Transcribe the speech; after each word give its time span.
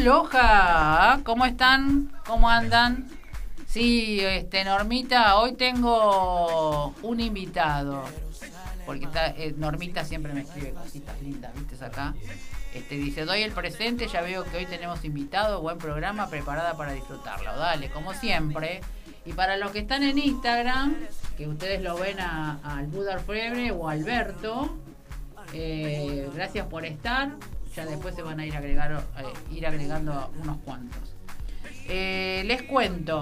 Aloha, 0.00 1.20
¿cómo 1.24 1.44
están? 1.44 2.10
¿Cómo 2.24 2.48
andan? 2.48 3.06
Sí, 3.66 4.18
este, 4.20 4.64
Normita, 4.64 5.36
hoy 5.36 5.52
tengo 5.52 6.94
un 7.02 7.20
invitado. 7.20 8.04
Porque 8.86 9.04
está, 9.04 9.26
eh, 9.26 9.54
Normita 9.58 10.02
siempre 10.06 10.32
me 10.32 10.40
escribe 10.40 10.70
cositas 10.70 11.20
lindas, 11.20 11.52
¿viste? 11.54 11.84
Acá. 11.84 12.14
Este, 12.72 12.94
dice, 12.94 13.26
doy 13.26 13.42
el 13.42 13.52
presente, 13.52 14.08
ya 14.08 14.22
veo 14.22 14.44
que 14.44 14.56
hoy 14.56 14.64
tenemos 14.64 15.04
invitado, 15.04 15.60
buen 15.60 15.76
programa, 15.76 16.30
preparada 16.30 16.78
para 16.78 16.92
disfrutarlo. 16.92 17.54
Dale, 17.58 17.90
como 17.90 18.14
siempre. 18.14 18.80
Y 19.26 19.34
para 19.34 19.58
los 19.58 19.70
que 19.70 19.80
están 19.80 20.02
en 20.02 20.16
Instagram, 20.16 20.96
que 21.36 21.46
ustedes 21.46 21.82
lo 21.82 21.98
ven 21.98 22.20
al 22.20 22.86
Buda 22.86 23.18
Febre 23.18 23.70
o 23.70 23.86
Alberto, 23.86 24.78
eh, 25.52 26.26
gracias 26.34 26.66
por 26.68 26.86
estar. 26.86 27.32
Ya 27.74 27.86
después 27.86 28.14
se 28.14 28.22
van 28.22 28.40
a 28.40 28.46
ir, 28.46 28.56
agregar, 28.56 29.04
eh, 29.18 29.24
ir 29.54 29.66
agregando 29.66 30.32
unos 30.42 30.58
cuantos. 30.58 31.14
Eh, 31.88 32.42
les 32.46 32.62
cuento. 32.62 33.20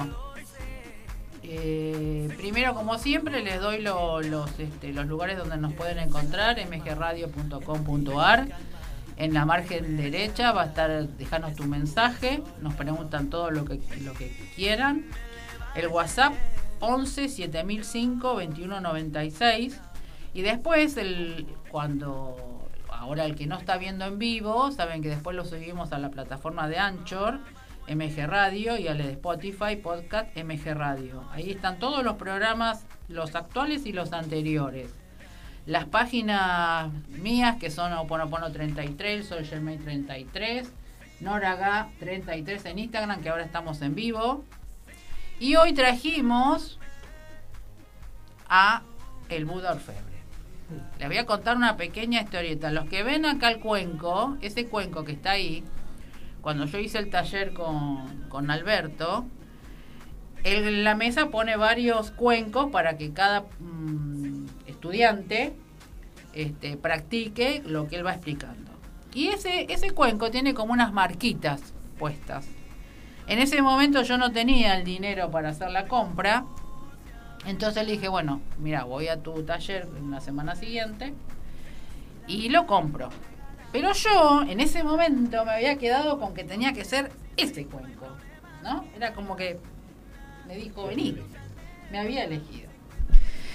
primero, 2.36 2.74
como 2.74 2.98
siempre, 2.98 3.42
les 3.42 3.60
doy 3.60 3.82
los, 3.82 4.58
este, 4.58 4.92
los 4.92 5.06
lugares 5.06 5.38
donde 5.38 5.56
nos 5.56 5.72
pueden 5.74 5.98
encontrar, 5.98 6.56
mgradio.com.ar. 6.66 8.48
En 9.16 9.34
la 9.34 9.44
margen 9.44 9.96
derecha 9.96 10.52
va 10.52 10.62
a 10.62 10.66
estar, 10.66 11.08
dejanos 11.08 11.56
tu 11.56 11.64
mensaje, 11.64 12.40
nos 12.60 12.74
preguntan 12.74 13.30
todo 13.30 13.50
lo 13.50 13.64
que, 13.64 13.80
lo 14.02 14.14
que 14.14 14.32
quieran. 14.54 15.06
El 15.74 15.88
WhatsApp 15.88 16.34
11 16.80 17.28
7005 17.28 18.28
2196. 18.28 19.80
Y 20.34 20.42
después, 20.42 20.96
el, 20.96 21.46
cuando 21.70 22.47
ahora 22.98 23.24
el 23.24 23.36
que 23.36 23.46
no 23.46 23.56
está 23.56 23.78
viendo 23.78 24.04
en 24.04 24.18
vivo, 24.18 24.72
saben 24.72 25.02
que 25.02 25.08
después 25.08 25.36
lo 25.36 25.44
subimos 25.44 25.92
a 25.92 25.98
la 25.98 26.10
plataforma 26.10 26.68
de 26.68 26.78
Anchor, 26.78 27.38
MG 27.88 28.26
Radio, 28.26 28.76
y 28.76 28.88
a 28.88 28.94
la 28.94 29.06
de 29.06 29.12
Spotify, 29.12 29.76
Podcast 29.76 30.36
MG 30.36 30.74
Radio. 30.74 31.24
Ahí 31.30 31.50
están 31.50 31.78
todos 31.78 32.02
los 32.02 32.16
programas, 32.16 32.86
los 33.08 33.34
actuales 33.36 33.86
y 33.86 33.92
los 33.92 34.12
anteriores. 34.12 34.92
Las 35.64 35.84
páginas 35.84 36.92
mías, 37.08 37.56
que 37.58 37.70
son 37.70 37.92
Oponopono 37.92 38.50
33, 38.50 39.26
Soy 39.26 39.44
Germain 39.44 39.82
33, 39.82 40.70
Noraga 41.20 41.90
33 42.00 42.64
en 42.64 42.78
Instagram, 42.80 43.22
que 43.22 43.28
ahora 43.28 43.44
estamos 43.44 43.80
en 43.80 43.94
vivo. 43.94 44.44
Y 45.38 45.54
hoy 45.54 45.72
trajimos 45.72 46.78
a 48.48 48.82
el 49.28 49.44
Buda 49.44 49.72
Orfebre. 49.72 50.07
Les 50.98 51.08
voy 51.08 51.16
a 51.16 51.26
contar 51.26 51.56
una 51.56 51.76
pequeña 51.76 52.22
historieta. 52.22 52.70
Los 52.70 52.88
que 52.88 53.02
ven 53.02 53.24
acá 53.24 53.50
el 53.50 53.60
cuenco, 53.60 54.36
ese 54.40 54.66
cuenco 54.66 55.04
que 55.04 55.12
está 55.12 55.32
ahí, 55.32 55.64
cuando 56.40 56.66
yo 56.66 56.78
hice 56.78 56.98
el 56.98 57.10
taller 57.10 57.52
con, 57.52 58.50
Alberto, 58.50 59.26
en 60.44 60.84
la 60.84 60.94
mesa 60.94 61.30
pone 61.30 61.56
varios 61.56 62.10
cuencos 62.10 62.70
para 62.70 62.96
que 62.96 63.12
cada 63.12 63.46
mm, 63.58 64.46
estudiante 64.66 65.54
este, 66.32 66.76
practique 66.76 67.62
lo 67.64 67.88
que 67.88 67.96
él 67.96 68.06
va 68.06 68.12
explicando. 68.12 68.70
Y 69.14 69.28
ese, 69.28 69.66
ese 69.72 69.90
cuenco 69.90 70.30
tiene 70.30 70.54
como 70.54 70.72
unas 70.72 70.92
marquitas 70.92 71.60
puestas. 71.98 72.46
En 73.26 73.38
ese 73.40 73.60
momento 73.60 74.02
yo 74.02 74.16
no 74.16 74.32
tenía 74.32 74.76
el 74.76 74.84
dinero 74.84 75.30
para 75.30 75.50
hacer 75.50 75.70
la 75.70 75.86
compra. 75.86 76.44
Entonces 77.48 77.86
le 77.86 77.92
dije, 77.92 78.08
bueno, 78.08 78.42
mira, 78.58 78.84
voy 78.84 79.08
a 79.08 79.22
tu 79.22 79.42
taller 79.42 79.88
en 79.96 80.10
la 80.10 80.20
semana 80.20 80.54
siguiente 80.54 81.14
y 82.26 82.50
lo 82.50 82.66
compro. 82.66 83.08
Pero 83.72 83.94
yo 83.94 84.42
en 84.42 84.60
ese 84.60 84.82
momento 84.82 85.46
me 85.46 85.52
había 85.52 85.78
quedado 85.78 86.20
con 86.20 86.34
que 86.34 86.44
tenía 86.44 86.74
que 86.74 86.84
ser 86.84 87.10
ese 87.38 87.64
cuenco, 87.64 88.06
¿no? 88.62 88.84
Era 88.94 89.14
como 89.14 89.34
que 89.34 89.58
me 90.46 90.56
dijo, 90.56 90.88
vení, 90.88 91.16
me 91.90 91.98
había 91.98 92.24
elegido. 92.24 92.68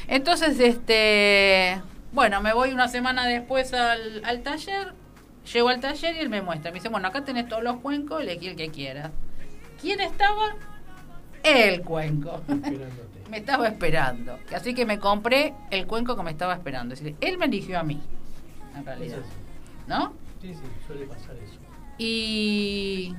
Entonces, 0.07 0.59
este, 0.59 1.79
bueno, 2.13 2.41
me 2.41 2.51
voy 2.51 2.72
una 2.72 2.88
semana 2.88 3.28
después 3.28 3.75
al, 3.75 4.25
al 4.25 4.41
taller, 4.41 4.94
llego 5.53 5.69
al 5.69 5.79
taller 5.79 6.16
y 6.16 6.19
él 6.19 6.29
me 6.29 6.41
muestra, 6.41 6.72
me 6.72 6.79
dice, 6.79 6.90
bueno, 6.90 7.09
acá 7.09 7.23
tenés 7.23 7.47
todos 7.47 7.62
los 7.62 7.78
cuencos, 7.78 8.23
elegí 8.23 8.47
el 8.47 8.56
que 8.56 8.69
quieras. 8.69 9.12
¿Quién 9.79 10.00
estaba? 10.00 10.56
El 11.44 11.81
cuenco. 11.81 12.41
Me 13.33 13.39
estaba 13.39 13.67
esperando. 13.67 14.38
Así 14.55 14.75
que 14.75 14.85
me 14.85 14.99
compré 14.99 15.55
el 15.71 15.88
cuenco 15.88 16.16
que 16.16 16.21
me 16.21 16.29
estaba 16.29 16.53
esperando. 16.53 16.94
Es 16.94 17.01
decir, 17.01 17.17
él 17.19 17.39
me 17.39 17.45
eligió 17.45 17.79
a 17.79 17.83
mí, 17.83 17.99
en 18.77 18.85
realidad. 18.85 19.17
¿No? 19.88 20.13
Sí, 20.39 20.53
sí, 20.53 20.61
suele 20.85 21.07
pasar 21.07 21.35
eso. 21.38 21.59
Y, 21.97 23.16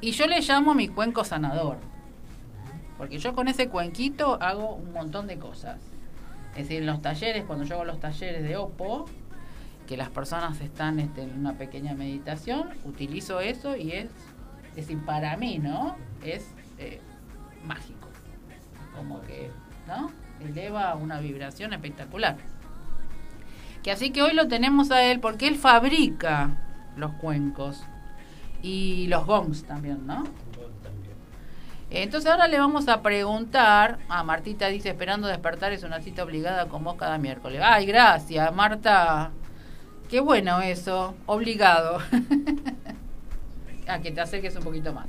y 0.00 0.10
yo 0.10 0.26
le 0.26 0.40
llamo 0.40 0.74
mi 0.74 0.88
cuenco 0.88 1.22
sanador. 1.22 1.76
Porque 2.98 3.18
yo 3.18 3.32
con 3.32 3.46
ese 3.46 3.68
cuenquito 3.68 4.38
hago 4.42 4.74
un 4.74 4.92
montón 4.92 5.28
de 5.28 5.38
cosas. 5.38 5.80
Es 6.56 6.68
decir, 6.68 6.80
en 6.80 6.86
los 6.86 7.00
talleres, 7.00 7.44
cuando 7.44 7.64
yo 7.64 7.76
hago 7.76 7.84
los 7.84 8.00
talleres 8.00 8.42
de 8.42 8.56
OPO, 8.56 9.06
que 9.86 9.96
las 9.96 10.08
personas 10.08 10.60
están 10.60 10.98
este, 10.98 11.22
en 11.22 11.38
una 11.38 11.52
pequeña 11.58 11.94
meditación, 11.94 12.70
utilizo 12.84 13.38
eso 13.38 13.76
y 13.76 13.92
es 13.92 14.10
es 14.70 14.88
decir, 14.88 15.04
para 15.04 15.36
mí, 15.36 15.60
¿no? 15.60 15.94
Es 16.24 16.48
eh, 16.78 17.00
mágico. 17.64 18.03
Como 18.96 19.20
que, 19.22 19.50
¿no? 19.86 20.10
Eleva 20.40 20.94
una 20.94 21.20
vibración 21.20 21.72
espectacular. 21.72 22.36
Que 23.82 23.90
así 23.90 24.10
que 24.10 24.22
hoy 24.22 24.34
lo 24.34 24.48
tenemos 24.48 24.90
a 24.90 25.02
él 25.02 25.20
porque 25.20 25.46
él 25.46 25.56
fabrica 25.56 26.56
los 26.96 27.12
cuencos 27.12 27.84
y 28.62 29.06
los 29.08 29.26
gongs 29.26 29.64
también, 29.64 30.06
¿no? 30.06 30.24
Entonces 31.90 32.30
ahora 32.30 32.48
le 32.48 32.58
vamos 32.58 32.88
a 32.88 33.02
preguntar, 33.02 33.98
a 34.08 34.24
Martita 34.24 34.68
dice, 34.68 34.88
esperando 34.88 35.28
despertar 35.28 35.72
es 35.72 35.84
una 35.84 36.00
cita 36.00 36.24
obligada 36.24 36.66
con 36.66 36.82
vos 36.82 36.96
cada 36.96 37.18
miércoles. 37.18 37.60
Ay, 37.62 37.86
gracias, 37.86 38.52
Marta. 38.52 39.30
Qué 40.08 40.20
bueno 40.20 40.60
eso, 40.60 41.14
obligado. 41.26 41.98
a 43.86 43.98
que 44.02 44.10
te 44.10 44.20
acerques 44.20 44.56
un 44.56 44.64
poquito 44.64 44.92
más. 44.92 45.06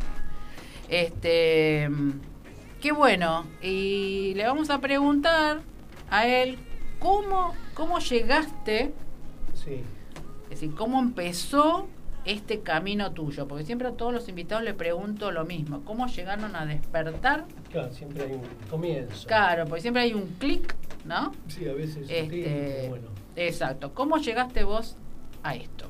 Este, 0.88 1.90
qué 2.86 2.92
bueno. 2.92 3.48
Y 3.64 4.36
le 4.36 4.46
vamos 4.46 4.70
a 4.70 4.80
preguntar 4.80 5.62
a 6.12 6.28
él 6.28 6.60
cómo, 7.00 7.56
cómo 7.74 7.98
llegaste. 7.98 8.94
Sí. 9.56 9.82
Es 10.44 10.50
decir, 10.62 10.76
cómo 10.76 11.00
empezó 11.00 11.88
este 12.26 12.60
camino 12.60 13.12
tuyo, 13.12 13.48
porque 13.48 13.66
siempre 13.66 13.88
a 13.88 13.94
todos 13.94 14.14
los 14.14 14.30
invitados 14.30 14.64
le 14.64 14.76
pregunto 14.76 15.32
lo 15.32 15.46
mismo, 15.46 15.82
¿cómo 15.84 16.06
llegaron 16.06 16.56
a 16.56 16.68
despertar? 16.68 17.46
Claro, 17.72 17.92
siempre 17.92 18.24
hay 18.24 18.34
un 18.34 18.44
comienzo. 18.70 19.28
Claro, 19.28 19.66
porque 19.66 19.82
siempre 19.82 20.04
hay 20.04 20.14
un 20.14 20.28
clic, 20.38 20.76
¿no? 21.06 21.32
Sí, 21.48 21.68
a 21.68 21.74
veces 21.74 22.08
este, 22.08 22.86
bueno. 22.90 23.08
Exacto, 23.36 23.96
¿cómo 23.96 24.18
llegaste 24.18 24.64
vos 24.64 24.96
a 25.42 25.56
esto? 25.56 25.88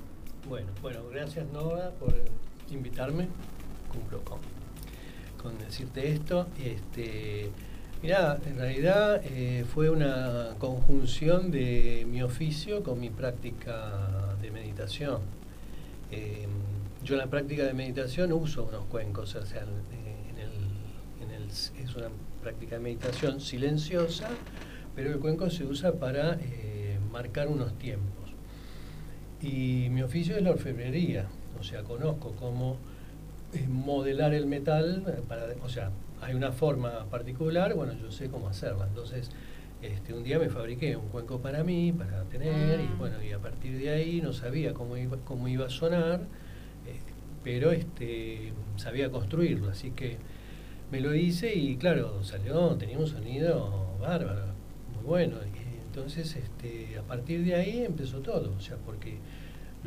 Bueno, 0.47 0.71
bueno, 0.81 1.01
gracias 1.11 1.45
Nova 1.51 1.91
por 1.99 2.15
invitarme, 2.69 3.27
cumplo 3.91 4.21
con, 4.23 4.39
con 5.45 5.59
decirte 5.59 6.11
esto. 6.11 6.47
Este, 6.59 7.51
mirá, 8.01 8.39
en 8.47 8.57
realidad 8.57 9.21
eh, 9.23 9.63
fue 9.71 9.91
una 9.91 10.55
conjunción 10.57 11.51
de 11.51 12.03
mi 12.09 12.23
oficio 12.23 12.81
con 12.81 12.99
mi 12.99 13.11
práctica 13.11 14.35
de 14.41 14.49
meditación. 14.49 15.21
Em, 16.11 16.49
yo 17.03 17.13
en 17.13 17.19
la 17.19 17.27
práctica 17.27 17.63
de 17.63 17.73
meditación 17.73 18.33
uso 18.33 18.63
unos 18.63 18.85
cuencos, 18.85 19.35
o 19.35 19.45
sea, 19.45 19.61
en 19.61 21.29
el, 21.31 21.45
es 21.47 21.95
una 21.95 22.09
práctica 22.41 22.77
de 22.77 22.81
meditación 22.81 23.39
silenciosa, 23.39 24.29
pero 24.95 25.11
el 25.11 25.19
cuenco 25.19 25.51
se 25.51 25.63
usa 25.63 25.93
para 25.93 26.39
eh, 26.41 26.97
marcar 27.11 27.49
unos 27.49 27.77
tiempos. 27.77 28.33
Y 29.41 29.89
mi 29.91 30.01
oficio 30.01 30.35
es 30.37 30.41
la 30.41 30.51
orfebrería, 30.51 31.27
o 31.59 31.63
sea, 31.63 31.83
conozco 31.83 32.35
cómo 32.35 32.79
modelar 33.67 34.33
el 34.33 34.45
metal, 34.45 35.23
para, 35.27 35.47
o 35.63 35.69
sea, 35.69 35.91
hay 36.21 36.33
una 36.33 36.51
forma 36.51 37.05
particular, 37.09 37.73
bueno, 37.73 37.93
yo 37.93 38.11
sé 38.11 38.29
cómo 38.29 38.47
hacerla. 38.47 38.87
Entonces, 38.87 39.29
este, 39.81 40.13
un 40.13 40.23
día 40.23 40.39
me 40.39 40.49
fabriqué 40.49 40.95
un 40.95 41.09
cuenco 41.09 41.39
para 41.39 41.63
mí, 41.63 41.91
para 41.91 42.23
tener, 42.23 42.79
y 42.79 42.83
mm. 42.83 42.97
bueno, 42.97 43.21
y 43.21 43.31
a 43.31 43.39
partir 43.39 43.77
de 43.77 43.89
ahí 43.89 44.21
no 44.21 44.33
sabía 44.33 44.73
cómo 44.73 44.97
iba, 44.97 45.17
cómo 45.17 45.47
iba 45.47 45.65
a 45.65 45.69
sonar, 45.69 46.21
eh, 46.87 46.99
pero 47.43 47.71
este, 47.71 48.53
sabía 48.77 49.11
construirlo, 49.11 49.69
así 49.69 49.91
que 49.91 50.17
me 50.91 51.01
lo 51.01 51.13
hice 51.13 51.53
y 51.53 51.77
claro, 51.77 52.23
salió, 52.23 52.75
tenía 52.75 52.97
un 52.97 53.07
sonido 53.07 53.95
bárbaro, 53.99 54.53
muy 54.95 55.03
bueno. 55.03 55.37
entonces, 55.85 56.35
este, 56.35 56.97
a 56.97 57.03
partir 57.03 57.43
de 57.45 57.55
ahí 57.55 57.83
empezó 57.85 58.19
todo, 58.19 58.53
o 58.57 58.59
sea, 58.59 58.77
porque 58.77 59.17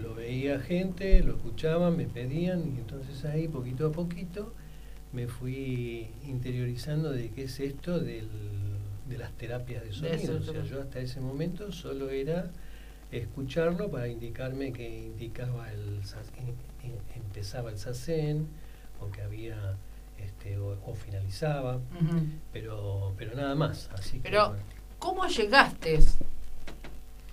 lo 0.03 0.15
veía 0.15 0.61
gente, 0.61 1.23
lo 1.23 1.37
escuchaban, 1.37 1.97
me 1.97 2.07
pedían 2.07 2.61
y 2.61 2.79
entonces 2.79 3.25
ahí 3.25 3.49
poquito 3.49 3.89
a 3.89 3.93
poquito 3.93 4.55
me 5.13 5.27
fui 5.27 6.11
interiorizando 6.27 7.11
de 7.11 7.31
qué 7.31 7.45
es 7.45 7.61
esto 7.61 7.99
del, 7.99 8.29
de 9.09 9.19
las 9.19 9.33
terapias 9.33 9.85
de 9.85 9.93
sonido. 9.93 10.39
o 10.39 10.43
sea, 10.43 10.63
yo 10.65 10.81
hasta 10.83 11.01
ese 11.01 11.21
momento 11.21 11.73
solo 11.73 12.11
era 12.11 12.51
escucharlo 13.11 13.91
para 13.91 14.09
indicarme 14.09 14.73
que 14.73 15.07
indicaba 15.07 15.73
el 15.73 16.01
empezaba 17.15 17.71
el 17.71 17.79
sacén 17.79 18.49
o 19.01 19.11
que 19.11 19.23
había 19.23 19.77
este, 20.19 20.59
o, 20.59 20.95
finalizaba, 20.95 21.81
pero 22.53 23.15
pero 23.17 23.35
nada 23.35 23.55
más. 23.55 23.89
Así 23.93 24.21
pero 24.23 24.57
¿cómo 24.99 25.27
llegaste? 25.27 26.01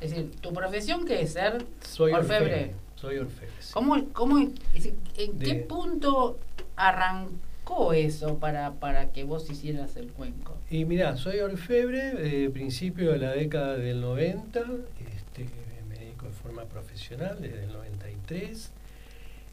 Es 0.06 0.12
decir, 0.12 0.32
tu 0.40 0.54
profesión 0.54 1.04
qué 1.04 1.22
es 1.22 1.34
ser 1.34 1.66
soy 1.82 2.14
orfebre. 2.14 2.74
Soy 2.96 3.18
orfebre. 3.18 3.54
¿Cómo, 3.74 4.06
cómo, 4.14 4.38
¿En 4.38 5.40
qué 5.40 5.56
punto 5.56 6.38
arrancó 6.76 7.92
eso 7.94 8.38
para, 8.38 8.74
para 8.74 9.12
que 9.12 9.24
vos 9.24 9.50
hicieras 9.50 9.96
el 9.98 10.12
cuenco? 10.12 10.56
Y 10.70 10.86
mirá, 10.86 11.18
soy 11.18 11.40
orfebre, 11.40 12.12
de 12.12 12.52
principio 12.52 13.14
de 13.14 13.18
la 13.18 13.32
década 13.32 13.78
del 13.78 14.00
90, 14.00 14.60
este, 14.60 15.48
me 15.90 15.98
dedico 15.98 16.28
de 16.28 16.34
forma 16.34 16.66
profesional 16.66 17.40
desde 17.42 17.64
el 17.64 17.74
93 17.74 18.72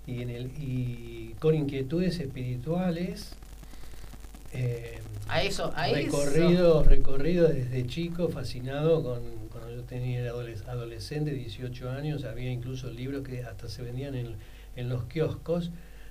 y, 0.07 0.21
en 0.21 0.29
el, 0.29 0.51
y 0.59 1.35
con 1.39 1.55
inquietudes 1.55 2.21
espirituales. 2.21 3.37
Eh, 4.53 4.99
a 5.29 5.43
eso, 5.43 5.73
a 5.75 5.87
recorrido, 5.89 6.83
recorrido 6.83 7.49
desde 7.49 7.87
chico, 7.87 8.29
fascinado 8.29 9.03
con 9.03 9.42
tenía 9.93 10.31
adolescente, 10.31 11.33
18 11.33 11.91
años, 11.91 12.25
había 12.25 12.51
incluso 12.51 12.91
libros 12.91 13.27
que 13.27 13.43
hasta 13.45 13.69
se 13.69 13.83
vendían 13.83 14.15
en, 14.15 14.37
en 14.75 14.89
los 14.89 15.05
kioscos 15.05 15.71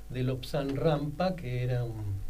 de 0.09 0.21
Lobsan 0.21 0.75
Rampa, 0.75 1.35
que 1.35 1.63
era 1.63 1.83
un, 1.83 2.21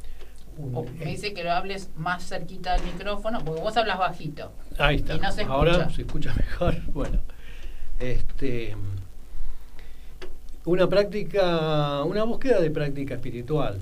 Oh, 0.74 0.86
me 1.00 1.06
dice 1.06 1.34
que 1.34 1.44
lo 1.44 1.52
hables 1.52 1.90
más 1.96 2.28
cerquita 2.28 2.74
del 2.74 2.84
micrófono, 2.84 3.40
porque 3.44 3.62
vos 3.62 3.76
hablas 3.78 3.98
bajito. 3.98 4.52
Ahí 4.78 4.98
está. 4.98 5.18
Ahora 5.48 5.90
se 5.90 6.02
escucha 6.02 6.34
mejor. 6.36 6.76
Bueno, 6.94 7.20
este, 8.00 8.76
una 10.66 10.88
práctica, 10.88 12.04
una 12.04 12.24
búsqueda 12.24 12.60
de 12.60 12.70
práctica 12.70 13.16
espiritual. 13.16 13.80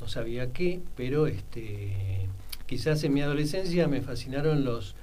No 0.00 0.06
sabía 0.06 0.52
qué, 0.52 0.80
pero 0.96 1.26
este, 1.26 2.28
quizás 2.66 3.02
en 3.04 3.14
mi 3.14 3.22
adolescencia 3.22 3.88
me 3.88 4.02
fascinaron 4.02 4.64
los 4.64 4.94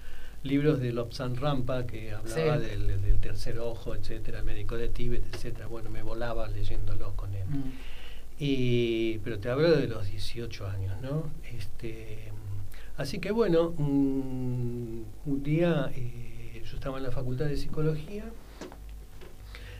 libros 0.43 0.79
de 0.79 0.91
Lobsan 0.91 1.35
Rampa 1.35 1.85
que 1.85 2.11
hablaba 2.11 2.57
del, 2.57 3.17
tercer 3.21 3.59
ojo, 3.59 3.95
etcétera, 3.95 4.39
el 4.39 4.45
médico 4.45 4.77
de 4.77 4.89
Tíbet, 4.89 5.23
etcétera. 5.33 5.67
Bueno, 5.67 5.89
me 5.89 6.01
volaba 6.01 6.47
leyéndolos 6.47 7.13
con 7.13 7.33
él. 7.35 7.45
Mm. 7.47 7.71
Y, 8.39 9.19
pero 9.19 9.37
te 9.37 9.49
hablo 9.49 9.69
de 9.69 9.87
los 9.87 10.09
18 10.09 10.67
años, 10.67 10.99
¿no? 11.01 11.29
Este, 11.55 12.31
así 12.97 13.19
que 13.19 13.31
bueno, 13.31 13.69
un, 13.77 15.05
día 15.43 15.91
eh, 15.95 16.63
yo 16.65 16.75
estaba 16.75 16.97
en 16.97 17.03
la 17.03 17.11
facultad 17.11 17.45
de 17.45 17.57
psicología 17.57 18.25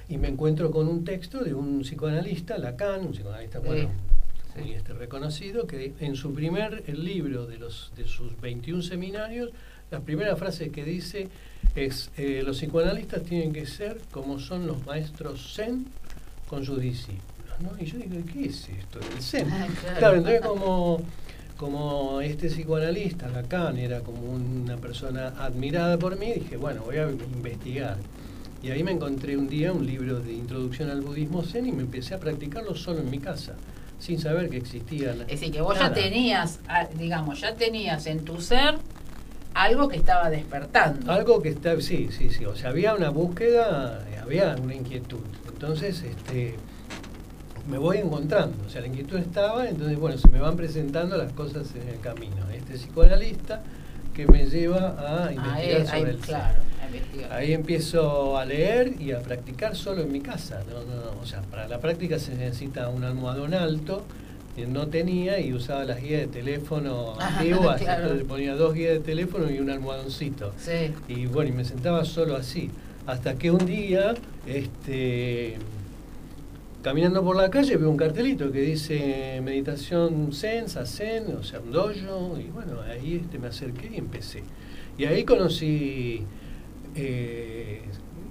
y 0.07 0.17
me 0.17 0.27
encuentro 0.27 0.69
con 0.69 0.87
un 0.87 1.03
texto 1.03 1.43
de 1.43 1.55
un 1.55 1.81
psicoanalista, 1.81 2.59
Lacan, 2.59 3.07
un 3.07 3.13
psicoanalista 3.13 3.59
bueno, 3.59 3.89
muy 4.55 4.73
este, 4.73 4.93
reconocido, 4.93 5.65
que 5.65 5.93
en 5.99 6.15
su 6.15 6.33
primer 6.33 6.87
libro 6.97 7.47
de, 7.47 7.57
los, 7.57 7.93
de 7.95 8.05
sus 8.05 8.39
21 8.41 8.83
seminarios, 8.83 9.51
la 9.91 9.99
primera 9.99 10.35
frase 10.35 10.71
que 10.71 10.83
dice 10.85 11.27
es, 11.75 12.09
eh, 12.17 12.41
los 12.45 12.57
psicoanalistas 12.57 13.23
tienen 13.23 13.53
que 13.53 13.65
ser 13.65 13.99
como 14.09 14.39
son 14.39 14.65
los 14.65 14.85
maestros 14.85 15.53
zen 15.55 15.85
con 16.47 16.65
sus 16.65 16.81
discípulos. 16.81 17.21
Y 17.79 17.85
yo 17.85 17.97
digo, 17.97 18.25
¿qué 18.33 18.45
es 18.45 18.67
esto? 18.69 18.99
El 18.99 19.21
Zen. 19.21 19.47
Ah, 19.51 19.67
claro. 19.99 20.17
entonces 20.17 20.41
como, 20.41 21.01
como 21.57 22.21
este 22.21 22.47
psicoanalista, 22.47 23.27
Lacan, 23.29 23.77
era 23.77 23.99
como 23.99 24.21
una 24.21 24.77
persona 24.77 25.27
admirada 25.37 25.97
por 25.99 26.17
mí, 26.17 26.33
dije, 26.33 26.57
bueno, 26.57 26.81
voy 26.83 26.97
a 26.97 27.09
investigar. 27.09 27.97
Y 28.63 28.71
ahí 28.71 28.83
me 28.83 28.91
encontré 28.91 29.37
un 29.37 29.47
día 29.47 29.71
un 29.71 29.85
libro 29.85 30.19
de 30.19 30.33
introducción 30.33 30.89
al 30.89 31.01
budismo 31.01 31.43
zen 31.43 31.67
y 31.67 31.71
me 31.71 31.83
empecé 31.83 32.15
a 32.15 32.19
practicarlo 32.19 32.75
solo 32.75 32.99
en 32.99 33.09
mi 33.09 33.19
casa, 33.19 33.53
sin 33.99 34.19
saber 34.19 34.49
que 34.49 34.57
existía. 34.57 35.11
Es 35.11 35.27
decir, 35.27 35.51
que 35.51 35.61
vos 35.61 35.77
ya 35.77 35.93
tenías, 35.93 36.59
ah, 36.67 36.87
digamos, 36.97 37.41
ya 37.41 37.53
tenías 37.55 38.05
en 38.07 38.23
tu 38.25 38.41
ser 38.41 38.75
algo 39.53 39.87
que 39.87 39.97
estaba 39.97 40.29
despertando. 40.29 41.11
Algo 41.11 41.41
que 41.41 41.49
está, 41.49 41.79
sí, 41.81 42.09
sí, 42.11 42.29
sí. 42.29 42.45
O 42.45 42.55
sea, 42.55 42.69
había 42.69 42.93
una 42.93 43.09
búsqueda, 43.09 44.05
había 44.21 44.55
una 44.61 44.75
inquietud. 44.75 45.19
Entonces, 45.47 46.03
este, 46.03 46.55
me 47.69 47.77
voy 47.77 47.97
encontrando. 47.97 48.65
O 48.65 48.69
sea, 48.69 48.81
la 48.81 48.87
inquietud 48.87 49.17
estaba, 49.17 49.67
entonces, 49.67 49.97
bueno, 49.99 50.17
se 50.17 50.29
me 50.29 50.39
van 50.39 50.55
presentando 50.55 51.17
las 51.17 51.31
cosas 51.33 51.67
en 51.75 51.87
el 51.89 51.99
camino. 51.99 52.49
Este 52.53 52.75
psicoanalista 52.75 53.61
que 54.13 54.27
me 54.27 54.45
lleva 54.45 55.25
a 55.25 55.31
investigar 55.31 55.87
sobre 55.87 56.11
el 56.11 56.17
claro, 56.17 56.61
Ahí 57.31 57.53
empiezo 57.53 58.37
a 58.37 58.45
leer 58.45 58.99
y 58.99 59.13
a 59.13 59.19
practicar 59.19 59.75
solo 59.75 60.01
en 60.01 60.11
mi 60.11 60.19
casa. 60.19 60.63
No, 60.69 60.81
no, 60.81 61.21
O 61.21 61.25
sea, 61.25 61.41
para 61.43 61.67
la 61.67 61.79
práctica 61.79 62.19
se 62.19 62.35
necesita 62.35 62.89
un 62.89 63.03
almohadón 63.03 63.53
alto. 63.53 64.03
No 64.67 64.87
tenía 64.87 65.39
y 65.39 65.53
usaba 65.53 65.85
las 65.85 66.01
guías 66.01 66.21
de 66.21 66.27
teléfono 66.27 67.13
antiguas, 67.19 67.81
entonces 67.81 68.23
ponía 68.25 68.55
dos 68.55 68.73
guías 68.73 68.93
de 68.93 68.99
teléfono 68.99 69.49
y 69.49 69.59
un 69.59 69.69
almohadoncito. 69.69 70.53
Sí. 70.57 70.93
Y 71.07 71.25
bueno, 71.25 71.51
y 71.51 71.53
me 71.53 71.65
sentaba 71.65 72.05
solo 72.05 72.35
así. 72.35 72.69
Hasta 73.07 73.35
que 73.35 73.49
un 73.49 73.65
día, 73.65 74.13
este 74.45 75.57
caminando 76.81 77.23
por 77.23 77.35
la 77.35 77.49
calle 77.49 77.77
veo 77.77 77.89
un 77.89 77.97
cartelito 77.97 78.51
que 78.51 78.61
dice 78.61 79.39
meditación 79.43 80.31
zen, 80.33 80.67
zen, 80.67 81.35
o 81.39 81.43
sea, 81.43 81.59
un 81.59 81.71
dojo, 81.71 82.39
y 82.39 82.49
bueno, 82.49 82.81
ahí 82.81 83.21
este, 83.23 83.37
me 83.37 83.47
acerqué 83.47 83.91
y 83.93 83.97
empecé. 83.97 84.43
Y 84.97 85.05
ahí 85.05 85.23
conocí, 85.23 86.23
eh, 86.95 87.81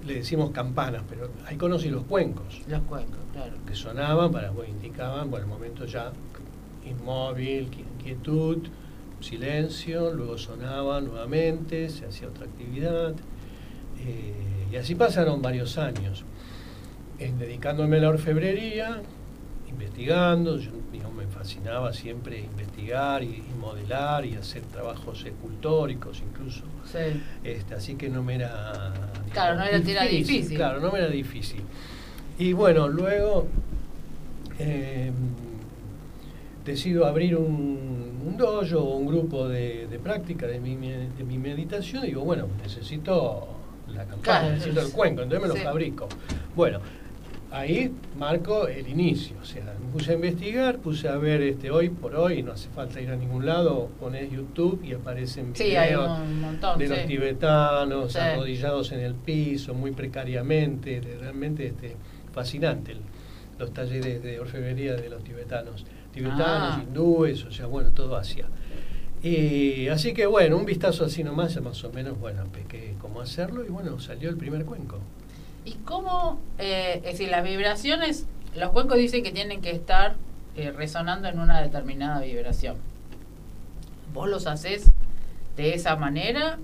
le 0.07 0.15
decimos 0.15 0.51
campanas, 0.51 1.03
pero 1.09 1.31
ahí 1.47 1.57
conocí 1.57 1.89
los 1.89 2.05
cuencos. 2.05 2.63
Los 2.69 2.81
cuencos, 2.83 3.19
claro. 3.33 3.53
Que 3.67 3.75
sonaban, 3.75 4.33
para, 4.33 4.51
bueno, 4.51 4.73
indicaban, 4.73 5.31
por 5.31 5.41
el 5.41 5.47
momento 5.47 5.85
ya 5.85 6.13
inmóvil, 6.85 7.69
inquietud, 7.99 8.59
silencio, 9.21 10.13
luego 10.13 10.39
sonaba 10.39 11.01
nuevamente, 11.01 11.89
se 11.89 12.07
hacía 12.07 12.29
otra 12.29 12.47
actividad. 12.47 13.15
Eh, 13.99 14.69
y 14.73 14.77
así 14.77 14.95
pasaron 14.95 15.43
varios 15.43 15.77
años 15.79 16.25
en 17.19 17.39
dedicándome 17.39 17.99
a 17.99 18.01
la 18.01 18.09
orfebrería, 18.09 19.03
investigando, 19.69 20.59
yo 20.59 20.71
fascinaba 21.41 21.91
siempre 21.95 22.39
investigar 22.39 23.23
y, 23.23 23.43
modelar 23.59 24.27
y 24.27 24.35
hacer 24.35 24.63
trabajos 24.65 25.25
escultóricos 25.25 26.21
incluso. 26.21 26.65
Este, 27.43 27.75
así 27.75 27.95
que 27.95 28.11
no 28.11 28.23
me 28.23 28.35
era... 28.35 28.93
Claro, 29.33 29.57
no 29.57 29.65
era 29.65 30.05
difícil, 30.05 30.57
Claro, 30.59 30.81
no 30.81 30.93
me 30.93 30.99
era 30.99 31.09
difícil. 31.09 31.63
Y 32.39 32.53
bueno, 32.53 32.89
luego 32.89 33.47
em, 34.59 35.15
decido 36.63 37.07
abrir 37.07 37.37
un, 37.37 38.21
un 38.27 38.37
dojo 38.37 38.81
o 38.81 38.97
un 38.97 39.07
grupo 39.07 39.49
de, 39.49 39.99
práctica 40.03 40.47
de 40.47 40.61
mi, 40.61 40.77
de 40.77 41.25
mi 41.25 41.39
meditación 41.39 42.05
y 42.05 42.09
digo, 42.09 42.23
bueno, 42.23 42.49
necesito 42.63 43.49
la 43.89 44.05
campana, 44.05 44.51
necesito 44.51 44.83
el 44.83 44.93
cuenco, 44.93 45.23
entonces 45.23 45.49
me 45.49 45.55
lo 45.55 45.63
fabrico. 45.63 46.07
Bueno, 46.55 46.81
ahí 47.51 47.91
marco 48.19 48.69
el 48.69 48.87
inicio, 48.89 49.37
o 49.41 49.45
sea, 49.45 49.65
puse 49.91 50.13
a 50.13 50.15
investigar, 50.15 50.79
puse 50.79 51.09
a 51.09 51.17
ver 51.17 51.43
este 51.43 51.71
hoy 51.71 51.91
por 51.91 52.15
hoy, 52.17 52.43
no 52.43 52.53
hace 52.53 52.69
falta 52.71 53.01
ir 53.01 53.11
a 53.11 53.17
ningún 53.17 53.45
lado, 53.47 53.89
pones 54.01 54.31
YouTube 54.31 54.83
y 54.85 54.93
aparecen 54.93 55.53
videos 55.53 56.19
de 56.79 56.89
los 56.89 57.07
tibetanos 57.07 58.17
arrodillados 58.17 58.93
en 58.93 59.01
el 59.01 59.15
piso, 59.15 59.75
muy 59.75 59.93
precariamente, 59.93 61.01
realmente 61.21 61.67
este, 61.67 61.97
fascinante 62.33 62.97
los 63.61 63.73
talleres 63.75 64.23
de 64.23 64.41
orfebrería 64.41 64.95
de 64.95 65.11
los 65.11 65.23
tibetanos, 65.23 65.85
tibetanos, 66.13 66.77
ah. 66.77 66.83
hindúes, 66.83 67.45
o 67.45 67.53
sea, 67.53 67.67
bueno, 67.67 67.91
todo 67.91 68.17
Asia. 68.17 68.47
Y 69.23 69.89
así 69.89 70.15
que 70.15 70.25
bueno, 70.25 70.57
un 70.57 70.65
vistazo 70.65 71.05
así 71.05 71.23
nomás, 71.23 71.55
ya 71.55 71.61
más 71.61 71.85
o 71.85 71.93
menos, 71.93 72.19
bueno, 72.19 72.45
pequé 72.47 72.95
cómo 73.01 73.21
hacerlo 73.21 73.65
y 73.65 73.69
bueno, 73.69 74.01
salió 74.01 74.31
el 74.31 74.39
primer 74.39 74.65
cuenco. 74.65 74.99
¿Y 75.67 75.75
cómo, 75.85 76.41
eh, 76.59 77.03
es 77.05 77.13
decir, 77.13 77.29
las 77.29 77.45
vibraciones, 77.45 78.27
los 78.55 78.71
cuencos 78.71 78.99
dicen 78.99 79.23
que 79.23 79.33
tienen 79.33 79.61
que 79.61 79.71
estar 79.71 80.17
eh, 80.57 80.71
resonando 80.71 81.29
en 81.29 81.39
una 81.39 81.61
determinada 81.61 82.21
vibración? 82.21 82.77
¿Vos 84.13 84.29
los 84.29 84.47
haces 84.47 84.91
de 85.57 85.75
esa 85.75 85.97
manera? 85.97 86.59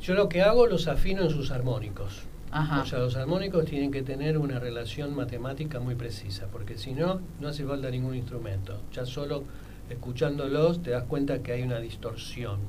Yo 0.00 0.14
lo 0.14 0.28
que 0.28 0.42
hago 0.42 0.66
los 0.66 0.86
afino 0.86 1.22
en 1.22 1.30
sus 1.30 1.50
armónicos. 1.50 2.22
O 2.52 2.86
sea, 2.86 3.00
los 3.00 3.16
armónicos 3.16 3.66
tienen 3.66 3.90
que 3.90 4.02
tener 4.02 4.38
una 4.38 4.58
relación 4.58 5.14
matemática 5.14 5.78
muy 5.78 5.94
precisa, 5.94 6.46
porque 6.50 6.78
si 6.78 6.92
no, 6.92 7.20
no 7.40 7.48
hace 7.48 7.66
falta 7.66 7.90
ningún 7.90 8.14
instrumento. 8.14 8.80
Ya 8.92 9.04
solo 9.04 9.44
escuchándolos 9.90 10.82
te 10.82 10.90
das 10.90 11.04
cuenta 11.04 11.42
que 11.42 11.52
hay 11.52 11.62
una 11.62 11.80
distorsión. 11.80 12.60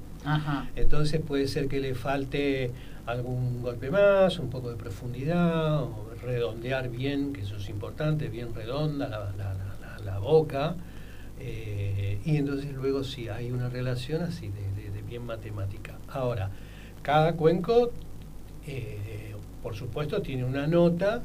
Entonces 0.75 1.21
puede 1.21 1.47
ser 1.47 1.69
que 1.69 1.79
le 1.79 1.95
falte 1.95 2.71
algún 3.05 3.61
golpe 3.61 3.89
más, 3.89 4.39
un 4.39 4.49
poco 4.49 4.69
de 4.69 4.75
profundidad, 4.75 5.83
o 5.83 6.06
redondear 6.21 6.89
bien, 6.89 7.33
que 7.33 7.41
eso 7.41 7.57
es 7.57 7.69
importante, 7.69 8.29
bien 8.29 8.53
redonda 8.53 9.31
la, 10.03 10.19
boca. 10.19 10.75
Eh, 11.39 12.19
y 12.25 12.37
entonces 12.37 12.73
luego 12.73 13.03
sí 13.03 13.29
hay 13.29 13.51
una 13.51 13.69
relación 13.69 14.23
así 14.23 14.47
de, 14.49 15.01
bien 15.03 15.25
matemática. 15.25 15.95
Ahora, 16.09 16.49
cada 17.01 17.33
cuenco 17.33 17.93
eh, 18.65 19.27
por 19.67 19.75
supuesto, 19.75 20.21
tiene 20.21 20.45
una 20.45 20.65
nota, 20.65 21.23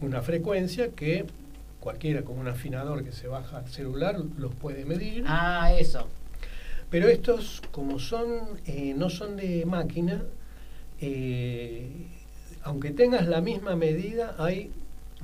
una 0.00 0.22
frecuencia 0.22 0.90
que 0.90 1.24
cualquiera 1.80 2.22
con 2.22 2.38
un 2.38 2.48
afinador 2.48 3.02
que 3.02 3.10
se 3.10 3.28
baja 3.28 3.58
al 3.58 3.68
celular 3.68 4.20
los 4.36 4.54
puede 4.54 4.84
medir. 4.84 5.24
Ah, 5.26 5.72
eso. 5.76 6.06
Pero 6.90 7.08
estos, 7.08 7.62
como 7.72 7.98
son, 7.98 8.60
eh, 8.66 8.94
no 8.96 9.10
son 9.10 9.36
de 9.36 9.64
máquina, 9.66 10.22
eh, 11.00 12.06
aunque 12.64 12.90
tengas 12.90 13.26
la 13.26 13.40
misma 13.40 13.76
medida, 13.76 14.34
hay 14.38 14.70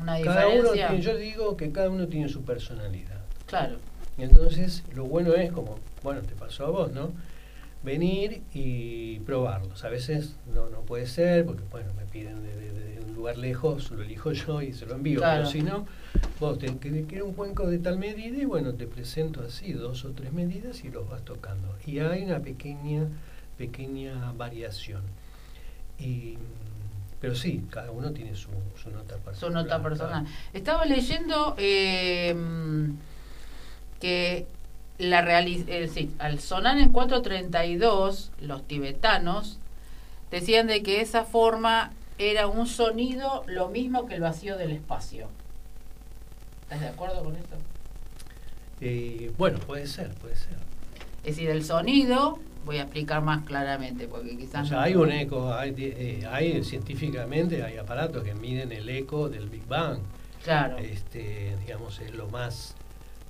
una 0.00 0.20
cada 0.22 0.46
uno 0.48 0.54
diferencia. 0.72 0.88
tiene- 0.88 1.02
yo 1.02 1.16
digo 1.16 1.56
que 1.56 1.70
cada 1.72 1.90
uno 1.90 2.06
tiene 2.08 2.28
su 2.28 2.42
personalidad. 2.42 3.20
Claro. 3.46 3.76
Y 4.18 4.22
entonces 4.22 4.84
lo 4.94 5.04
bueno 5.04 5.34
es 5.34 5.52
como, 5.52 5.78
bueno, 6.02 6.20
te 6.22 6.34
pasó 6.34 6.66
a 6.66 6.70
vos, 6.70 6.92
¿no? 6.92 7.10
Venir 7.82 8.42
y 8.54 9.18
probarlos. 9.20 9.84
A 9.84 9.88
veces 9.90 10.36
no, 10.54 10.68
no 10.70 10.80
puede 10.80 11.06
ser, 11.06 11.44
porque 11.44 11.62
bueno, 11.70 11.92
me 11.94 12.04
piden 12.06 12.42
de, 12.42 12.54
de- 12.56 12.72
de 12.72 13.00
un 13.04 13.14
lugar 13.14 13.36
lejos, 13.36 13.90
lo 13.90 14.02
elijo 14.02 14.32
yo 14.32 14.62
y 14.62 14.72
se 14.72 14.86
lo 14.86 14.94
envío. 14.94 15.18
Claro. 15.18 15.40
Pero 15.42 15.50
si 15.50 15.62
no, 15.62 15.86
vos 16.40 16.58
te 16.58 16.66
que- 16.78 17.04
quiero 17.04 17.26
un 17.26 17.34
cuenco 17.34 17.68
de 17.68 17.78
tal 17.78 17.98
medida 17.98 18.38
y 18.38 18.44
bueno, 18.46 18.72
te 18.74 18.86
presento 18.86 19.42
así 19.42 19.72
dos 19.72 20.04
o 20.06 20.10
tres 20.12 20.32
medidas 20.32 20.82
y 20.84 20.90
los 20.90 21.08
vas 21.10 21.22
tocando. 21.24 21.74
Y 21.86 21.98
hay 21.98 22.22
una 22.24 22.40
pequeña, 22.40 23.06
pequeña 23.58 24.32
variación. 24.32 25.02
Y, 25.98 26.38
pero 27.24 27.34
sí, 27.36 27.62
cada 27.70 27.90
uno 27.90 28.10
tiene 28.12 28.36
su, 28.36 28.48
su 28.76 28.90
nota 28.90 29.16
personal. 29.16 29.34
su 29.40 29.48
nota 29.50 29.82
personal. 29.82 30.26
Estaba 30.52 30.84
leyendo 30.84 31.54
eh, 31.56 32.36
que 33.98 34.46
la 34.98 35.22
reali- 35.24 35.64
eh, 35.66 35.88
sí, 35.88 36.10
al 36.18 36.38
sonar 36.38 36.76
en 36.76 36.92
432, 36.92 38.30
los 38.42 38.66
tibetanos 38.66 39.58
decían 40.30 40.66
de 40.66 40.82
que 40.82 41.00
esa 41.00 41.24
forma 41.24 41.92
era 42.18 42.46
un 42.46 42.66
sonido 42.66 43.42
lo 43.46 43.68
mismo 43.68 44.04
que 44.06 44.16
el 44.16 44.20
vacío 44.20 44.58
del 44.58 44.72
espacio. 44.72 45.28
¿Estás 46.64 46.80
de 46.82 46.88
acuerdo 46.88 47.24
con 47.24 47.36
esto? 47.36 47.56
Eh, 48.82 49.32
bueno, 49.38 49.60
puede 49.60 49.86
ser, 49.86 50.10
puede 50.16 50.36
ser. 50.36 50.58
Es 51.24 51.36
decir, 51.36 51.48
el 51.48 51.64
sonido, 51.64 52.38
voy 52.64 52.78
a 52.78 52.82
explicar 52.82 53.22
más 53.22 53.44
claramente, 53.44 54.08
porque 54.08 54.36
quizás... 54.36 54.66
O 54.66 54.68
sea, 54.68 54.76
no- 54.78 54.82
hay 54.84 54.94
un 54.96 55.12
eco, 55.12 55.52
hay, 55.54 55.74
eh, 55.78 56.26
hay 56.30 56.62
científicamente 56.64 57.62
hay 57.62 57.76
aparatos 57.76 58.22
que 58.24 58.34
miden 58.34 58.72
el 58.72 58.88
eco 58.88 59.28
del 59.28 59.48
Big 59.48 59.66
Bang. 59.66 59.98
Claro, 60.42 60.76
Este, 60.78 61.56
digamos, 61.60 62.00
es 62.00 62.14
lo 62.14 62.28
más 62.28 62.74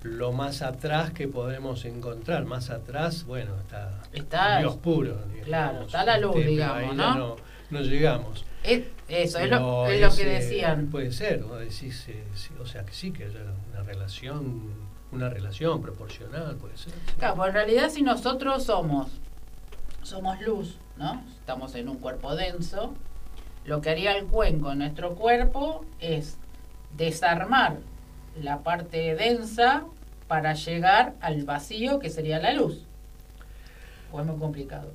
lo 0.03 0.33
más 0.33 0.61
atrás 0.61 1.13
que 1.13 1.29
podemos 1.29 1.87
encontrar. 1.87 2.45
Más 2.45 2.69
atrás, 2.69 3.25
bueno, 3.25 3.53
está, 3.61 4.03
Está- 4.13 4.59
Dios 4.59 4.77
puro. 4.77 5.15
digamos. 5.29 5.45
claro, 5.47 5.87
está 5.87 6.05
la 6.05 6.19
luz, 6.19 6.37
digamos, 6.45 6.95
¿no? 6.95 7.15
no, 7.15 7.37
no 7.71 7.81
llegamos. 7.81 8.45
Es- 8.63 8.83
eso 9.09 9.39
es 9.39 9.49
lo, 9.51 9.87
es 9.87 10.01
lo 10.03 10.15
que 10.15 10.25
decían. 10.27 10.89
Puede 10.89 11.11
ser, 11.13 11.43
vos 11.45 11.59
decís, 11.61 12.05
eh, 12.09 12.23
sí, 12.35 12.51
o 12.61 12.67
sea, 12.67 12.85
que 12.85 12.93
sí, 12.93 13.13
que 13.13 13.25
haya 13.25 13.41
una 13.73 13.83
relación, 13.83 14.63
una 15.15 15.29
relación 15.29 15.81
proporcional, 15.81 16.57
puede 16.57 16.77
ser. 16.77 16.93
Claro, 17.19 17.37
pues 17.37 17.49
en 17.49 17.55
realidad 17.55 17.91
si 17.91 18.03
nosotros 18.03 18.65
somos, 18.65 19.09
somos 20.03 20.41
luz, 20.41 20.79
¿no? 20.97 21.23
Estamos 21.39 21.75
en 21.75 21.89
un 21.89 21.99
cuerpo 21.99 22.35
denso, 22.35 22.95
lo 23.65 23.81
que 23.81 23.91
haría 23.91 24.17
el 24.17 24.27
cuenco 24.27 24.73
en 24.73 24.79
nuestro 24.79 25.15
cuerpo 25.15 25.85
es 26.01 26.37
desarmar 26.97 27.79
la 28.41 28.63
parte 28.63 29.15
densa 29.15 29.85
para 30.29 30.55
llegar 30.55 31.15
al 31.21 31.45
vacío 31.45 31.99
que 31.99 32.11
sería 32.11 32.39
la 32.39 32.53
luz. 32.53 32.85
O 34.13 34.21
es 34.21 34.27
muy 34.27 34.39
complicado. 34.39 34.91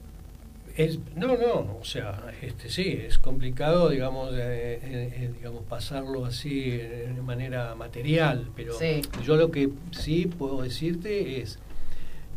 Es, 0.79 0.97
no, 1.13 1.35
no, 1.35 1.77
o 1.81 1.83
sea, 1.83 2.31
este 2.41 2.69
sí, 2.69 2.83
es 3.05 3.19
complicado, 3.19 3.89
digamos, 3.89 4.31
eh, 4.33 4.79
eh, 4.81 5.31
digamos 5.35 5.63
pasarlo 5.63 6.23
así 6.25 6.69
eh, 6.69 7.11
de 7.13 7.21
manera 7.21 7.75
material, 7.75 8.47
pero 8.55 8.79
Sí. 8.79 9.01
yo 9.25 9.35
lo 9.35 9.51
que 9.51 9.71
sí 9.91 10.27
puedo 10.27 10.61
decirte 10.61 11.41
es 11.41 11.59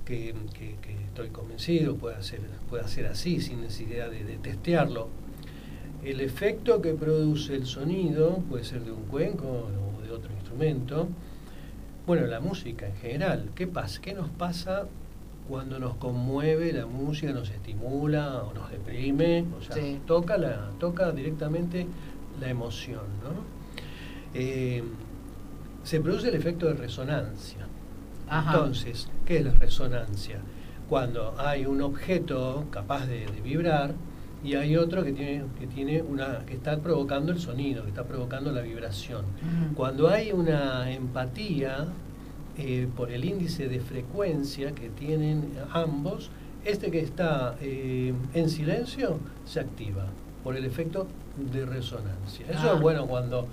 que, 0.04 0.34
que- 0.58 0.74
que 0.82 0.92
estoy 1.04 1.28
convencido, 1.28 1.94
puede 1.94 2.20
ser, 2.24 2.40
puede 2.68 2.88
ser 2.88 3.06
así, 3.06 3.40
sin 3.40 3.60
necesidad 3.62 4.10
de, 4.10 4.24
de 4.24 4.36
testearlo. 4.38 5.06
El 6.02 6.20
efecto 6.20 6.82
que 6.82 6.94
produce 6.94 7.54
el 7.54 7.66
sonido 7.66 8.38
puede 8.50 8.64
ser 8.64 8.80
de 8.84 8.90
un 8.90 9.04
cuenco 9.04 9.46
o 9.46 10.02
de 10.02 10.10
otro 10.10 10.32
instrumento. 10.32 11.06
Bueno, 12.08 12.26
la 12.26 12.40
música 12.40 12.88
en 12.88 12.96
general, 12.96 13.50
¿qué 13.54 13.68
pasa? 13.68 14.00
¿Qué 14.02 14.14
nos 14.14 14.28
pasa 14.30 14.88
cuando 15.48 15.78
nos 15.78 15.94
conmueve 15.96 16.72
la 16.72 16.86
música, 16.86 17.32
nos 17.32 17.50
estimula 17.50 18.42
o 18.44 18.54
nos 18.54 18.70
deprime? 18.70 19.44
O 19.58 19.62
sea, 19.62 19.76
Sí. 19.76 20.00
toca, 20.06 20.38
la, 20.38 20.70
toca 20.78 21.10
directamente 21.12 21.86
la 22.40 22.48
emoción, 22.48 23.02
¿no? 23.22 23.30
Eh, 24.34 24.82
se 25.82 26.00
produce 26.00 26.28
el 26.28 26.34
efecto 26.36 26.66
de 26.66 26.74
resonancia. 26.74 27.66
Ajá. 28.28 28.52
Entonces, 28.52 29.08
¿qué 29.26 29.38
es 29.38 29.44
la 29.44 29.52
resonancia? 29.52 30.38
Cuando 30.88 31.34
hay 31.38 31.66
un 31.66 31.82
objeto 31.82 32.64
capaz 32.70 33.06
de, 33.06 33.26
de 33.26 33.40
vibrar 33.42 33.94
y 34.44 34.54
hay 34.54 34.76
otro 34.76 35.04
que 35.04 35.12
tiene, 35.12 35.44
que 35.58 35.66
tiene 35.66 36.02
una, 36.02 36.40
que 36.46 36.54
está 36.54 36.78
provocando 36.78 37.32
el 37.32 37.38
sonido, 37.40 37.82
que 37.82 37.90
está 37.90 38.04
provocando 38.04 38.52
la 38.52 38.60
vibración. 38.62 39.24
Cuando 39.74 40.08
hay 40.08 40.32
una 40.32 40.90
empatía 40.90 41.86
eh, 42.58 42.88
por 42.96 43.10
el 43.10 43.24
índice 43.24 43.68
de 43.68 43.80
frecuencia 43.80 44.72
que 44.72 44.88
tienen 44.90 45.52
ambos, 45.72 46.30
este 46.64 46.90
que 46.90 47.00
está 47.00 47.56
eh, 47.60 48.12
en 48.34 48.50
silencio 48.50 49.18
se 49.44 49.60
activa 49.60 50.06
por 50.44 50.56
el 50.56 50.64
efecto 50.64 51.06
de 51.36 51.64
resonancia. 51.66 52.46
Eso 52.48 52.70
Ah. 52.70 52.74
es 52.76 52.80
bueno 52.80 53.06
cuando, 53.06 53.46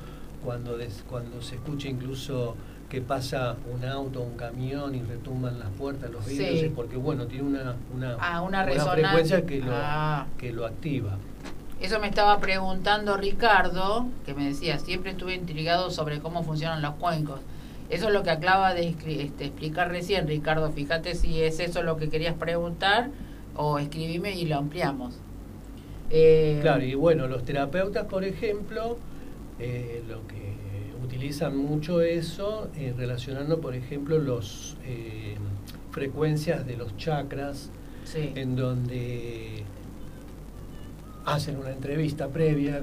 cuando, 0.43 0.77
des- 0.77 1.03
cuando 1.09 1.41
se 1.41 1.55
escucha 1.55 1.87
incluso 1.87 2.55
que 2.89 3.01
pasa 3.01 3.55
un 3.71 3.85
auto, 3.85 4.21
un 4.21 4.35
camión 4.35 4.95
y 4.95 5.01
retumban 5.03 5.59
las 5.59 5.69
puertas, 5.69 6.09
los 6.09 6.25
vidrios, 6.25 6.59
Sí. 6.59 6.65
es 6.65 6.71
porque 6.71 6.97
bueno, 6.97 7.27
tiene 7.27 7.47
una, 7.47 7.75
una, 7.95 8.17
Ah, 8.19 8.41
una 8.41 8.63
frecuencia 8.65 9.45
que 9.45 9.59
lo, 9.59 9.71
Ah. 9.71 10.25
que 10.37 10.51
lo 10.51 10.65
activa. 10.65 11.17
Eso 11.79 11.99
me 11.99 12.07
estaba 12.07 12.39
preguntando 12.39 13.15
Ricardo, 13.15 14.07
que 14.25 14.33
me 14.33 14.45
decía, 14.49 14.79
siempre 14.79 15.11
estuve 15.11 15.35
intrigado 15.35 15.91
sobre 15.91 16.19
cómo 16.19 16.43
funcionan 16.43 16.81
los 16.81 16.95
cuencos. 16.95 17.39
Eso 17.89 18.07
es 18.07 18.13
lo 18.13 18.21
que 18.23 18.29
acaba 18.29 18.73
de 18.73 18.89
este, 18.89 19.45
explicar 19.45 19.89
recién, 19.89 20.27
Ricardo. 20.27 20.71
Fíjate 20.71 21.15
si 21.15 21.41
es 21.41 21.59
eso 21.59 21.81
lo 21.83 21.97
que 21.97 22.09
querías 22.09 22.35
preguntar 22.35 23.09
o 23.55 23.79
escribime 23.79 24.35
y 24.37 24.45
lo 24.45 24.57
ampliamos. 24.57 25.15
Eh, 26.11 26.59
Claro, 26.61 26.83
y 26.83 26.93
bueno, 26.95 27.27
los 27.27 27.43
terapeutas, 27.45 28.05
por 28.05 28.23
ejemplo, 28.23 28.97
eh, 29.59 30.03
lo 30.07 30.25
que 30.27 30.49
utilizan 31.03 31.57
mucho 31.57 32.01
eso, 32.01 32.69
eh, 32.75 32.93
relacionando, 32.95 33.59
por 33.59 33.73
ejemplo, 33.75 34.19
los 34.19 34.77
eh, 34.85 35.35
frecuencias 35.91 36.65
de 36.67 36.77
los 36.77 36.95
chakras, 36.97 37.69
sí. 38.05 38.31
en 38.35 38.55
donde 38.55 39.63
hacen 41.25 41.57
una 41.57 41.71
entrevista 41.71 42.27
previa, 42.27 42.81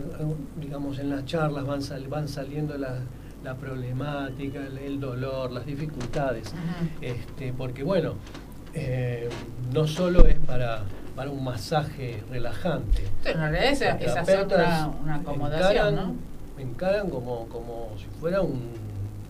digamos, 0.60 0.98
en 0.98 1.10
las 1.10 1.24
charlas 1.24 1.66
van, 1.66 1.82
sal- 1.82 2.06
van 2.08 2.28
saliendo 2.28 2.76
la, 2.78 2.98
la 3.46 3.54
problemática, 3.54 4.58
el, 4.66 4.76
el 4.78 4.98
dolor, 4.98 5.52
las 5.52 5.64
dificultades. 5.64 6.52
Este, 7.00 7.52
porque 7.52 7.84
bueno, 7.84 8.14
eh, 8.74 9.28
no 9.72 9.86
solo 9.86 10.26
es 10.26 10.36
para, 10.40 10.82
para 11.14 11.30
un 11.30 11.44
masaje 11.44 12.24
relajante. 12.28 13.04
En 13.24 13.38
realidad 13.38 13.64
es, 13.66 13.80
Los 13.80 14.00
es 14.00 14.16
hacer 14.16 14.46
una, 14.46 15.14
acomodación, 15.14 15.70
encaran, 15.70 15.94
¿no? 15.94 16.14
encaran 16.58 17.08
como, 17.08 17.46
como 17.48 17.92
si 17.98 18.06
fuera 18.18 18.40
un, 18.40 18.62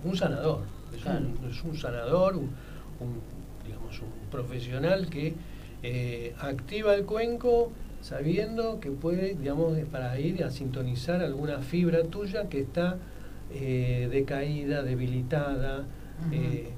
un 0.02 0.16
sanador. 0.16 0.60
Es, 0.96 1.02
Claro. 1.02 1.18
un, 1.42 1.50
es 1.50 1.62
un 1.62 1.76
sanador, 1.76 2.36
un, 2.36 2.50
un, 3.00 3.20
digamos, 3.66 4.00
un 4.00 4.30
profesional 4.30 5.08
que 5.08 5.34
eh, 5.82 6.34
activa 6.40 6.94
el 6.94 7.04
cuenco 7.04 7.70
sabiendo 8.00 8.80
que 8.80 8.90
puede, 8.90 9.34
digamos, 9.34 9.76
para 9.92 10.18
ir 10.18 10.42
a 10.42 10.50
sintonizar 10.50 11.20
alguna 11.20 11.58
fibra 11.58 12.02
tuya 12.04 12.48
que 12.48 12.60
está 12.60 12.96
eh, 13.52 14.08
decaída, 14.10 14.82
debilitada, 14.82 15.84
eh, 16.32 16.70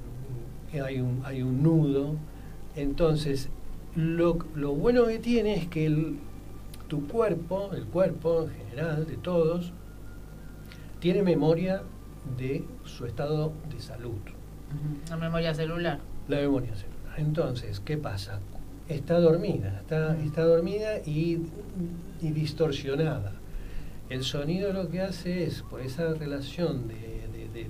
que 0.71 0.81
hay, 0.81 0.99
un, 1.01 1.21
hay 1.25 1.41
un 1.41 1.63
nudo. 1.63 2.15
Entonces, 2.75 3.49
lo, 3.95 4.37
lo 4.55 4.73
bueno 4.73 5.05
que 5.05 5.19
tiene 5.19 5.55
es 5.55 5.67
que 5.67 5.85
el, 5.85 6.17
tu 6.87 7.07
cuerpo, 7.07 7.71
el 7.73 7.85
cuerpo 7.85 8.43
en 8.43 8.69
general 8.69 9.07
de 9.07 9.17
todos, 9.17 9.73
tiene 10.99 11.23
memoria 11.23 11.81
de 12.37 12.63
su 12.83 13.05
estado 13.05 13.53
de 13.73 13.79
salud. 13.79 14.19
La 15.09 15.17
memoria 15.17 15.53
celular. 15.53 15.99
la 16.27 16.37
memoria 16.37 16.75
celular. 16.75 17.15
Entonces, 17.17 17.79
¿qué 17.79 17.97
pasa? 17.97 18.39
Está 18.87 19.19
dormida, 19.19 19.79
está, 19.81 20.17
está 20.23 20.43
dormida 20.43 20.99
y, 21.05 21.41
y 22.21 22.31
distorsionada. 22.31 23.33
El 24.09 24.23
sonido 24.23 24.73
lo 24.73 24.89
que 24.89 25.01
hace 25.01 25.43
es, 25.43 25.61
por 25.63 25.81
esa 25.81 26.13
relación 26.13 26.87
de, 26.87 26.95
de- 27.31 27.47
de- 27.49 27.63
de- 27.63 27.69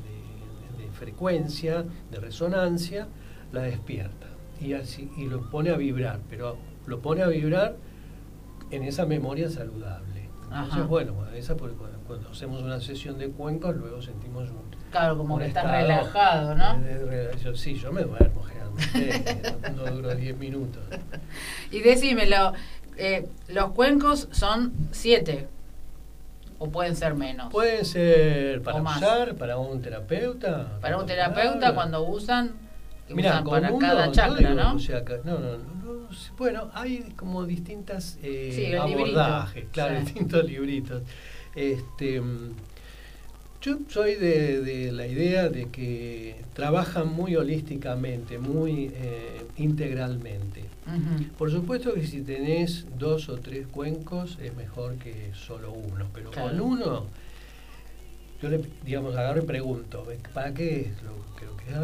frecuencia, 0.94 1.86
de 2.12 2.20
resonancia, 2.20 3.08
la 3.54 3.62
despierta 3.62 4.28
y, 4.60 4.74
así, 4.74 5.10
y 5.18 5.26
lo 5.28 5.50
pone 5.50 5.70
a 5.70 5.78
vibrar, 5.78 6.20
pero 6.30 6.58
lo 6.88 7.00
pone 7.00 7.22
a 7.24 7.28
vibrar 7.28 7.78
en 8.72 8.84
esa 8.84 9.06
memoria 9.06 9.50
saludable. 9.50 10.30
Entonces, 10.52 10.88
bueno, 10.88 11.14
esa 11.36 11.56
cuando, 11.56 12.30
hacemos 12.32 12.64
una 12.64 12.82
sesión 12.82 13.18
de 13.18 13.30
cuencos, 13.30 13.76
luego 13.76 14.02
sentimos 14.02 14.50
un. 14.50 14.70
Claro, 14.92 15.16
como 15.18 15.38
que 15.38 15.46
estás 15.46 15.64
relajado, 15.72 16.56
¿no? 16.56 16.74
sí, 17.56 17.76
yo 17.76 17.92
me 17.94 18.02
duermo 18.02 18.42
generalmente, 18.44 19.42
no, 19.76 19.84
no 19.86 19.92
duro 19.92 20.16
10 20.16 20.38
minutos. 20.38 20.84
Y 21.72 21.82
decímelo, 21.82 22.54
eh, 22.98 23.28
los 23.48 23.72
cuencos 23.72 24.28
son 24.32 24.74
siete. 24.92 25.48
¿O 26.60 26.70
pueden 26.70 26.96
ser 26.96 27.16
menos? 27.16 27.52
Pueden 27.52 27.86
ser 27.86 28.62
para 28.62 28.82
usar, 28.82 29.36
para 29.36 29.58
un 29.58 29.82
terapeuta. 29.82 30.78
Para 30.82 30.98
un 30.98 31.06
terapeuta 31.06 31.74
cuando 31.74 32.04
usan, 32.04 32.52
para 33.50 33.78
cada 33.78 34.12
chakra, 34.12 34.54
¿no? 34.54 34.74
no, 34.74 35.40
no, 35.40 35.58
no, 35.58 36.10
Bueno, 36.38 36.70
hay 36.74 37.14
como 37.16 37.46
distintas 37.46 38.20
eh, 38.22 38.78
abordajes, 38.80 39.66
claro, 39.72 40.00
distintos 40.02 40.44
libritos. 40.46 41.04
Este, 41.56 42.22
yo 43.62 43.78
soy 43.90 44.16
de, 44.16 44.92
la 44.92 45.08
idea 45.08 45.50
de 45.50 45.70
que 45.70 46.36
trabajan 46.54 47.08
muy 47.14 47.36
holísticamente, 47.36 48.38
muy 48.38 48.92
eh, 48.94 49.46
integralmente. 49.58 50.66
Por 51.38 51.52
supuesto 51.52 51.94
que 51.94 52.08
si 52.08 52.22
tenés 52.22 52.86
dos 52.98 53.30
o 53.30 53.38
tres 53.38 53.68
cuencos 53.68 54.40
es 54.42 54.56
mejor 54.56 54.96
que 54.96 55.32
solo 55.34 55.72
uno, 55.72 56.08
pero 56.14 56.32
con 56.32 56.60
uno, 56.60 57.06
yo 58.42 58.50
le, 58.50 58.62
digamos, 58.84 59.16
agarro 59.16 59.44
y 59.44 59.46
pregunto, 59.46 60.08
¿para 60.34 60.52
qué 60.54 60.80
es 60.82 61.04
lo 61.04 61.30
que 61.36 61.40
a 61.76 61.82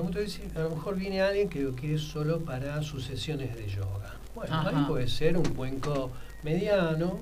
lo 0.61 0.69
mejor 0.71 0.95
viene 0.95 1.21
alguien 1.21 1.49
que 1.49 1.61
lo 1.61 1.75
quiere 1.75 1.97
solo 1.97 2.39
para 2.39 2.81
sus 2.81 3.05
sesiones 3.05 3.55
de 3.55 3.67
yoga. 3.67 4.15
Bueno, 4.33 4.61
ahí 4.67 4.85
puede 4.87 5.07
ser 5.07 5.37
un 5.37 5.45
cuenco 5.53 6.11
mediano, 6.43 7.19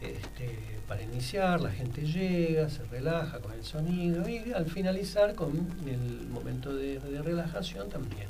este, 0.00 0.56
para 0.86 1.02
iniciar, 1.02 1.60
la 1.60 1.70
gente 1.70 2.02
llega, 2.02 2.68
se 2.70 2.84
relaja 2.84 3.40
con 3.40 3.52
el 3.52 3.64
sonido 3.64 4.28
y 4.28 4.52
al 4.52 4.66
finalizar 4.66 5.34
con 5.34 5.50
el 5.86 6.28
momento 6.28 6.74
de, 6.74 7.00
relajación 7.22 7.88
también. 7.88 8.26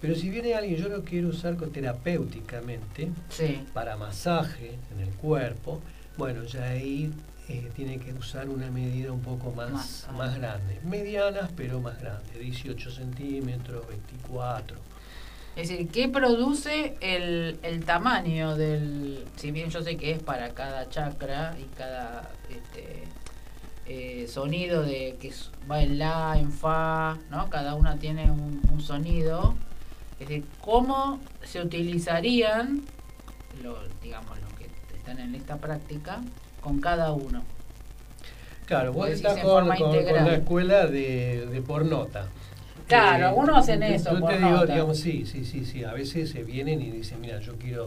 Pero 0.00 0.16
si 0.16 0.30
viene 0.30 0.54
alguien, 0.54 0.76
yo 0.76 0.88
lo 0.88 1.04
quiero 1.04 1.28
usar 1.28 1.56
terapéuticamente, 1.56 3.10
para 3.72 3.96
masaje 3.96 4.76
en 4.92 5.00
el 5.00 5.14
cuerpo, 5.14 5.80
bueno, 6.16 6.42
ya 6.44 6.64
ahí 6.64 7.12
eh, 7.48 7.70
tiene 7.74 7.98
que 7.98 8.12
usar 8.12 8.48
una 8.48 8.68
medida 8.70 9.12
un 9.12 9.22
poco 9.22 9.52
más, 9.52 10.08
más, 10.16 10.36
grande. 10.36 10.80
Medianas, 10.84 11.50
pero 11.56 11.80
más 11.80 12.00
grandes, 12.00 12.36
18 12.38 12.90
centímetros, 12.90 13.86
24 13.86 14.91
es 15.54 15.68
decir, 15.68 15.88
¿qué 15.88 16.08
produce 16.08 16.96
el, 17.00 17.58
el 17.62 17.84
tamaño 17.84 18.56
del... 18.56 19.24
Si 19.36 19.50
bien 19.50 19.68
yo 19.68 19.82
sé 19.82 19.98
que 19.98 20.12
es 20.12 20.22
para 20.22 20.54
cada 20.54 20.88
chakra 20.88 21.54
y 21.58 21.64
cada 21.76 22.30
este, 22.48 23.04
eh, 23.84 24.26
sonido 24.28 24.82
de 24.82 25.16
que 25.20 25.30
va 25.70 25.82
en 25.82 25.98
la, 25.98 26.38
en 26.38 26.50
fa, 26.50 27.18
¿no? 27.30 27.50
Cada 27.50 27.74
una 27.74 27.96
tiene 27.96 28.30
un, 28.30 28.80
sonido. 28.80 29.54
Es 30.18 30.28
decir, 30.28 30.44
¿cómo 30.60 31.20
se 31.42 31.60
utilizarían, 31.60 32.82
lo, 33.62 33.76
digamos, 34.02 34.40
los 34.40 34.52
que 34.54 34.68
están 34.96 35.20
en 35.20 35.34
esta 35.34 35.58
práctica, 35.58 36.22
con 36.62 36.80
cada 36.80 37.12
uno? 37.12 37.44
Claro, 38.64 38.92
vos 38.94 39.10
estás 39.10 39.38
con, 39.40 39.68
la 39.68 40.34
escuela 40.34 40.86
de, 40.86 41.46
de 41.46 41.62
por 41.62 41.84
nota. 41.84 42.28
Claro, 42.92 43.28
algunos 43.28 43.58
hacen 43.58 43.82
eso. 43.82 44.18
Yo 44.18 44.26
te 44.26 44.38
digo, 44.38 44.66
digamos, 44.66 44.98
sí, 44.98 45.24
sí, 45.26 45.44
sí, 45.44 45.64
sí. 45.64 45.84
A 45.84 45.92
veces 45.92 46.30
se 46.30 46.42
vienen 46.42 46.80
y 46.80 46.90
dicen, 46.90 47.20
mira, 47.20 47.40
yo 47.40 47.56
quiero 47.56 47.86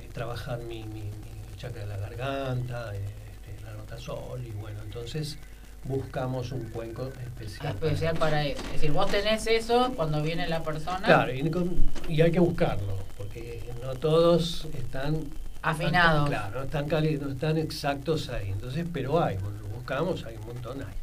eh, 0.00 0.08
trabajar 0.12 0.58
mi, 0.60 0.84
mi, 0.84 1.10
chakra 1.56 1.82
de 1.82 1.86
la 1.86 1.96
garganta, 1.96 2.94
eh, 2.94 3.00
este, 3.32 3.64
la 3.64 3.72
nota 3.72 3.96
sol, 3.98 4.42
y 4.46 4.50
bueno, 4.50 4.78
entonces 4.84 5.38
buscamos 5.84 6.52
un 6.52 6.68
cuenco 6.68 7.08
especial. 7.24 7.74
Especial 7.74 8.16
para, 8.16 8.44
eso. 8.44 8.62
Es 8.66 8.72
decir, 8.72 8.92
vos 8.92 9.10
tenés 9.10 9.46
eso 9.46 9.92
cuando 9.96 10.22
viene 10.22 10.46
la 10.48 10.62
persona. 10.62 11.00
Claro, 11.02 11.32
y, 11.32 12.20
hay 12.20 12.30
que 12.30 12.40
buscarlo, 12.40 12.98
porque 13.16 13.62
no 13.82 13.94
todos 13.94 14.66
están 14.76 15.24
afinados. 15.62 16.28
claro, 16.28 16.60
no 16.60 16.64
están, 16.64 16.88
no 16.88 17.32
están 17.32 17.58
exactos 17.58 18.28
ahí. 18.28 18.50
Entonces, 18.50 18.86
pero 18.92 19.22
hay, 19.22 19.36
lo 19.36 19.68
buscamos, 19.74 20.24
hay 20.24 20.36
un 20.36 20.46
montón, 20.46 20.82
hay. 20.82 20.94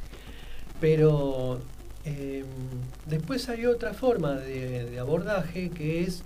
Pero 0.79 1.61
Em, 2.05 2.45
después 3.07 3.47
hay 3.49 3.65
otra 3.65 3.93
forma 3.93 4.33
de, 4.33 4.99
abordaje 4.99 5.69
que 5.69 6.03
es 6.03 6.23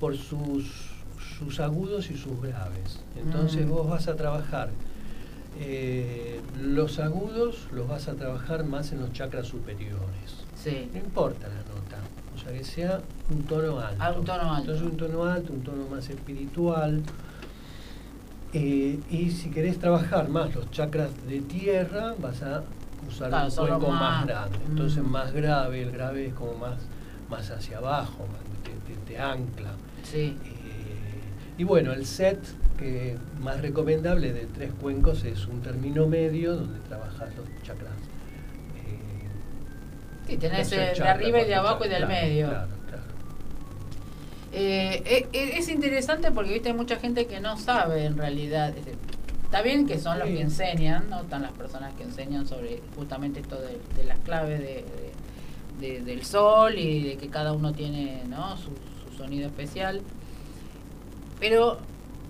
por 0.00 0.16
sus, 0.16 0.90
sus 1.38 1.60
agudos 1.60 2.10
y 2.10 2.16
sus 2.16 2.40
graves. 2.40 3.00
Entonces 3.16 3.66
mm. 3.66 3.70
vos 3.70 3.88
vas 3.88 4.08
a 4.08 4.16
trabajar 4.16 4.70
eh, 5.58 6.40
los 6.60 6.98
agudos, 6.98 7.68
los 7.72 7.88
vas 7.88 8.08
a 8.08 8.14
trabajar 8.14 8.64
más 8.64 8.92
en 8.92 9.00
los 9.00 9.12
chakras 9.12 9.46
superiores. 9.46 10.46
No 10.92 10.98
importa 10.98 11.48
la 11.48 11.62
nota, 11.74 11.98
o 12.34 12.38
sea 12.38 12.52
que 12.52 12.64
sea 12.64 13.00
un 13.30 13.44
tono 13.44 13.78
alto. 13.78 13.96
Ah, 13.98 14.12
un 14.12 14.24
tono 14.24 14.54
alto. 14.54 14.72
Entonces 14.72 14.82
un 14.82 14.96
tono 14.96 15.24
alto, 15.24 15.52
un 15.52 15.62
tono 15.62 15.86
más 15.88 16.08
espiritual. 16.10 17.02
Eh, 18.52 18.98
y 19.10 19.30
si 19.30 19.50
querés 19.50 19.78
trabajar 19.78 20.28
más 20.28 20.54
los 20.54 20.70
chakras 20.70 21.10
de 21.26 21.40
tierra, 21.40 22.14
vas 22.18 22.42
a 22.42 22.64
usar 23.10 23.32
un 23.44 23.50
cuenco 23.50 23.90
más, 23.90 24.26
grande. 24.26 24.58
Entonces 24.66 25.02
mm. 25.02 25.10
más 25.10 25.32
grave, 25.32 25.82
el 25.82 25.90
grave 25.92 26.26
es 26.26 26.34
como 26.34 26.54
más, 26.54 26.78
más 27.28 27.50
hacia 27.50 27.78
abajo, 27.78 28.26
te, 29.06 29.18
ancla. 29.18 29.72
Sí. 30.02 30.36
Eh, 30.44 31.58
y 31.58 31.64
bueno, 31.64 31.92
el 31.92 32.06
set 32.06 32.38
que 32.78 33.16
más 33.40 33.60
recomendable 33.60 34.32
de 34.32 34.46
tres 34.46 34.70
cuencos 34.80 35.24
es 35.24 35.46
un 35.46 35.60
término 35.60 36.06
medio 36.06 36.56
donde 36.56 36.78
trabajas 36.80 37.28
los 37.36 37.46
chakras. 37.62 37.92
Eh, 38.86 39.28
sí, 40.26 40.36
tenés 40.38 40.70
de 40.70 41.08
arriba 41.08 41.42
y 41.42 41.44
de 41.46 41.54
abajo 41.54 41.84
y 41.84 41.88
del 41.88 42.06
medio. 42.06 42.48
Claro, 42.48 42.68
claro. 42.88 43.02
Eh, 44.52 45.28
es 45.32 45.68
interesante 45.68 46.30
porque 46.30 46.52
viste 46.52 46.70
hay 46.70 46.74
mucha 46.74 46.96
gente 46.96 47.26
que 47.26 47.40
no 47.40 47.58
sabe 47.58 48.06
en 48.06 48.16
realidad 48.16 48.72
Está 49.50 49.62
bien 49.62 49.84
que 49.84 49.98
son 49.98 50.16
los 50.20 50.28
que 50.28 50.42
enseñan, 50.42 51.10
¿no? 51.10 51.22
Están 51.22 51.42
las 51.42 51.50
personas 51.50 51.92
que 51.94 52.04
enseñan 52.04 52.46
sobre 52.46 52.80
justamente 52.94 53.40
esto 53.40 53.56
de, 53.60 54.04
las 54.04 54.20
claves 54.20 54.60
de, 54.60 56.00
del 56.02 56.24
sol 56.24 56.78
y 56.78 57.02
de 57.02 57.16
que 57.16 57.26
cada 57.30 57.52
uno 57.52 57.72
tiene 57.72 58.22
¿no? 58.28 58.56
su, 58.56 58.70
sonido 59.16 59.48
especial. 59.48 60.02
Pero, 61.40 61.78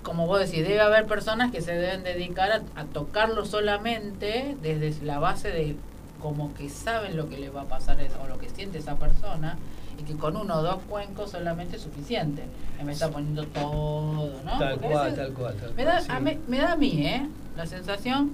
como 0.03 0.27
vos 0.27 0.41
decís, 0.41 0.67
debe 0.67 0.81
haber 0.81 1.05
personas 1.05 1.53
que 1.53 1.61
se 1.61 1.73
deben 1.73 2.05
dedicar 2.05 2.63
a, 2.75 2.85
tocarlo 2.87 3.45
solamente 3.45 4.57
desde 4.63 5.05
la 5.05 5.19
base 5.19 5.51
de 5.51 5.77
como 6.23 6.55
que 6.55 6.71
saben 6.71 7.19
lo 7.19 7.29
que 7.29 7.37
le 7.37 7.51
va 7.51 7.63
a 7.63 7.69
pasar 7.69 7.99
o 8.25 8.29
lo 8.29 8.39
que 8.39 8.49
siente 8.49 8.79
esa 8.79 8.97
persona 8.97 9.59
y 10.01 10.03
que 10.03 10.15
con 10.15 10.37
uno 10.37 10.57
o 10.57 10.63
dos 10.63 10.79
cuencos 10.89 11.31
solamente 11.31 11.77
es 11.77 11.83
suficiente. 11.83 12.45
Me 12.83 12.93
está 12.93 13.11
poniendo 13.11 13.47
todo, 13.47 14.43
¿no? 14.45 14.59
Tal 14.59 14.79
cual, 14.81 15.15
tal 15.15 15.33
cual, 15.35 15.55
me, 15.77 15.85
da, 15.85 16.01
a 16.09 16.21
mí, 16.21 16.39
me 16.49 16.59
da 16.59 16.73
a 16.73 16.77
mí, 16.77 17.07
¿eh? 17.07 17.29
La 17.57 17.67
sensación 17.67 18.31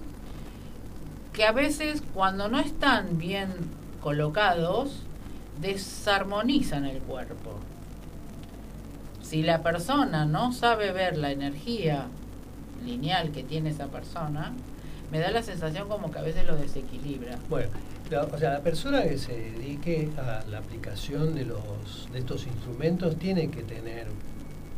que 1.33 1.45
a 1.45 1.53
veces 1.53 2.03
cuando 2.15 2.49
no 2.49 2.61
están 2.61 3.19
bien 3.19 3.49
colocados, 4.01 5.03
desarmonizan 5.61 6.85
el 6.85 7.01
cuerpo. 7.01 7.55
Si 9.23 9.43
la 9.43 9.63
persona 9.63 10.25
no 10.25 10.53
sabe 10.53 10.93
ver 10.93 11.17
la 11.17 11.33
energía 11.33 12.07
lineal 12.85 13.33
que 13.33 13.43
tiene 13.43 13.71
esa 13.71 13.89
persona, 13.89 14.53
me 15.11 15.19
da 15.19 15.31
la 15.33 15.43
sensación 15.43 15.89
como 15.89 16.13
que 16.13 16.21
a 16.21 16.23
veces 16.23 16.47
lo 16.47 16.55
desequilibra. 16.55 17.37
Bueno, 17.49 17.71
o 18.15 18.39
sea, 18.39 18.53
la 18.53 18.61
persona 18.61 19.03
que 19.03 19.19
se 19.19 19.33
dedique 19.33 20.09
a 20.17 20.45
la 20.49 20.59
aplicación 20.59 21.35
de, 21.35 21.45
los, 21.45 22.09
de 22.13 22.21
estos 22.21 22.47
instrumentos 22.47 23.17
tiene 23.17 23.51
que 23.51 23.63
tener 23.63 24.07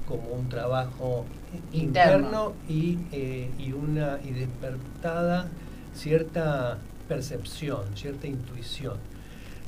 como 0.07 0.29
un 0.31 0.49
trabajo 0.49 1.27
interno, 1.73 2.55
y, 2.69 2.99
eh, 3.12 3.51
y, 3.59 3.73
una 3.73 4.19
y 4.25 4.31
despertada 4.33 5.49
cierta 5.95 6.79
percepción, 7.09 7.85
cierta 7.95 8.27
intuición. 8.27 8.97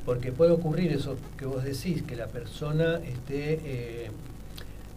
Porque 0.05 0.31
puede 0.31 0.51
ocurrir 0.51 0.91
eso 0.91 1.15
que 1.37 1.45
vos 1.45 1.63
decís, 1.63 2.01
que 2.01 2.15
la 2.15 2.27
persona 2.27 2.95
esté 3.03 3.59
eh, 3.63 4.11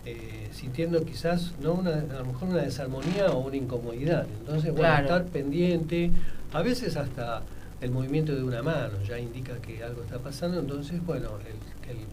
eh, 0.06 0.48
sintiendo 0.52 1.04
quizás 1.04 1.52
no 1.60 1.74
una, 1.74 1.90
a 1.90 2.18
lo 2.20 2.24
mejor 2.24 2.48
una 2.48 2.62
desarmonía 2.62 3.26
o 3.26 3.40
una 3.40 3.56
incomodidad. 3.56 4.26
Entonces, 4.40 4.72
bueno, 4.72 4.96
estar 4.96 5.24
pendiente, 5.26 6.10
a 6.52 6.62
veces 6.62 6.96
hasta 6.96 7.42
el 7.84 7.90
movimiento 7.90 8.34
de 8.34 8.42
una 8.42 8.62
mano 8.62 8.94
ya 9.06 9.18
indica 9.18 9.56
que 9.58 9.84
algo 9.84 10.02
está 10.02 10.18
pasando, 10.18 10.58
entonces, 10.58 11.04
bueno, 11.04 11.28
el, 11.46 11.54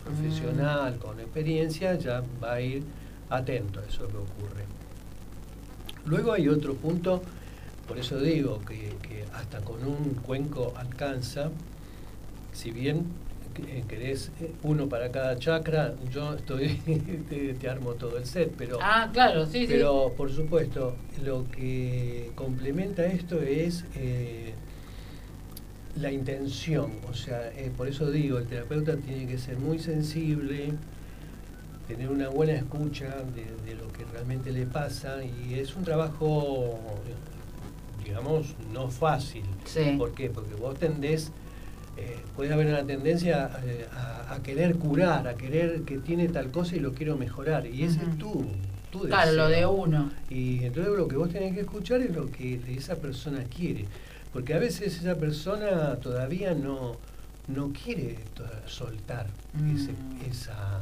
profesional 0.03 0.97
con 0.97 1.19
experiencia 1.21 1.95
ya 1.95 2.21
va 2.43 2.55
a 2.55 2.61
ir 2.61 2.83
atento 3.29 3.79
a 3.79 3.83
eso 3.85 4.05
que 4.07 4.17
ocurre. 4.17 4.65
Luego 6.05 6.33
hay 6.33 6.49
otro 6.49 6.73
punto, 6.73 7.21
por 7.87 7.97
eso 7.97 8.19
digo 8.19 8.59
que, 8.67 8.91
hasta 9.33 9.61
con 9.61 9.85
un 9.87 10.15
cuenco 10.15 10.73
alcanza, 10.75 11.51
si 12.51 12.71
bien 12.71 13.05
eh, 13.65 13.85
querés 13.87 14.31
eh, 14.41 14.51
uno 14.63 14.89
para 14.89 15.09
cada 15.09 15.39
chakra, 15.39 15.93
yo 16.11 16.33
estoy 16.33 16.75
te, 17.61 17.69
armo 17.69 17.93
todo 17.93 18.17
el 18.17 18.25
set, 18.25 18.53
pero 18.57 18.77
ah, 18.81 19.09
claro, 19.13 19.45
sí, 19.45 19.65
pero 19.69 20.11
por 20.17 20.29
supuesto 20.31 20.95
lo 21.23 21.49
que 21.49 22.31
complementa 22.35 23.05
esto 23.05 23.41
es 23.41 23.85
eh, 23.95 24.53
la 25.95 26.11
intención, 26.11 26.91
o 27.09 27.13
sea, 27.13 27.51
por 27.77 27.87
eso 27.87 28.09
digo, 28.09 28.37
el 28.37 28.45
terapeuta 28.45 28.95
tiene 28.97 29.27
que 29.27 29.37
ser 29.37 29.57
muy 29.57 29.79
sensible, 29.79 30.73
tener 31.87 32.09
una 32.09 32.29
buena 32.29 32.53
escucha 32.53 33.07
de, 33.35 33.75
lo 33.75 33.91
que 33.91 34.05
realmente 34.05 34.51
le 34.51 34.65
pasa 34.65 35.17
y 35.23 35.55
es 35.55 35.75
un 35.75 35.83
trabajo, 35.83 36.79
digamos, 38.03 38.55
no 38.73 38.89
fácil. 38.89 39.43
¿Por 39.97 40.13
qué? 40.13 40.29
Porque 40.29 40.55
vos 40.55 40.77
tendés 40.77 41.31
eh, 41.97 42.17
puede 42.35 42.53
haber 42.53 42.67
una 42.67 42.83
tendencia 42.83 43.49
eh, 43.65 43.85
a, 44.29 44.39
querer 44.41 44.75
curar, 44.75 45.27
a 45.27 45.35
querer 45.35 45.81
que 45.81 45.97
tiene 45.97 46.29
tal 46.29 46.49
cosa 46.51 46.75
y 46.75 46.79
lo 46.79 46.93
quiero 46.93 47.17
mejorar. 47.17 47.67
Y 47.67 47.83
ese 47.83 48.01
es 48.01 48.17
tú 48.17 48.45
Claro, 49.07 49.31
lo 49.33 49.47
de 49.47 49.65
uno. 49.65 50.11
Y 50.29 50.63
entonces 50.63 50.93
lo 50.97 51.07
que 51.07 51.15
vos 51.15 51.29
tenés 51.29 51.53
que 51.53 51.61
escuchar 51.61 52.01
es 52.01 52.13
lo 52.13 52.29
que 52.29 52.59
esa 52.75 52.95
persona 52.95 53.43
quiere. 53.43 53.85
Porque 54.33 54.53
a 54.53 54.59
veces 54.59 54.97
esa 54.97 55.15
persona 55.15 55.95
todavía 55.97 56.53
no, 56.53 56.97
no 57.47 57.73
quiere 57.73 58.17
soltar 58.65 59.27
mm. 59.53 60.29
esa, 60.29 60.81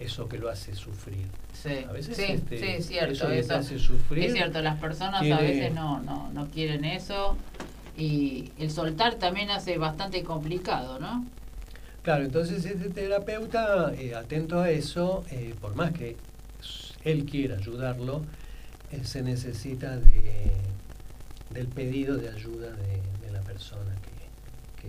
eso 0.00 0.28
que 0.28 0.38
lo 0.38 0.48
hace 0.48 0.74
sufrir. 0.74 1.26
Sí, 1.52 1.84
a 1.88 1.92
veces 1.92 2.16
sí, 2.16 2.24
este, 2.28 2.76
es 2.76 2.86
cierto. 2.86 3.30
Eso, 3.30 3.54
hace 3.54 3.78
sufrir. 3.78 4.24
Es 4.24 4.32
cierto, 4.32 4.60
las 4.62 4.80
personas 4.80 5.22
a 5.22 5.40
veces 5.40 5.72
no, 5.72 6.00
no, 6.00 6.30
no 6.32 6.48
quieren 6.48 6.84
eso 6.84 7.36
y 7.96 8.52
el 8.58 8.70
soltar 8.70 9.16
también 9.16 9.50
hace 9.50 9.76
bastante 9.76 10.22
complicado, 10.22 11.00
¿no? 11.00 11.26
Claro, 12.02 12.24
entonces 12.24 12.64
este 12.64 12.88
terapeuta, 12.90 13.92
eh, 13.94 14.14
atento 14.14 14.60
a 14.60 14.70
eso, 14.70 15.24
eh, 15.30 15.54
por 15.60 15.74
más 15.74 15.92
que 15.92 16.16
él 17.04 17.26
quiera 17.26 17.56
ayudarlo, 17.56 18.22
eh, 18.92 19.00
se 19.04 19.22
necesita 19.22 19.96
de, 19.96 20.52
del 21.50 21.66
pedido 21.68 22.16
de 22.16 22.28
ayuda 22.28 22.72
de, 22.72 23.30
la 23.32 23.40
persona, 23.40 23.94
que, 24.80 24.88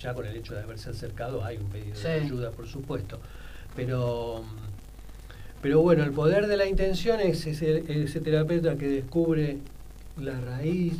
ya 0.00 0.12
con 0.12 0.26
el 0.26 0.36
hecho 0.36 0.54
de 0.54 0.60
haberse 0.60 0.90
acercado 0.90 1.44
hay 1.44 1.56
un 1.56 1.68
pedido 1.68 1.98
de 1.98 2.12
ayuda, 2.12 2.50
por 2.50 2.66
supuesto, 2.66 3.20
pero... 3.74 4.44
Pero 5.62 5.80
bueno, 5.80 6.04
el 6.04 6.12
poder 6.12 6.46
de 6.46 6.58
la 6.58 6.66
intención 6.66 7.20
es 7.20 7.46
ese, 7.46 7.84
ese 8.04 8.20
terapeuta 8.20 8.76
que 8.76 8.86
descubre 8.86 9.56
la 10.18 10.38
raíz 10.38 10.92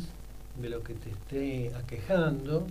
de 0.59 0.69
lo 0.69 0.81
que 0.81 0.95
te 0.95 1.11
esté 1.11 1.71
aquejando, 1.75 2.65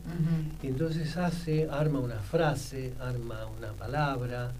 y 0.60 0.68
entonces 0.68 1.16
hace, 1.16 1.68
arma 1.70 2.00
una 2.00 2.18
frase, 2.18 2.94
arma 3.00 3.46
una 3.46 3.72
palabra, 3.72 4.50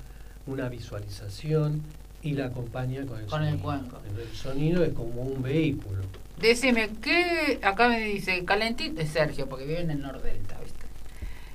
una 0.46 0.68
visualización 0.68 1.82
y 2.24 2.32
la 2.32 2.46
acompaña 2.46 3.04
con 3.06 3.20
el 3.20 3.26
con 3.26 3.40
sonido. 3.40 3.54
El, 3.54 3.60
cuenco. 3.60 4.00
el 4.18 4.36
sonido 4.36 4.82
es 4.82 4.92
como 4.94 5.22
un 5.22 5.42
vehículo. 5.42 6.02
Decime, 6.40 6.90
¿qué? 7.00 7.60
Acá 7.62 7.88
me 7.88 8.00
dice, 8.00 8.44
calentito, 8.44 9.00
es 9.00 9.10
Sergio, 9.10 9.46
porque 9.46 9.66
vive 9.66 9.82
en 9.82 9.90
el 9.90 10.00
Nordelta, 10.00 10.58
¿viste? 10.60 10.86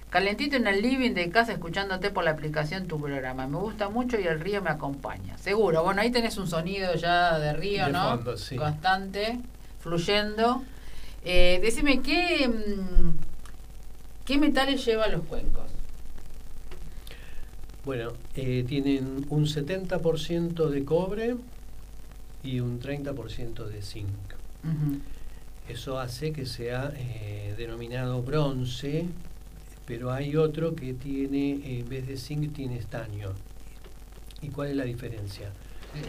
Calentito 0.09 0.55
en 0.55 0.67
el 0.67 0.81
living 0.81 1.11
de 1.11 1.29
casa 1.29 1.53
escuchándote 1.53 2.11
por 2.11 2.23
la 2.23 2.31
aplicación 2.31 2.87
tu 2.87 3.01
programa. 3.01 3.47
Me 3.47 3.57
gusta 3.57 3.89
mucho 3.89 4.19
y 4.19 4.27
el 4.27 4.39
río 4.39 4.61
me 4.61 4.69
acompaña. 4.69 5.37
Seguro, 5.39 5.83
bueno, 5.83 6.01
ahí 6.01 6.11
tenés 6.11 6.37
un 6.37 6.47
sonido 6.47 6.93
ya 6.95 7.37
de 7.39 7.53
río, 7.53 7.89
¿no? 7.89 8.19
Constante, 8.57 9.39
fluyendo. 9.79 10.63
Eh, 11.25 11.59
decime, 11.61 12.01
¿qué, 12.01 12.47
mm, 12.47 14.25
¿qué 14.25 14.37
metales 14.37 14.85
llevan 14.85 15.11
los 15.11 15.23
cuencos? 15.23 15.78
Bueno, 17.89 18.13
eh, 18.35 18.63
tienen 18.67 19.25
un 19.29 19.47
70% 19.47 20.69
de 20.69 20.85
cobre 20.85 21.35
y 22.43 22.59
un 22.59 22.79
30% 22.79 23.65
de 23.65 23.81
zinc. 23.81 24.05
Eso 25.67 25.97
hace 25.97 26.31
que 26.31 26.45
sea 26.45 26.93
eh, 26.95 27.55
denominado 27.57 28.21
bronce, 28.21 29.07
pero 29.87 30.11
hay 30.11 30.35
otro 30.35 30.75
que 30.75 30.93
tiene, 30.93 31.79
en 31.79 31.89
vez 31.89 32.05
de 32.05 32.17
zinc, 32.17 32.53
tiene 32.53 32.77
estaño. 32.77 33.31
¿Y 34.43 34.49
cuál 34.49 34.69
es 34.69 34.75
la 34.75 34.83
diferencia? 34.83 35.49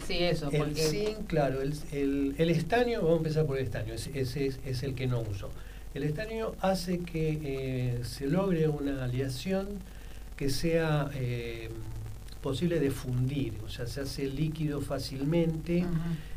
Sí, 0.06 0.18
eso. 0.18 0.50
El 0.50 0.76
zinc, 0.76 1.28
claro, 1.28 1.62
el, 1.62 2.34
el, 2.36 2.50
estaño, 2.50 2.98
vamos 2.98 3.14
a 3.14 3.16
empezar 3.16 3.46
por 3.46 3.56
el 3.56 3.64
estaño, 3.64 3.94
ese 3.94 4.52
es, 4.66 4.82
el 4.82 4.94
que 4.94 5.06
no 5.06 5.20
uso. 5.22 5.48
El 5.94 6.02
estaño 6.02 6.52
hace 6.60 6.98
que 6.98 7.38
eh, 7.42 8.04
se 8.04 8.26
logre 8.26 8.68
una 8.68 9.02
aleación 9.02 9.66
que 10.40 10.48
sea 10.48 11.10
eh, 11.16 11.68
posible 12.40 12.80
de 12.80 12.90
fundir, 12.90 13.52
o 13.62 13.68
sea, 13.68 13.86
se 13.86 14.00
hace 14.00 14.26
líquido 14.26 14.80
fácilmente 14.80 15.84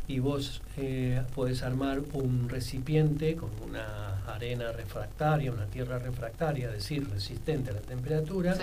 y 0.09 0.19
vos 0.19 0.61
eh, 0.75 1.21
podés 1.33 1.63
armar 1.63 2.01
un 2.11 2.49
recipiente 2.49 3.37
con 3.37 3.49
una 3.65 4.25
arena 4.27 4.73
refractaria, 4.73 5.53
una 5.53 5.67
tierra 5.67 5.99
refractaria, 5.99 6.67
es 6.67 6.73
decir, 6.73 7.09
resistente 7.09 7.69
a 7.71 7.75
la 7.75 7.79
temperatura, 7.79 8.57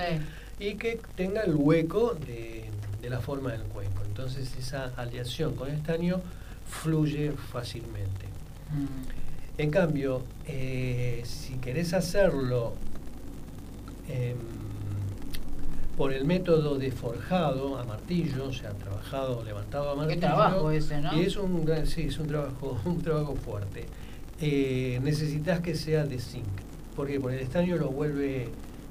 y 0.58 0.74
que 0.74 1.00
tenga 1.16 1.40
el 1.40 1.54
hueco 1.54 2.12
de, 2.14 2.66
de 3.00 3.08
la 3.08 3.20
forma 3.20 3.52
del 3.52 3.62
cuenco. 3.62 4.02
Entonces 4.04 4.54
esa 4.58 4.92
aleación 4.94 5.54
con 5.54 5.70
estaño 5.70 6.20
fluye 6.68 7.32
fácilmente. 7.32 8.26
Mm. 8.74 9.56
En 9.56 9.70
cambio, 9.70 10.22
eh, 10.46 11.22
si 11.24 11.54
querés 11.54 11.94
hacerlo 11.94 12.74
em, 14.06 14.59
por 16.00 16.14
el 16.14 16.24
método 16.24 16.76
de 16.76 16.90
forjado 16.90 17.76
a 17.76 17.84
martillo, 17.84 18.46
o 18.46 18.52
sea, 18.54 18.70
trabajado, 18.70 19.44
levantado 19.44 19.90
a 19.90 19.94
martillo. 19.94 20.18
Qué 20.18 20.26
trabajo 20.26 20.70
ese, 20.70 20.98
¿no? 20.98 21.14
Y 21.14 21.26
es 21.26 21.36
un, 21.36 21.70
sí, 21.84 22.06
es 22.08 22.18
un 22.18 22.26
trabajo, 22.26 22.80
un 22.86 23.02
trabajo 23.02 23.36
fuerte. 23.36 23.84
Eh, 24.40 24.98
necesitas 25.02 25.60
que 25.60 25.74
sea 25.74 26.06
de 26.06 26.18
zinc, 26.18 26.46
porque 26.96 27.20
por 27.20 27.34
el 27.34 27.40
estaño 27.40 27.76
lo 27.76 27.90
vuelve 27.90 28.48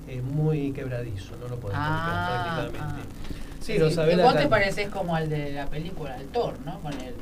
eh, 0.08 0.22
muy 0.22 0.72
quebradizo, 0.72 1.36
no 1.42 1.48
lo 1.48 1.56
podés 1.56 1.78
ah, 1.80 2.68
prácticamente. 2.70 2.80
Ah. 2.80 3.60
Sí, 3.60 3.80
lo 3.80 3.90
sabés. 3.90 4.22
Vos 4.22 4.38
te 4.38 4.48
pareces 4.48 4.90
como 4.90 5.16
al 5.16 5.30
de 5.30 5.54
la 5.54 5.66
película 5.66 6.16
del 6.16 6.28
Thor, 6.28 6.60
¿no? 6.64 6.80
Con 6.82 6.94
el. 6.94 7.16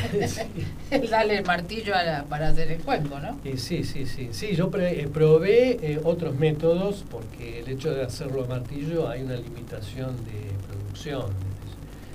Dale 1.10 1.38
el 1.38 1.44
martillo 1.44 1.94
para 2.28 2.48
hacer 2.48 2.70
el 2.72 2.80
cuenco, 2.80 3.18
¿no? 3.18 3.38
sí, 3.56 3.84
sí, 3.84 4.06
sí. 4.06 4.28
Sí, 4.32 4.54
yo 4.54 4.70
eh, 4.74 5.08
probé 5.12 5.78
eh, 5.82 6.00
otros 6.02 6.34
métodos 6.34 7.04
porque 7.10 7.60
el 7.60 7.68
hecho 7.68 7.92
de 7.94 8.02
hacerlo 8.02 8.44
a 8.44 8.46
martillo 8.46 9.08
hay 9.08 9.22
una 9.22 9.36
limitación 9.36 10.16
de 10.24 10.50
producción. 10.68 11.26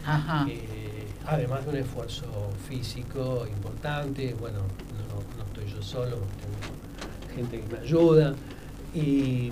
Ajá. 0.05 0.47
Eh, 0.49 1.07
además 1.25 1.65
de 1.65 1.71
un 1.71 1.77
esfuerzo 1.77 2.25
físico 2.67 3.45
importante, 3.47 4.35
bueno, 4.39 4.59
no, 4.59 5.37
no 5.37 5.43
estoy 5.43 5.71
yo 5.71 5.81
solo, 5.81 6.17
tengo 6.17 7.35
gente 7.35 7.59
que 7.61 7.75
me 7.75 7.81
ayuda. 7.81 8.33
Y 8.93 9.51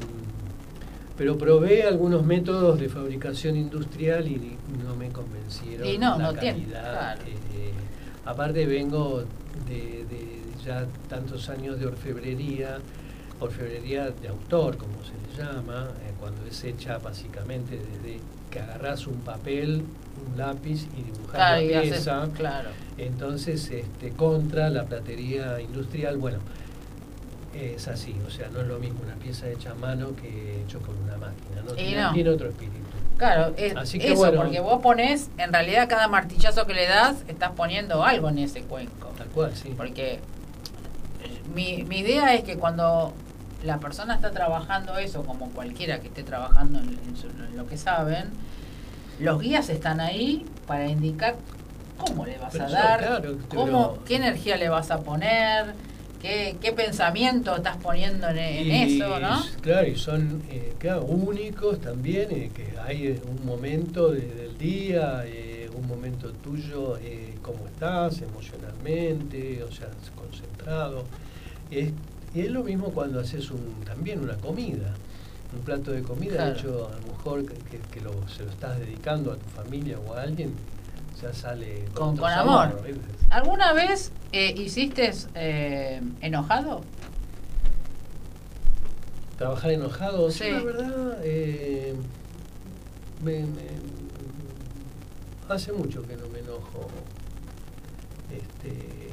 pero 1.17 1.37
probé 1.37 1.83
algunos 1.83 2.25
métodos 2.25 2.79
de 2.79 2.89
fabricación 2.89 3.55
industrial 3.55 4.27
y 4.27 4.57
no 4.83 4.95
me 4.95 5.09
convencieron. 5.09 5.87
Y 5.87 5.97
no, 5.97 6.17
la 6.17 6.31
no 6.31 6.33
calidad. 6.33 7.17
Eh, 7.21 7.37
aparte 8.25 8.65
vengo 8.65 9.23
de, 9.67 10.05
ya 10.63 10.85
tantos 11.07 11.49
años 11.49 11.79
de 11.79 11.85
orfebrería, 11.85 12.79
orfebrería 13.39 14.09
de 14.09 14.27
autor, 14.27 14.77
como 14.77 14.95
se 15.03 15.13
le 15.13 15.43
llama, 15.43 15.89
eh, 16.01 16.13
cuando 16.19 16.45
es 16.45 16.63
hecha 16.63 16.97
básicamente 16.97 17.77
desde 17.77 18.19
que 18.49 18.59
agarras 18.59 19.05
un 19.05 19.19
papel, 19.19 19.83
un 20.27 20.37
lápiz 20.37 20.87
y 20.97 21.03
dibujas 21.03 21.61
la 21.61 21.81
pieza. 21.81 22.29
claro. 22.35 22.69
Entonces, 22.97 23.69
este, 23.69 24.11
contra 24.11 24.69
la 24.69 24.85
platería 24.85 25.59
industrial, 25.61 26.17
bueno, 26.17 26.39
es 27.53 27.87
así, 27.87 28.15
o 28.25 28.29
sea, 28.29 28.49
no 28.49 28.61
es 28.61 28.67
lo 28.67 28.79
mismo 28.79 28.99
una 29.03 29.15
pieza 29.15 29.49
hecha 29.49 29.71
a 29.71 29.75
mano 29.75 30.15
que 30.15 30.61
hecho 30.61 30.79
con 30.79 30.95
una 30.97 31.17
máquina, 31.17 31.61
¿no? 31.65 31.73
Tiene, 31.73 32.29
otro 32.29 32.49
espíritu. 32.49 32.75
Claro, 33.17 33.53
es, 33.57 33.75
así 33.75 33.97
que, 33.97 34.13
eso, 34.13 34.33
porque 34.33 34.59
vos 34.59 34.81
pones, 34.81 35.29
en 35.37 35.53
realidad 35.53 35.87
cada 35.87 36.07
martillazo 36.07 36.65
que 36.65 36.73
le 36.73 36.85
das, 36.85 37.23
estás 37.27 37.51
poniendo 37.51 38.03
algo 38.03 38.29
en 38.29 38.39
ese 38.39 38.61
cuenco. 38.63 39.09
Tal 39.17 39.27
cual, 39.27 39.55
sí. 39.55 39.73
Porque 39.75 40.19
mi, 41.53 41.83
mi 41.83 41.99
idea 41.99 42.33
es 42.33 42.43
que 42.43 42.57
cuando 42.57 43.13
la 43.63 43.79
persona 43.79 44.15
está 44.15 44.31
trabajando 44.31 44.97
eso, 44.97 45.23
como 45.23 45.49
cualquiera 45.49 45.99
que 45.99 46.07
esté 46.07 46.23
trabajando 46.23 46.79
en, 46.79 46.99
lo 47.55 47.67
que 47.67 47.77
saben, 47.77 48.25
los 49.19 49.41
guías 49.41 49.69
están 49.69 49.99
ahí 49.99 50.45
para 50.67 50.87
indicar 50.87 51.35
cómo 51.97 52.25
le 52.25 52.37
vas 52.37 52.55
a 52.55 52.69
dar, 52.69 53.23
cómo, 53.49 53.97
qué 54.05 54.17
energía 54.17 54.57
le 54.57 54.69
vas 54.69 54.91
a 54.91 54.99
poner, 54.99 55.73
¿Qué, 56.21 56.57
pensamiento 56.73 57.55
estás 57.55 57.77
poniendo 57.77 58.27
en, 58.29 58.37
eso, 58.71 59.19
no? 59.19 59.43
Claro, 59.61 59.87
y 59.87 59.95
son 59.95 60.41
eh, 60.49 60.73
únicos 61.01 61.79
también, 61.79 62.31
eh, 62.31 62.51
que 62.53 62.77
hay 62.79 63.07
eh, 63.07 63.21
un 63.27 63.45
momento 63.45 64.11
del 64.11 64.57
día, 64.57 65.23
un 65.75 65.87
momento 65.87 66.31
tuyo, 66.31 66.97
cómo 67.41 67.67
estás 67.67 68.21
emocionalmente, 68.21 69.61
o 69.63 69.71
sea, 69.71 69.87
concentrado. 70.15 71.03
y 72.33 72.39
es 72.41 72.49
lo 72.51 72.63
mismo 72.63 72.87
cuando 72.91 73.19
haces 73.19 73.51
un, 73.51 73.81
también 73.85 74.19
una 74.21 74.35
comida. 74.37 74.93
un 75.55 75.61
plato 75.61 75.91
de 75.91 76.01
comida 76.01 76.35
Claro. 76.35 76.53
hecho 76.59 76.89
a 76.91 76.99
lo 76.99 77.07
mejor 77.13 77.45
que, 77.45 77.53
que- 77.69 77.79
que 77.91 78.01
lo, 78.01 78.11
se 78.27 78.43
lo 78.43 78.49
estás 78.49 78.77
dedicando 78.79 79.31
a 79.31 79.35
tu 79.37 79.47
familia 79.49 79.97
o 79.99 80.13
a 80.13 80.21
alguien, 80.23 80.51
ya 81.21 81.33
sale 81.33 81.85
Con- 81.93 82.17
con 82.17 82.31
amor. 82.31 82.81
¿Alguna 83.29 83.73
vez 83.73 84.11
eh, 84.31 84.53
hiciste 84.57 85.11
eh, 85.35 86.01
enojado? 86.21 86.81
Trabajar 89.37 89.71
enojado, 89.71 90.31
sí, 90.31 90.43
Sí. 90.45 90.51
la 90.51 90.63
verdad, 90.63 91.17
eh, 91.23 91.93
me- 93.23 93.39
me- 93.41 93.75
hace 95.49 95.73
mucho 95.73 96.01
que 96.03 96.15
no 96.15 96.27
me 96.29 96.39
enojo. 96.39 96.87
Este, 98.31 99.09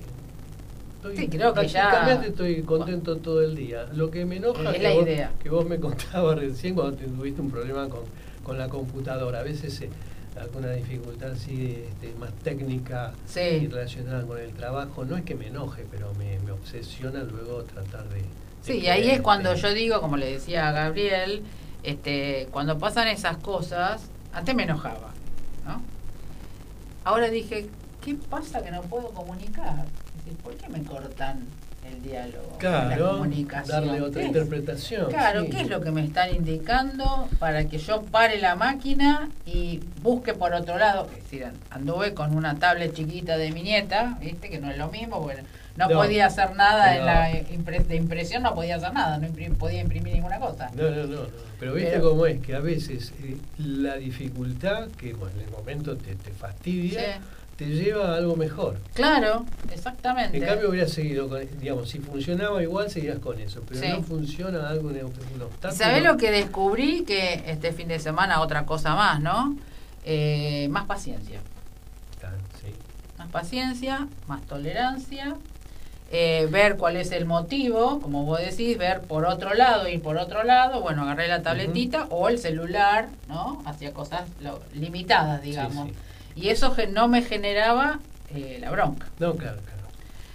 estoy- 0.96 1.16
Sí, 1.16 1.28
creo 1.28 1.52
que 1.52 1.66
ya- 1.66 2.22
estoy 2.24 2.62
contento 2.62 3.16
todo 3.16 3.42
el 3.42 3.56
día. 3.56 3.86
Lo 3.92 4.10
que 4.10 4.24
me 4.24 4.36
enoja 4.36 4.70
Es 4.70 4.76
que 4.76 4.82
la 4.82 4.94
vos, 4.94 5.02
idea. 5.02 5.32
que 5.42 5.48
vos 5.50 5.66
me 5.66 5.78
contabas 5.80 6.38
recién 6.38 6.74
cuando 6.76 6.96
te- 6.96 7.06
tuviste 7.06 7.40
un 7.40 7.50
problema 7.50 7.88
con, 7.88 8.00
con 8.44 8.58
la 8.58 8.68
computadora. 8.68 9.40
A 9.40 9.42
veces 9.42 9.80
eh, 9.80 9.90
alguna 10.40 10.70
dificultad 10.72 11.32
así 11.32 11.84
este, 11.88 12.14
más 12.18 12.32
técnica 12.42 13.12
Sí. 13.26 13.40
y 13.40 13.66
relacionada 13.68 14.24
con 14.26 14.38
el 14.38 14.52
trabajo. 14.52 15.04
No 15.04 15.16
es 15.16 15.24
que 15.24 15.34
me 15.34 15.48
enoje, 15.48 15.86
pero 15.90 16.12
me, 16.14 16.38
me 16.40 16.52
obsesiona 16.52 17.22
luego 17.24 17.62
tratar 17.64 18.08
de... 18.08 18.16
de 18.20 18.24
Sí, 18.62 18.78
y 18.78 18.86
ahí 18.88 19.10
es 19.10 19.20
cuando 19.20 19.54
yo 19.54 19.72
digo, 19.74 20.00
como 20.00 20.16
le 20.16 20.32
decía 20.32 20.68
a 20.68 20.72
Gabriel, 20.72 21.42
este, 21.82 22.48
cuando 22.50 22.78
pasan 22.78 23.08
esas 23.08 23.36
cosas, 23.38 24.02
antes 24.32 24.54
me 24.54 24.62
enojaba, 24.64 25.10
¿no? 25.66 25.82
Ahora 27.04 27.28
dije, 27.28 27.68
¿qué 28.04 28.14
pasa 28.14 28.62
que 28.62 28.70
no 28.70 28.82
puedo 28.82 29.08
comunicar? 29.10 29.84
¿Por 30.44 30.54
qué 30.54 30.68
me 30.68 30.82
cortan 30.84 31.40
el 31.90 32.02
diálogo? 32.02 32.48
la 32.52 32.58
Claro, 32.58 33.10
comunicación? 33.12 33.86
darle 33.86 34.00
otra 34.02 34.22
interpretación. 34.22 35.10
Claro, 35.10 35.42
sí. 35.42 35.50
¿qué 35.50 35.60
es 35.62 35.68
lo 35.68 35.80
que 35.80 35.90
me 35.90 36.04
están 36.04 36.34
indicando 36.34 37.28
para 37.38 37.64
que 37.64 37.78
yo 37.78 38.02
pare 38.02 38.38
la 38.40 38.54
máquina 38.54 39.28
y 39.46 39.80
busque 40.02 40.32
por 40.34 40.52
otro 40.54 40.78
lado? 40.78 41.08
Es 41.16 41.24
decir, 41.24 41.46
anduve 41.70 42.14
con 42.14 42.36
una 42.36 42.54
tablet 42.56 42.94
chiquita 42.94 43.36
de 43.36 43.50
mi 43.50 43.62
nieta, 43.62 44.16
¿viste? 44.20 44.48
Que 44.48 44.58
no 44.60 44.70
es 44.70 44.78
lo 44.78 44.88
mismo, 44.90 45.20
bueno, 45.20 45.42
no, 45.76 45.88
No, 45.88 45.94
podía 45.96 46.26
hacer 46.26 46.54
nada 46.54 46.96
en 46.96 47.06
la 47.06 47.30
impre- 47.32 47.84
de 47.86 47.96
impresión, 47.96 48.42
no 48.42 48.54
podía 48.54 48.76
hacer 48.76 48.92
nada, 48.92 49.16
no 49.18 49.26
imprim- 49.26 49.56
podía 49.56 49.80
imprimir 49.80 50.12
ninguna 50.14 50.38
cosa. 50.38 50.70
No, 50.74 50.90
no, 50.90 51.06
no, 51.06 51.22
no. 51.22 51.26
Pero 51.58 51.72
viste 51.74 51.92
Pero- 51.92 52.10
cómo 52.10 52.26
es, 52.26 52.40
que 52.42 52.54
a 52.54 52.60
veces 52.60 53.12
eh, 53.22 53.36
la 53.58 53.96
dificultad, 53.96 54.88
que 54.98 55.14
bueno, 55.14 55.40
en 55.40 55.46
el 55.46 55.50
momento 55.50 55.96
te, 55.96 56.14
te 56.14 56.30
fastidia, 56.30 57.00
Sí. 57.00 57.20
Te 57.62 57.68
lleva 57.70 58.12
a 58.12 58.16
algo 58.16 58.36
mejor. 58.36 58.78
Claro, 58.94 59.44
exactamente. 59.72 60.36
En 60.36 60.44
cambio 60.44 60.70
hubieras 60.70 60.90
seguido 60.92 61.28
con, 61.28 61.40
digamos, 61.60 61.88
si 61.88 61.98
funcionaba 61.98 62.62
igual 62.62 62.90
seguías 62.90 63.18
con 63.18 63.38
eso, 63.40 63.62
pero 63.68 63.80
Sí. 63.80 63.88
no 63.88 64.02
funciona 64.02 64.68
algo, 64.68 64.88
un, 64.88 64.96
un 64.96 65.02
¿Y 65.02 65.42
obstáculo. 65.42 65.72
sabés 65.72 66.02
lo 66.02 66.16
que 66.16 66.30
descubrí? 66.30 67.04
Que 67.04 67.42
este 67.46 67.72
fin 67.72 67.88
de 67.88 67.98
semana 67.98 68.40
otra 68.40 68.64
cosa 68.66 68.94
más, 68.94 69.20
¿no? 69.20 69.56
Eh, 70.04 70.68
más 70.70 70.84
paciencia. 70.86 71.40
Ah, 72.22 72.28
sí. 72.60 72.72
más 73.18 73.28
paciencia, 73.30 74.06
más 74.26 74.42
tolerancia, 74.42 75.34
eh, 76.10 76.46
ver 76.50 76.76
cuál 76.76 76.96
es 76.96 77.10
el 77.12 77.24
motivo, 77.24 78.00
como 78.00 78.24
vos 78.24 78.38
decís, 78.40 78.76
ver 78.76 79.00
por 79.00 79.24
otro 79.24 79.54
lado 79.54 79.88
y 79.88 79.98
por 79.98 80.18
otro 80.18 80.42
lado, 80.44 80.80
bueno, 80.82 81.02
agarré 81.02 81.26
la 81.28 81.42
tabletita 81.42 82.06
o 82.10 82.28
el 82.28 82.38
celular, 82.38 83.08
¿no? 83.28 83.62
Hacía 83.64 83.92
cosas 83.92 84.22
lo- 84.42 84.60
limitadas, 84.74 85.40
digamos. 85.42 85.88
Sí, 85.88 85.94
Y 86.34 86.48
eso 86.48 86.74
no 86.92 87.08
me 87.08 87.22
generaba 87.22 88.00
eh, 88.34 88.58
la 88.60 88.70
bronca. 88.70 89.08
No, 89.18 89.34
claro, 89.34 89.58
claro. 89.60 89.82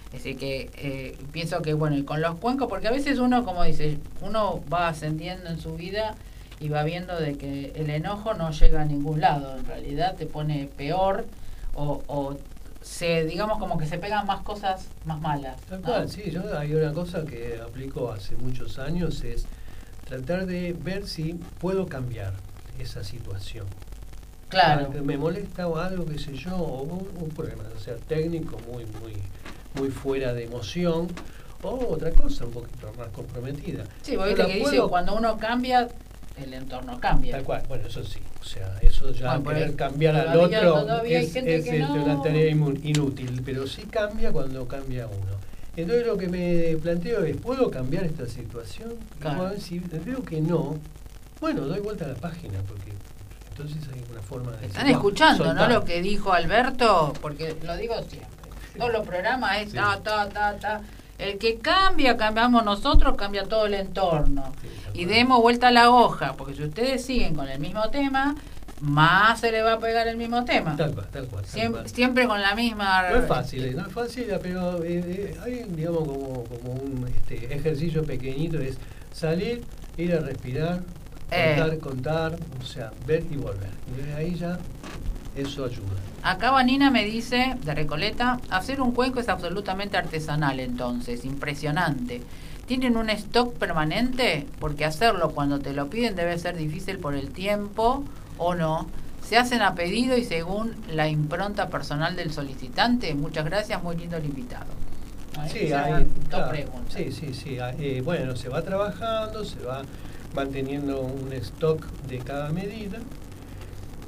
Es 0.06 0.24
decir, 0.24 0.38
que 0.38 0.70
eh, 0.76 1.18
pienso 1.32 1.60
que, 1.60 1.74
bueno, 1.74 1.96
y 1.96 2.02
con 2.02 2.20
los 2.20 2.36
cuencos, 2.36 2.68
porque 2.68 2.88
a 2.88 2.90
veces 2.90 3.18
uno, 3.18 3.44
como 3.44 3.62
dice, 3.64 3.98
uno 4.22 4.62
va 4.72 4.88
ascendiendo 4.88 5.50
en 5.50 5.60
su 5.60 5.74
vida 5.76 6.14
y 6.60 6.70
va 6.70 6.82
viendo 6.82 7.18
de 7.18 7.36
que 7.36 7.72
el 7.74 7.90
enojo 7.90 8.34
no 8.34 8.50
llega 8.50 8.82
a 8.82 8.84
ningún 8.84 9.20
lado, 9.20 9.58
en 9.58 9.66
realidad 9.66 10.16
te 10.16 10.26
pone 10.26 10.68
peor 10.76 11.26
o, 11.74 12.02
o 12.06 12.36
se, 12.80 13.24
digamos, 13.26 13.58
como 13.58 13.76
que 13.76 13.86
se 13.86 13.98
pegan 13.98 14.26
más 14.26 14.40
cosas 14.40 14.88
más 15.04 15.20
malas. 15.20 15.60
Tal 15.68 15.82
¿no? 15.82 15.88
cual, 15.88 16.08
sí, 16.08 16.30
yo 16.30 16.42
hay 16.58 16.74
una 16.74 16.92
cosa 16.92 17.24
que 17.24 17.60
aplico 17.62 18.10
hace 18.10 18.34
muchos 18.36 18.78
años, 18.78 19.22
es 19.24 19.46
tratar 20.06 20.46
de 20.46 20.72
ver 20.72 21.06
si 21.06 21.34
puedo 21.60 21.86
cambiar 21.86 22.32
esa 22.78 23.04
situación. 23.04 23.66
Claro. 24.48 24.90
Ah, 24.96 25.02
Me 25.02 25.16
molesta 25.18 25.68
o 25.68 25.76
algo, 25.76 26.04
qué 26.06 26.18
sé 26.18 26.34
yo, 26.34 26.56
o 26.56 26.82
un, 26.82 27.08
un 27.22 27.28
problema, 27.30 27.64
o 27.76 27.80
sea, 27.80 27.94
técnico 27.96 28.56
muy, 28.72 28.84
muy, 28.86 29.14
muy 29.74 29.90
fuera 29.90 30.32
de 30.32 30.44
emoción, 30.44 31.08
o 31.62 31.70
otra 31.90 32.10
cosa 32.12 32.44
un 32.44 32.52
poquito 32.52 32.92
más 32.96 33.08
comprometida. 33.08 33.84
Sí, 34.02 34.16
vos 34.16 34.26
viste 34.26 34.46
que 34.46 34.54
dice, 34.54 34.62
puedo- 34.62 34.88
cuando 34.88 35.16
uno 35.16 35.36
cambia, 35.36 35.88
el 36.42 36.54
entorno 36.54 36.98
cambia. 37.00 37.32
Tal 37.32 37.44
cual, 37.44 37.62
bueno, 37.68 37.86
eso 37.88 38.04
sí, 38.04 38.20
o 38.40 38.44
sea, 38.44 38.78
eso 38.80 39.12
ya 39.12 39.36
Bueno, 39.38 39.58
querer 39.58 39.76
cambiar 39.76 40.16
al 40.16 40.36
otro 40.38 41.02
es, 41.04 41.34
es, 41.34 41.44
este, 41.44 41.78
no. 41.80 41.94
una 41.94 42.22
tarea 42.22 42.48
inútil, 42.50 43.42
pero 43.44 43.66
sí 43.66 43.82
cambia 43.82 44.30
cuando 44.32 44.66
cambia 44.66 45.06
uno. 45.08 45.36
Entonces 45.76 46.06
lo 46.06 46.16
que 46.16 46.28
me 46.28 46.76
planteo 46.80 47.24
es, 47.24 47.36
¿puedo 47.36 47.70
cambiar 47.70 48.04
esta 48.04 48.26
situación? 48.26 48.94
Claro. 49.20 49.38
bueno, 49.38 49.60
si 49.60 49.78
veo 49.78 50.22
que 50.22 50.40
no, 50.40 50.76
bueno, 51.40 51.62
doy 51.66 51.80
vuelta 51.80 52.04
a 52.04 52.08
la 52.08 52.14
página, 52.14 52.58
porque 52.66 52.92
entonces 53.58 53.88
hay 53.92 54.04
una 54.10 54.22
forma 54.22 54.52
de... 54.52 54.66
Están 54.66 54.82
decir, 54.84 54.96
escuchando, 54.96 55.54
¿no? 55.54 55.68
Lo 55.68 55.84
que 55.84 56.00
dijo 56.02 56.32
Alberto, 56.32 57.12
porque 57.20 57.56
lo 57.62 57.76
digo 57.76 57.94
siempre. 58.08 58.28
Todos 58.76 58.92
los 58.92 59.06
programas 59.06 59.58
es 59.58 59.70
Sí. 59.70 59.76
ta, 59.76 59.98
ta, 60.02 60.28
ta, 60.28 60.56
ta. 60.58 60.80
El 61.18 61.38
que 61.38 61.58
cambia, 61.58 62.16
cambiamos 62.16 62.64
nosotros, 62.64 63.16
cambia 63.16 63.42
todo 63.44 63.66
el 63.66 63.74
entorno. 63.74 64.52
Sí, 64.62 65.00
Y 65.00 65.04
demos 65.06 65.42
vuelta 65.42 65.68
a 65.68 65.70
la 65.72 65.90
hoja, 65.90 66.34
porque 66.34 66.54
si 66.54 66.62
ustedes 66.62 67.04
siguen 67.04 67.34
con 67.34 67.48
el 67.48 67.58
mismo 67.58 67.90
tema, 67.90 68.36
más 68.80 69.40
se 69.40 69.50
le 69.50 69.62
va 69.62 69.72
a 69.72 69.78
pegar 69.80 70.06
el 70.06 70.16
mismo 70.16 70.44
tema. 70.44 70.76
Tal 70.76 70.94
cual, 70.94 71.08
tal 71.10 71.26
cual. 71.26 71.42
tal 71.42 71.50
Siempre, 71.50 71.80
cual. 71.82 71.90
siempre 71.92 72.28
con 72.28 72.40
la 72.40 72.54
misma... 72.54 73.10
No 73.10 73.16
es 73.16 73.26
fácil, 73.26 73.64
eh, 73.64 73.74
no 73.74 73.84
es 73.88 73.92
fácil, 73.92 74.26
pero 74.40 74.84
eh, 74.84 75.02
eh, 75.04 75.36
hay, 75.44 75.64
digamos, 75.70 76.04
como, 76.06 76.44
como 76.44 76.72
un 76.74 77.08
este, 77.08 77.52
ejercicio 77.52 78.04
pequeñito, 78.04 78.60
es 78.60 78.78
salir, 79.12 79.64
ir 79.96 80.14
a 80.14 80.20
respirar, 80.20 80.82
Eh. 81.30 81.56
contar, 81.58 81.78
contar, 81.78 82.38
o 82.60 82.64
sea, 82.64 82.90
ver 83.06 83.24
y 83.30 83.36
volver. 83.36 83.70
Y 83.98 84.06
de 84.06 84.14
ahí 84.14 84.34
ya 84.34 84.58
eso 85.36 85.64
ayuda. 85.64 85.96
Acá 86.22 86.50
Vanina 86.50 86.90
me 86.90 87.04
dice, 87.04 87.56
de 87.64 87.74
Recoleta, 87.74 88.40
hacer 88.50 88.80
un 88.80 88.92
cuenco 88.92 89.20
es 89.20 89.28
absolutamente 89.28 89.96
artesanal 89.96 90.58
entonces, 90.60 91.24
impresionante. 91.24 92.22
¿Tienen 92.66 92.96
un 92.96 93.08
stock 93.10 93.54
permanente? 93.54 94.46
Porque 94.58 94.84
hacerlo 94.84 95.30
cuando 95.30 95.58
te 95.58 95.72
lo 95.72 95.88
piden 95.88 96.16
debe 96.16 96.38
ser 96.38 96.56
difícil 96.56 96.98
por 96.98 97.14
el 97.14 97.30
tiempo 97.30 98.04
o 98.36 98.54
no. 98.54 98.88
Se 99.22 99.36
hacen 99.36 99.62
a 99.62 99.74
pedido 99.74 100.16
y 100.16 100.24
según 100.24 100.74
la 100.90 101.08
impronta 101.08 101.68
personal 101.68 102.16
del 102.16 102.32
solicitante. 102.32 103.14
Muchas 103.14 103.44
gracias, 103.44 103.82
muy 103.82 103.96
lindo 103.96 104.16
el 104.16 104.24
invitado. 104.24 104.66
Ahí 105.38 105.50
Sí, 105.50 105.58
hay, 105.72 106.06
claro, 106.28 106.50
preguntas. 106.50 106.94
sí, 106.94 107.12
sí, 107.12 107.32
sí. 107.32 107.58
ah, 107.58 107.72
eh, 107.78 108.00
bueno, 108.04 108.34
se 108.36 108.48
va 108.48 108.60
trabajando, 108.62 109.44
se 109.44 109.60
va 109.60 109.82
manteniendo 110.34 111.00
un 111.00 111.32
stock 111.34 111.84
de 112.08 112.18
cada 112.18 112.50
medida. 112.50 112.98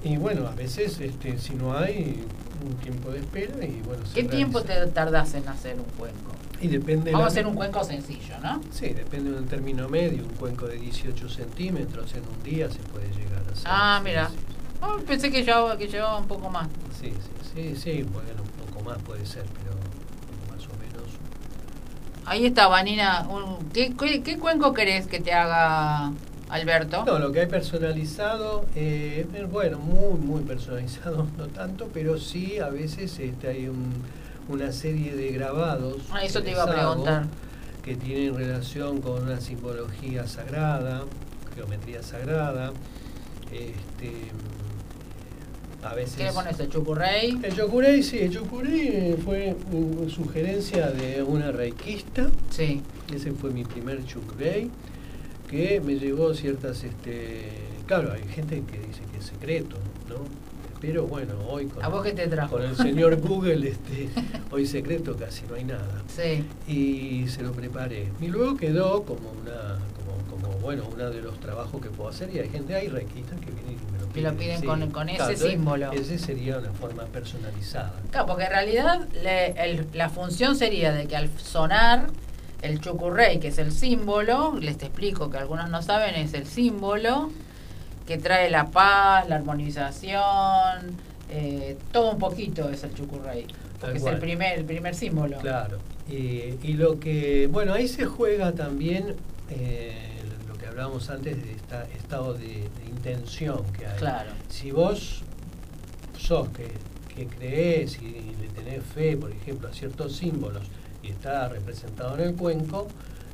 Y 0.03 0.17
bueno, 0.17 0.47
a 0.47 0.55
veces 0.55 0.99
este, 1.01 1.39
si 1.39 1.55
no 1.55 1.77
hay 1.77 2.25
un 2.65 2.75
tiempo 2.77 3.11
de 3.11 3.21
espera 3.21 3.65
y 3.65 3.83
bueno, 3.85 4.05
se 4.07 4.15
¿Qué 4.15 4.25
tiempo 4.25 4.63
te 4.63 4.87
tardas 4.89 5.35
en 5.35 5.49
hacer 5.49 5.77
un 5.77 5.85
cuenco? 5.99 6.33
Y 6.61 6.69
depende 6.69 7.11
Vamos 7.13 7.27
a 7.27 7.29
hacer 7.29 7.47
un 7.47 7.55
cuenco 7.55 7.83
sencillo, 7.85 8.39
¿no? 8.43 8.61
Sí, 8.71 8.89
depende 8.89 9.31
de 9.31 9.39
un 9.39 9.47
término 9.47 9.89
medio, 9.89 10.25
un 10.25 10.35
cuenco 10.35 10.67
de 10.67 10.77
18 10.77 11.29
centímetros 11.29 12.13
en 12.15 12.23
un 12.29 12.43
día 12.43 12.71
se 12.71 12.81
puede 12.81 13.09
llegar 13.13 13.43
a 13.49 13.53
hacer. 13.53 13.65
Ah, 13.67 14.01
mira. 14.05 14.31
Oh, 14.83 14.99
pensé 15.07 15.31
que 15.31 15.43
llevaba, 15.43 15.77
que 15.77 15.89
llevaba 15.89 16.19
un 16.19 16.27
poco 16.27 16.51
más. 16.51 16.69
sí, 17.01 17.13
sí, 17.13 17.51
sí, 17.55 17.77
sí, 17.77 18.03
bueno, 18.03 18.43
un 18.43 18.67
poco 18.67 18.85
más 18.85 18.99
puede 19.03 19.25
ser, 19.27 19.45
pero. 19.55 19.80
Ahí 22.27 22.47
está, 22.47 22.69
Vanina. 22.69 23.27
¿qué, 23.73 23.95
qué, 23.99 24.23
qué 24.23 24.39
cuenco 24.39 24.73
querés 24.73 25.07
que 25.07 25.21
te 25.21 25.33
haga 25.33 26.13
Alberto? 26.49 27.05
No, 27.05 27.19
lo 27.19 27.33
que 27.33 27.41
hay 27.41 27.47
personalizado, 27.47 28.67
eh, 28.75 29.27
bueno, 29.51 29.79
muy, 29.79 30.19
muy 30.19 30.43
personalizado, 30.43 31.27
no 31.39 31.47
tanto, 31.49 31.89
pero 31.93 32.19
sí 32.19 32.59
a 32.59 32.69
veces 32.69 33.19
este, 33.19 33.49
hay 33.49 33.69
un- 33.69 33.93
una 34.49 34.73
serie 34.73 35.15
de 35.15 35.31
grabados. 35.31 35.97
Ah, 36.11 36.25
eso 36.25 36.43
te 36.43 36.51
iba 36.51 36.65
a 36.65 36.69
preguntar. 36.69 37.25
Que 37.85 37.95
tienen 37.95 38.35
relación 38.37 39.01
con 39.01 39.23
una 39.23 39.41
simbología 39.41 40.27
sagrada, 40.27 41.05
geometría 41.55 42.03
sagrada. 42.03 42.73
Este, 43.53 44.13
a 45.83 45.95
veces. 45.95 46.17
¿Qué 46.17 46.25
le 46.25 46.33
pones? 46.33 46.59
¿El 46.61 46.69
chucurrey? 46.69 47.39
El 47.43 47.55
Yokurei, 47.55 48.03
sí, 48.03 48.19
el 48.19 48.31
Yokurei 48.31 48.89
eh, 48.89 49.17
fue 49.23 49.57
una 49.73 50.11
sugerencia 50.11 50.91
de 50.91 51.23
una 51.23 51.53
reikista. 51.53 52.31
Sí. 52.51 52.83
Ese 53.15 53.33
fue 53.33 53.51
mi 53.51 53.65
primer 53.65 54.05
Yokurei, 54.05 54.71
que 55.49 55.81
me 55.81 55.95
llevó 55.99 56.35
ciertas. 56.35 56.85
este 56.85 57.49
Claro, 57.87 58.13
hay 58.13 58.23
gente 58.29 58.63
que 58.71 58.79
dice 58.79 59.01
que 59.11 59.19
es 59.19 59.25
secreto, 59.25 59.77
¿no? 60.09 60.17
Pero 60.81 61.07
bueno, 61.07 61.35
hoy 61.49 61.67
con, 61.67 61.85
¿A 61.85 61.89
vos 61.89 62.03
qué 62.03 62.13
te 62.13 62.27
trajo? 62.29 62.53
con 62.57 62.63
el 62.63 62.75
señor 62.77 63.21
Google, 63.21 63.69
este, 63.69 64.09
hoy 64.51 64.65
secreto 64.65 65.17
casi 65.17 65.45
no 65.47 65.57
hay 65.57 65.65
nada. 65.65 66.03
Sí. 66.07 66.45
Y 66.73 67.29
se 67.29 67.43
lo 67.43 67.53
preparé. 67.53 68.09
Y 68.21 68.29
luego 68.29 68.57
quedó 68.57 69.03
como 69.03 69.31
una 69.33 69.79
como, 69.97 70.43
como, 70.49 70.59
bueno, 70.61 70.85
uno 70.91 71.11
de 71.11 71.21
los 71.21 71.39
trabajos 71.41 71.83
que 71.83 71.91
puedo 71.91 72.09
hacer 72.09 72.35
y 72.35 72.39
hay 72.39 72.49
gente, 72.49 72.75
hay 72.75 72.89
requistas 72.89 73.39
que 73.41 73.51
vienen 73.51 73.77
piden. 74.13 74.33
lo 74.33 74.39
piden 74.39 74.61
sí. 74.61 74.67
con, 74.67 74.91
con 74.91 75.09
ese 75.09 75.37
símbolo. 75.37 75.93
Ese 75.93 76.19
sería 76.19 76.59
una 76.59 76.73
forma 76.73 77.05
personalizada. 77.05 77.95
Claro, 78.11 78.27
porque 78.27 78.45
en 78.45 78.51
realidad 78.51 79.09
le- 79.23 79.51
el- 79.65 79.87
la 79.95 80.09
función 80.11 80.57
sería 80.57 80.93
de 80.93 81.07
que 81.07 81.17
al 81.17 81.31
sonar 81.39 82.09
el 82.63 82.81
chucurrey, 82.81 83.39
que 83.41 83.49
es 83.49 83.59
el 83.59 83.73
símbolo, 83.73 84.55
les 84.61 84.77
te 84.79 84.87
explico 84.87 85.31
que 85.31 85.39
algunos 85.39 85.71
no 85.71 85.81
saben, 85.83 86.15
es 86.15 86.35
el 86.35 86.47
símbolo 86.47 87.31
que 88.07 88.19
trae 88.19 88.51
la 88.51 88.67
paz, 88.71 89.29
la 89.29 89.37
armonización, 89.37 90.97
eh, 91.31 91.77
todo 91.93 92.11
un 92.13 92.19
poquito 92.19 92.69
es 92.71 92.83
el 92.85 92.95
chucurrey. 92.95 93.47
Porque 93.81 93.97
es 93.99 94.05
el 94.05 94.19
primer, 94.19 94.59
el 94.59 94.65
primer 94.65 94.95
símbolo. 94.95 95.39
Claro. 95.39 95.79
Y, 96.09 96.59
y 96.63 96.73
lo 96.75 96.99
que, 97.01 97.47
bueno, 97.51 97.73
ahí 97.73 97.89
se 97.89 98.05
juega 98.05 98.53
también 98.53 99.15
eh, 99.49 100.20
hablábamos 100.71 101.09
antes 101.11 101.37
de 101.43 101.53
este 101.53 101.97
estado 101.97 102.35
de, 102.35 102.47
de 102.47 102.85
intención 102.89 103.63
que 103.73 103.87
hay. 103.87 103.99
Claro. 103.99 104.31
Si 104.49 104.71
vos 104.71 105.23
sos 106.19 106.49
que, 106.51 106.69
que 107.15 107.27
crees 107.27 108.01
y 108.01 108.35
le 108.41 108.49
tenés 108.55 108.83
fe, 108.85 109.17
por 109.17 109.31
ejemplo, 109.33 109.69
a 109.69 109.73
ciertos 109.73 110.17
símbolos 110.17 110.63
y 111.03 111.09
está 111.09 111.49
representado 111.49 112.15
en 112.17 112.21
el 112.29 112.35
cuenco, 112.35 112.89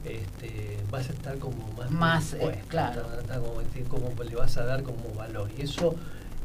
este, 0.04 0.78
vas 0.90 1.08
a 1.10 1.12
estar 1.12 1.38
como 1.38 1.66
más, 1.76 1.90
Más, 1.90 2.32
eh, 2.34 2.62
claro. 2.68 3.02
está- 3.02 3.20
está 3.20 3.40
como, 3.40 4.08
como 4.10 4.22
le 4.22 4.36
vas 4.36 4.56
a 4.56 4.64
dar 4.64 4.82
como 4.82 5.12
valor. 5.14 5.50
Y 5.58 5.62
eso 5.62 5.94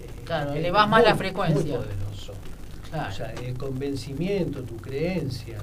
eh, 0.01 0.07
Claro, 0.25 0.51
es 0.51 0.57
elevás 0.57 0.87
más 0.89 1.03
la 1.03 1.15
frecuencia. 1.15 1.61
Muy 1.77 1.85
poderoso. 1.85 2.33
Claro. 2.89 3.09
O 3.09 3.15
sea, 3.15 3.31
el 3.33 3.55
convencimiento, 3.57 4.63
tu 4.63 4.77
creencia. 4.77 5.59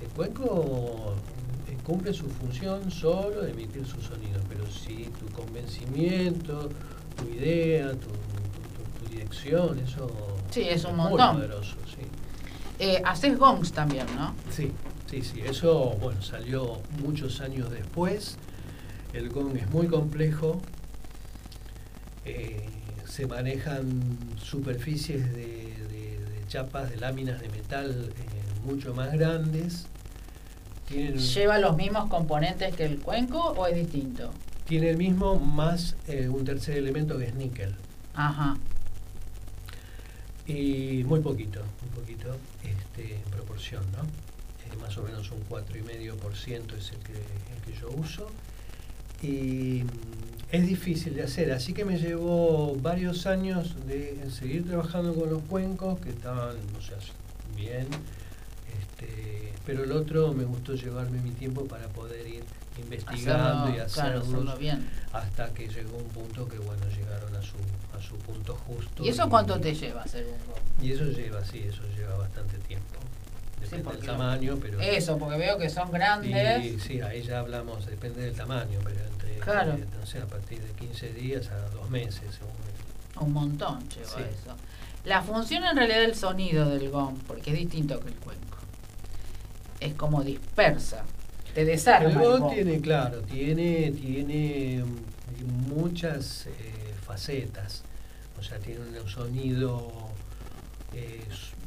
El 0.00 0.08
cuenco 0.10 1.14
cumple 1.84 2.12
su 2.14 2.24
función 2.28 2.90
solo 2.90 3.42
de 3.42 3.50
emitir 3.52 3.86
su 3.86 4.00
sonido, 4.00 4.40
pero 4.48 4.64
si 4.70 5.04
tu 5.18 5.26
convencimiento, 5.34 6.70
tu 7.16 7.28
idea, 7.28 7.90
tu, 7.92 7.98
tu- 7.98 8.06
tu- 8.08 9.04
tu 9.06 9.10
dirección, 9.12 9.78
eso 9.78 10.08
Sí, 10.50 10.62
es 10.62 10.84
un 10.84 10.96
muy 10.96 11.10
montón. 11.10 11.36
poderoso, 11.36 11.76
sí. 11.86 12.02
Eh, 12.78 13.02
haces 13.04 13.38
gongs 13.38 13.72
también, 13.72 14.06
¿no? 14.16 14.34
Sí, 14.50 14.72
sí, 15.10 15.22
sí. 15.22 15.40
Eso, 15.42 15.96
bueno, 16.00 16.22
salió 16.22 16.80
muchos 17.02 17.40
años 17.40 17.70
después. 17.70 18.36
El 19.12 19.28
gong 19.28 19.56
es 19.56 19.68
muy 19.70 19.86
complejo. 19.86 20.60
Eh, 22.24 22.66
se 23.06 23.26
manejan 23.26 24.02
superficies 24.42 25.32
de, 25.34 25.44
de- 25.88 26.18
de 26.18 26.46
chapas, 26.48 26.90
de 26.90 26.96
láminas 26.96 27.40
de 27.40 27.48
metal 27.50 28.10
eh, 28.16 28.64
mucho 28.64 28.94
más 28.94 29.12
grandes. 29.12 29.86
Tienen, 30.88 31.16
¿Lleva 31.16 31.58
los 31.58 31.76
mismos 31.76 32.08
componentes 32.08 32.74
que 32.74 32.84
el 32.84 32.98
cuenco 32.98 33.38
o 33.38 33.66
es 33.66 33.76
distinto? 33.76 34.30
tiene 34.66 34.90
el 34.90 34.96
mismo 34.96 35.38
más 35.38 35.94
eh, 36.08 36.28
un 36.28 36.44
tercer 36.44 36.78
elemento 36.78 37.18
que 37.18 37.26
es 37.26 37.34
níquel. 37.34 37.74
Ajá. 38.14 38.56
Y 40.46 41.04
muy 41.04 41.20
poquito, 41.20 41.60
muy 41.82 41.90
poquito 42.00 42.36
este, 42.62 43.16
en 43.16 43.30
proporción, 43.30 43.82
¿no? 43.92 44.02
Eh, 44.02 44.76
más 44.80 44.96
o 44.98 45.02
menos 45.02 45.30
un 45.30 45.44
4,5% 45.48 46.76
es 46.76 46.92
el 46.92 46.98
que, 46.98 47.12
el 47.12 47.60
que 47.64 47.80
yo 47.80 47.90
uso. 47.90 48.30
Y 49.22 49.84
mm, 49.84 49.88
es 50.52 50.66
difícil 50.66 51.14
de 51.14 51.22
hacer, 51.22 51.52
así 51.52 51.72
que 51.72 51.84
me 51.84 51.98
llevó 51.98 52.74
varios 52.76 53.26
años 53.26 53.74
de 53.86 54.18
seguir 54.30 54.66
trabajando 54.66 55.14
con 55.14 55.30
los 55.30 55.42
cuencos, 55.42 55.98
que 56.00 56.10
estaban, 56.10 56.56
o 56.78 56.80
sea, 56.80 56.98
bien. 57.56 57.86
Este, 59.04 59.52
pero 59.66 59.84
el 59.84 59.92
otro 59.92 60.32
me 60.32 60.44
gustó 60.44 60.74
llevarme 60.74 61.20
mi 61.20 61.30
tiempo 61.30 61.64
para 61.66 61.86
poder 61.88 62.26
ir 62.26 62.44
investigando 62.78 63.70
y 63.70 63.78
Hacerlo, 63.78 63.92
claro, 63.94 64.18
hacerlos 64.20 64.28
hacerlo 64.44 64.56
bien. 64.58 64.88
hasta 65.12 65.48
que 65.54 65.68
llegó 65.68 65.96
un 65.96 66.08
punto 66.08 66.48
que, 66.48 66.58
bueno, 66.58 66.82
llegaron 66.88 67.34
a 67.34 67.40
su, 67.42 67.56
a 67.96 68.02
su 68.02 68.16
punto 68.16 68.54
justo. 68.66 69.04
¿Y 69.04 69.08
eso 69.08 69.28
cuánto 69.28 69.58
te 69.60 69.74
lleva 69.74 70.02
hacer 70.02 70.26
un? 70.26 70.84
Y 70.84 70.92
eso 70.92 71.04
lleva, 71.04 71.44
sí, 71.44 71.60
eso 71.66 71.82
lleva 71.96 72.16
bastante 72.18 72.58
tiempo. 72.58 72.84
Depende 73.60 73.92
del 73.92 74.04
tamaño, 74.04 74.58
pero... 74.60 74.80
Eso, 74.80 75.16
porque 75.16 75.38
veo 75.38 75.56
que 75.56 75.70
son 75.70 75.90
grandes. 75.90 76.64
Y, 76.66 76.78
sí, 76.80 77.00
ahí 77.00 77.22
ya 77.22 77.38
hablamos, 77.38 77.86
depende 77.86 78.20
del 78.22 78.34
tamaño, 78.34 78.78
pero 78.84 79.00
entre, 79.06 79.38
Claro. 79.38 79.72
eh, 79.72 79.86
no 79.98 80.04
sé, 80.04 80.18
a 80.18 80.26
partir 80.26 80.60
de 80.60 80.70
15 80.72 81.12
días 81.14 81.48
a 81.50 81.56
dos 81.70 81.88
meses. 81.88 82.20
según- 82.38 83.26
Un 83.26 83.32
montón 83.32 83.78
lleva 83.88 84.06
Sí. 84.08 84.20
eso. 84.20 84.54
La 85.04 85.22
función 85.22 85.64
en 85.64 85.76
realidad 85.76 86.00
del 86.00 86.14
sonido 86.14 86.68
del 86.68 86.90
gong, 86.90 87.16
porque 87.26 87.52
es 87.52 87.56
distinto 87.58 87.98
que 88.00 88.08
el 88.08 88.14
cuenco, 88.16 88.53
es 89.80 89.94
como 89.94 90.22
dispersa, 90.22 91.04
te 91.54 91.64
desarma. 91.64 92.10
El 92.22 92.42
tiene, 92.54 92.80
claro, 92.80 93.20
tiene, 93.22 93.92
tiene 93.92 94.84
mm, 94.84 95.68
muchas 95.74 96.46
eh, 96.46 96.50
facetas. 97.06 97.82
O 98.38 98.42
sea, 98.42 98.58
tiene 98.58 98.80
un 99.00 99.08
sonido, 99.08 99.90
eh, 100.92 101.22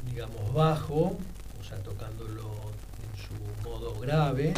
digamos, 0.10 0.54
bajo, 0.54 1.18
o 1.60 1.64
sea, 1.68 1.78
tocándolo 1.80 2.44
en 2.44 3.18
su 3.64 3.70
modo 3.70 3.98
grave, 4.00 4.54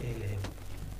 eh, 0.00 0.36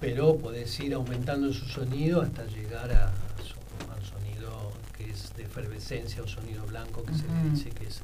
pero 0.00 0.36
podés 0.36 0.78
ir 0.80 0.94
aumentando 0.94 1.52
su 1.52 1.64
sonido 1.66 2.22
hasta 2.22 2.44
llegar 2.46 2.92
a, 2.92 3.12
su- 3.42 3.90
al 3.92 4.04
sonido 4.04 4.72
que 4.96 5.10
es 5.10 5.34
de 5.36 5.44
efervescencia 5.44 6.22
o 6.22 6.26
sonido 6.28 6.64
blanco, 6.66 7.02
que 7.04 7.14
se 7.14 7.24
le 7.26 7.40
Ujú. 7.40 7.50
dice 7.56 7.70
que 7.70 7.86
es, 7.86 8.02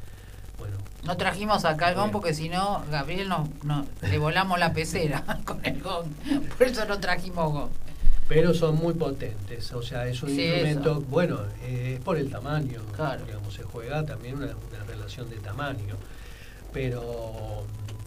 bueno, 0.59 0.77
No 1.05 1.17
trajimos 1.17 1.65
acá 1.65 1.91
el 1.91 1.95
gong 1.97 2.11
porque 2.11 2.33
si 2.35 2.49
no, 2.49 2.83
Gabriel 2.91 3.29
nos, 3.29 3.49
nos- 3.65 3.87
le 4.03 4.19
volamos 4.19 4.59
la 4.59 4.73
pecera 4.73 5.23
con 5.45 5.65
el 5.65 5.81
gong. 5.83 6.07
Por 6.57 6.67
eso 6.67 6.85
no 6.87 6.99
trajimos 7.01 7.53
gong. 7.53 7.71
pero 8.29 8.55
son 8.55 8.77
muy 8.77 8.95
potentes, 8.95 9.73
o 9.73 9.83
sea, 9.83 10.07
es 10.07 10.23
un 10.23 10.31
Sí, 10.31 10.43
instrumento, 10.43 10.93
eso. 10.93 11.01
bueno, 11.03 11.41
eh, 11.63 11.95
es 11.99 12.05
por 12.05 12.17
el 12.17 12.31
tamaño, 12.31 12.81
Claro. 12.97 13.25
digamos, 13.27 13.53
se 13.53 13.63
juega 13.65 14.05
también 14.07 14.37
una, 14.37 14.47
una 14.47 14.85
relación 14.87 15.29
de 15.29 15.37
tamaño, 15.37 15.97
pero 16.73 17.65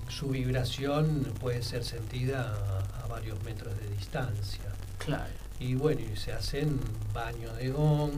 su 0.10 0.30
vibración 0.30 1.32
puede 1.40 1.62
ser 1.64 1.84
sentida 1.84 2.54
a, 3.02 3.04
a 3.04 3.08
varios 3.08 3.42
metros 3.44 3.74
de 3.80 3.88
distancia. 3.90 4.64
Claro. 4.98 5.26
Y 5.60 5.76
bueno, 5.76 6.02
y 6.02 6.16
se 6.18 6.34
hacen 6.34 6.80
baños 7.14 7.56
de 7.58 7.70
gong, 7.70 8.12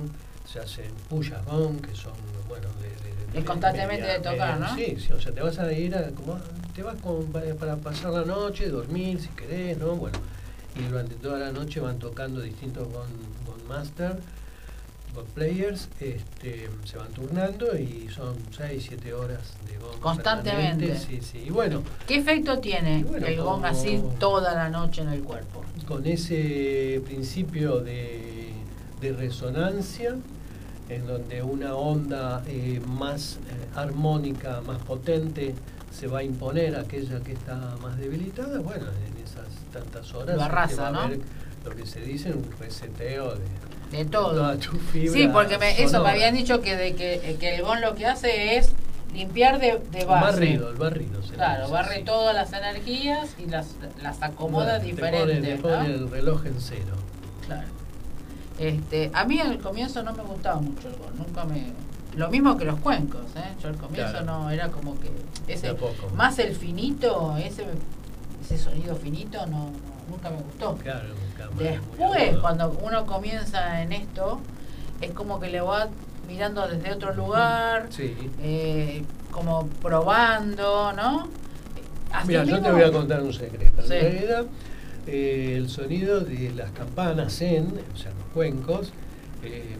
se 0.51 0.59
hacen 0.59 0.91
pullas 1.09 1.43
gong, 1.45 1.79
que 1.81 1.95
son, 1.95 2.13
bueno, 2.47 2.67
de... 2.81 2.89
Es 3.39 3.45
constantemente 3.45 4.07
de 4.07 4.19
tocar, 4.19 4.59
¿no? 4.59 4.75
Sí, 4.75 4.97
sí, 4.99 5.13
o 5.13 5.19
sea, 5.21 5.31
te 5.31 5.41
vas 5.41 5.59
a 5.59 5.71
ir 5.71 5.95
a, 5.95 6.09
como, 6.09 6.39
te 6.73 6.81
vas 6.81 6.95
con- 6.99 7.25
para, 7.27 7.75
pasar 7.75 8.11
la 8.11 8.25
noche, 8.25 8.67
dormir 8.69 9.21
si 9.21 9.27
querés, 9.29 9.77
¿no? 9.77 9.95
Bueno, 9.95 10.17
y 10.75 10.81
durante 10.89 11.13
toda 11.15 11.37
la 11.37 11.51
noche 11.51 11.79
van 11.79 11.99
tocando 11.99 12.41
distintos 12.41 12.87
gong, 12.91 13.07
gong 13.45 13.67
master, 13.67 14.17
gong 15.13 15.27
players, 15.35 15.89
este, 15.99 16.69
se 16.85 16.97
van 16.97 17.09
turnando 17.11 17.77
y 17.77 18.09
son 18.09 18.35
6, 18.57 18.85
7 18.89 19.13
horas 19.13 19.53
de 19.69 19.77
gong. 19.77 19.99
Constantemente. 19.99 20.97
Sí, 20.97 21.19
sí, 21.21 21.43
y 21.45 21.49
bueno, 21.51 21.83
¿Qué 22.07 22.15
efecto 22.15 22.57
tiene 22.57 23.03
bueno, 23.03 23.27
el 23.27 23.39
gong 23.39 23.63
así 23.65 24.01
toda 24.19 24.55
la 24.55 24.69
noche 24.69 25.03
en 25.03 25.09
el 25.09 25.21
cuerpo? 25.21 25.63
con 25.87 26.05
ese 26.07 26.99
principio 27.05 27.79
de, 27.79 28.51
de 29.01 29.13
resonancia, 29.13 30.15
en 30.89 31.05
donde 31.07 31.41
una 31.43 31.75
onda 31.75 32.43
eh, 32.47 32.81
más 32.87 33.35
eh, 33.35 33.67
armónica, 33.75 34.61
más 34.65 34.79
potente, 34.79 35.53
se 35.91 36.07
va 36.07 36.19
a 36.19 36.23
imponer 36.23 36.75
a 36.75 36.81
aquella 36.81 37.19
que 37.21 37.33
está 37.33 37.55
más 37.81 37.97
debilitada, 37.97 38.59
bueno, 38.59 38.85
en 39.07 39.23
esas 39.23 39.47
tantas 39.73 40.13
horas 40.13 40.35
Lo 40.35 40.43
arrasa, 40.43 40.89
va 40.91 41.05
a 41.05 41.09
lo 41.65 41.75
que 41.75 41.85
se 41.85 41.99
dice 42.01 42.31
un 42.31 42.49
reseteo 42.59 43.35
de, 43.35 43.97
De 43.97 44.05
todo. 44.05 44.55
tu 44.57 44.77
fibra 44.77 45.13
Sí, 45.13 45.27
porque 45.31 45.57
me- 45.57 45.81
eso 45.81 46.01
me 46.03 46.09
habían 46.11 46.33
dicho 46.35 46.61
que, 46.61 46.75
de 46.75 46.95
que, 46.95 47.15
eh, 47.15 47.37
que 47.39 47.55
el 47.55 47.63
gong 47.63 47.81
lo 47.81 47.95
que 47.95 48.05
hace 48.05 48.57
es 48.57 48.71
limpiar 49.13 49.59
de, 49.59 49.79
de 49.91 50.05
base. 50.05 50.25
barrido, 50.39 50.69
el 50.69 50.75
barrido. 50.77 51.21
se 51.23 51.33
Claro, 51.33 51.61
dice, 51.63 51.73
barre 51.73 51.95
sí. 51.97 52.03
todas 52.05 52.33
las 52.35 52.53
energías 52.53 53.29
y 53.37 53.47
las, 53.47 53.67
las 54.01 54.21
acomoda 54.21 54.77
Bueno, 54.77 54.79
te 54.79 54.85
diferentes. 54.85 55.37
pone- 55.37 55.41
te 55.41 55.55
¿no? 55.55 55.61
pone 55.61 55.93
el 55.93 56.09
reloj 56.11 56.45
en 56.45 56.55
cero. 56.61 56.95
Claro. 57.45 57.67
Este, 58.59 59.09
a 59.13 59.23
mí 59.25 59.39
al 59.39 59.57
comienzo 59.59 60.03
no 60.03 60.13
me 60.13 60.23
gustaba 60.23 60.59
mucho 60.59 60.89
el 60.89 60.95
gong, 60.95 61.15
nunca 61.27 61.45
me... 61.45 61.71
Lo 62.15 62.29
mismo 62.29 62.57
que 62.57 62.65
los 62.65 62.79
cuencos, 62.79 63.21
¿eh? 63.35 63.53
Yo 63.61 63.69
al 63.69 63.77
comienzo 63.77 64.11
Claro. 64.11 64.25
no, 64.25 64.49
era 64.49 64.69
como 64.69 64.99
que... 64.99 65.09
Ese, 65.47 65.73
poco. 65.75 66.09
más 66.15 66.37
el 66.39 66.55
finito, 66.55 67.37
ese, 67.37 67.65
ese 68.41 68.57
sonido 68.57 68.95
finito, 68.95 69.45
no, 69.45 69.65
no- 69.65 69.71
nunca 70.09 70.29
me 70.29 70.37
gustó. 70.37 70.75
Claro, 70.75 71.07
un 71.13 71.31
cámara 71.37 71.55
muy 71.55 71.63
Después, 72.17 72.37
cuando 72.39 72.77
uno 72.83 73.05
comienza 73.05 73.81
en 73.81 73.93
esto, 73.93 74.39
es 75.01 75.11
como 75.11 75.39
que 75.39 75.49
le 75.49 75.61
va 75.61 75.87
mirando 76.27 76.67
desde 76.67 76.91
otro 76.93 77.13
lugar, 77.13 77.87
Sí. 77.91 78.15
eh, 78.41 79.03
como 79.31 79.67
probando, 79.81 80.91
¿no? 80.93 81.27
Mira, 82.25 82.43
yo 82.43 82.59
te 82.61 82.71
voy 82.71 82.81
a 82.81 82.91
contar 82.91 83.21
un 83.21 83.31
secreto. 83.33 83.81
Sí. 83.83 83.93
En 83.93 84.01
realidad, 84.11 84.45
eh, 85.07 85.55
el 85.55 85.69
sonido 85.69 86.19
de 86.21 86.51
las 86.51 86.71
campanas 86.71 87.37
zen, 87.37 87.67
o 87.93 87.97
sea, 87.97 88.11
los 88.11 88.25
cuencos, 88.33 88.91
eh, 89.43 89.75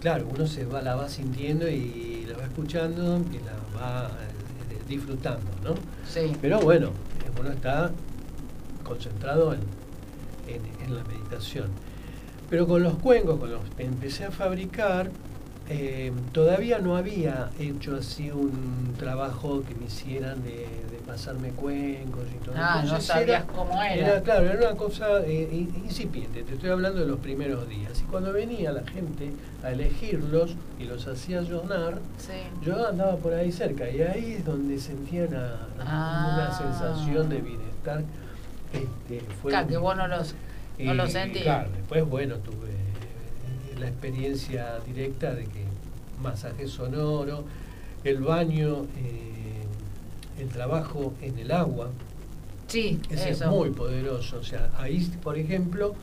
claro, 0.00 0.28
uno 0.32 0.46
se 0.46 0.64
va, 0.64 0.82
la 0.82 0.94
va 0.94 1.08
sintiendo 1.08 1.68
y 1.68 2.26
la 2.28 2.36
va 2.36 2.44
escuchando 2.44 3.20
y 3.30 3.38
la 3.44 3.80
va 3.80 4.08
eh, 4.08 4.78
disfrutando, 4.88 5.50
¿no? 5.62 5.74
Sí. 6.08 6.32
Pero 6.40 6.60
bueno, 6.60 6.90
uno 7.38 7.50
está 7.50 7.90
concentrado 8.84 9.54
en, 9.54 9.60
en, 10.48 10.94
la 10.94 11.02
meditación. 11.04 11.68
Pero 12.50 12.66
con 12.66 12.82
los 12.82 12.94
cuencos, 12.98 13.38
con 13.38 13.50
los 13.50 13.62
empecé 13.78 14.24
a 14.24 14.30
fabricar, 14.30 15.10
eh, 15.68 16.12
todavía 16.32 16.78
no 16.78 16.96
había 16.96 17.50
hecho 17.58 17.96
así 17.96 18.30
un 18.30 18.94
trabajo 18.98 19.62
que 19.62 19.74
me 19.74 19.86
hicieran 19.86 20.42
de, 20.42 20.66
pasarme 21.06 21.50
cuencos 21.50 22.24
y 22.32 22.44
todo. 22.44 22.54
Ah, 22.56 22.82
no 22.86 23.00
sabías 23.00 23.44
cómo 23.44 23.82
era. 23.82 24.20
Claro, 24.22 24.46
era 24.46 24.68
una 24.68 24.76
cosa 24.76 25.20
eh, 25.24 25.48
incipiente, 25.84 26.42
te 26.42 26.54
estoy 26.54 26.70
hablando 26.70 27.00
de 27.00 27.06
los 27.06 27.18
primeros 27.18 27.68
días. 27.68 28.00
Y 28.00 28.04
cuando 28.04 28.32
venía 28.32 28.72
la 28.72 28.86
gente 28.86 29.32
a 29.64 29.70
elegirlos 29.72 30.54
y 30.78 30.84
los 30.84 31.06
hacía 31.08 31.42
llorar, 31.42 31.98
yo 32.62 32.88
andaba 32.88 33.16
por 33.16 33.34
ahí 33.34 33.50
cerca 33.50 33.90
y 33.90 34.00
ahí 34.02 34.32
es 34.38 34.44
donde 34.44 34.78
sentía 34.78 35.26
una, 35.26 35.68
ah. 35.80 36.56
sensación 36.56 37.28
de 37.28 37.38
bienestar. 37.38 38.02
Este, 38.72 39.26
claro, 39.42 39.68
que 39.68 39.76
vos 39.76 39.96
no 39.96 40.06
los, 40.06 40.34
no 40.78 40.94
los 40.94 41.12
Claro, 41.12 41.70
después, 41.72 42.08
bueno, 42.08 42.36
tuve 42.36 42.81
la 43.82 43.88
experiencia 43.88 44.78
directa 44.86 45.34
de 45.34 45.44
que 45.44 45.64
masaje 46.22 46.66
sonoro, 46.68 47.44
el 48.04 48.18
baño, 48.18 48.86
eh, 48.96 50.40
el 50.40 50.48
trabajo 50.48 51.14
en 51.20 51.38
el 51.38 51.50
agua. 51.50 51.90
Sí, 52.68 53.00
ese 53.10 53.30
es 53.30 53.46
muy 53.46 53.70
poderoso. 53.70 54.38
O 54.38 54.42
sea, 54.42 54.70
ahí, 54.78 55.00
por 55.22 55.36
ejemplo, 55.36 55.94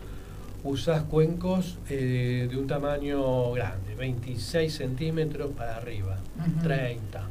usás 0.63 1.03
cuencos 1.03 1.77
eh, 1.89 2.47
de 2.49 2.57
un 2.57 2.67
tamaño 2.67 3.51
grande, 3.53 3.95
26 3.95 4.73
centímetros 4.73 5.51
para 5.55 5.77
arriba, 5.77 6.17
30. 6.61 7.23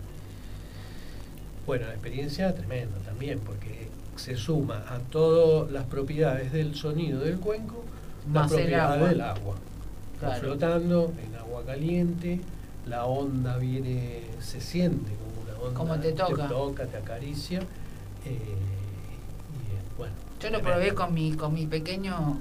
Bueno, 1.66 1.86
la 1.86 1.92
experiencia 1.92 2.54
tremenda 2.54 2.98
también, 3.04 3.38
porque 3.40 3.88
se 4.16 4.36
suma 4.36 4.84
a 4.88 4.98
todas 4.98 5.70
las 5.70 5.84
propiedades 5.84 6.52
del 6.52 6.74
sonido 6.74 7.20
del 7.20 7.38
cuenco, 7.38 7.84
la 8.32 8.46
propiedad 8.46 8.98
del 8.98 9.20
agua. 9.20 9.56
Está 10.20 10.32
flotando 10.32 11.12
en 11.24 11.36
agua 11.36 11.62
caliente, 11.64 12.40
la 12.88 13.04
onda 13.04 13.56
viene, 13.56 14.22
se 14.40 14.60
siente 14.60 15.12
como 15.12 15.42
una 15.42 15.58
onda. 15.60 15.78
Como 15.78 16.00
te 16.00 16.12
toca. 16.12 16.42
Te 16.42 16.48
toca, 16.48 16.86
te 16.86 16.96
acaricia. 16.96 17.60
Eh, 17.60 18.56
y, 19.54 19.96
bueno, 19.96 20.14
Yo 20.40 20.50
lo 20.50 20.60
probé 20.60 20.92
con 20.92 21.14
mi, 21.14 21.34
con 21.34 21.54
mi 21.54 21.66
pequeño 21.66 22.40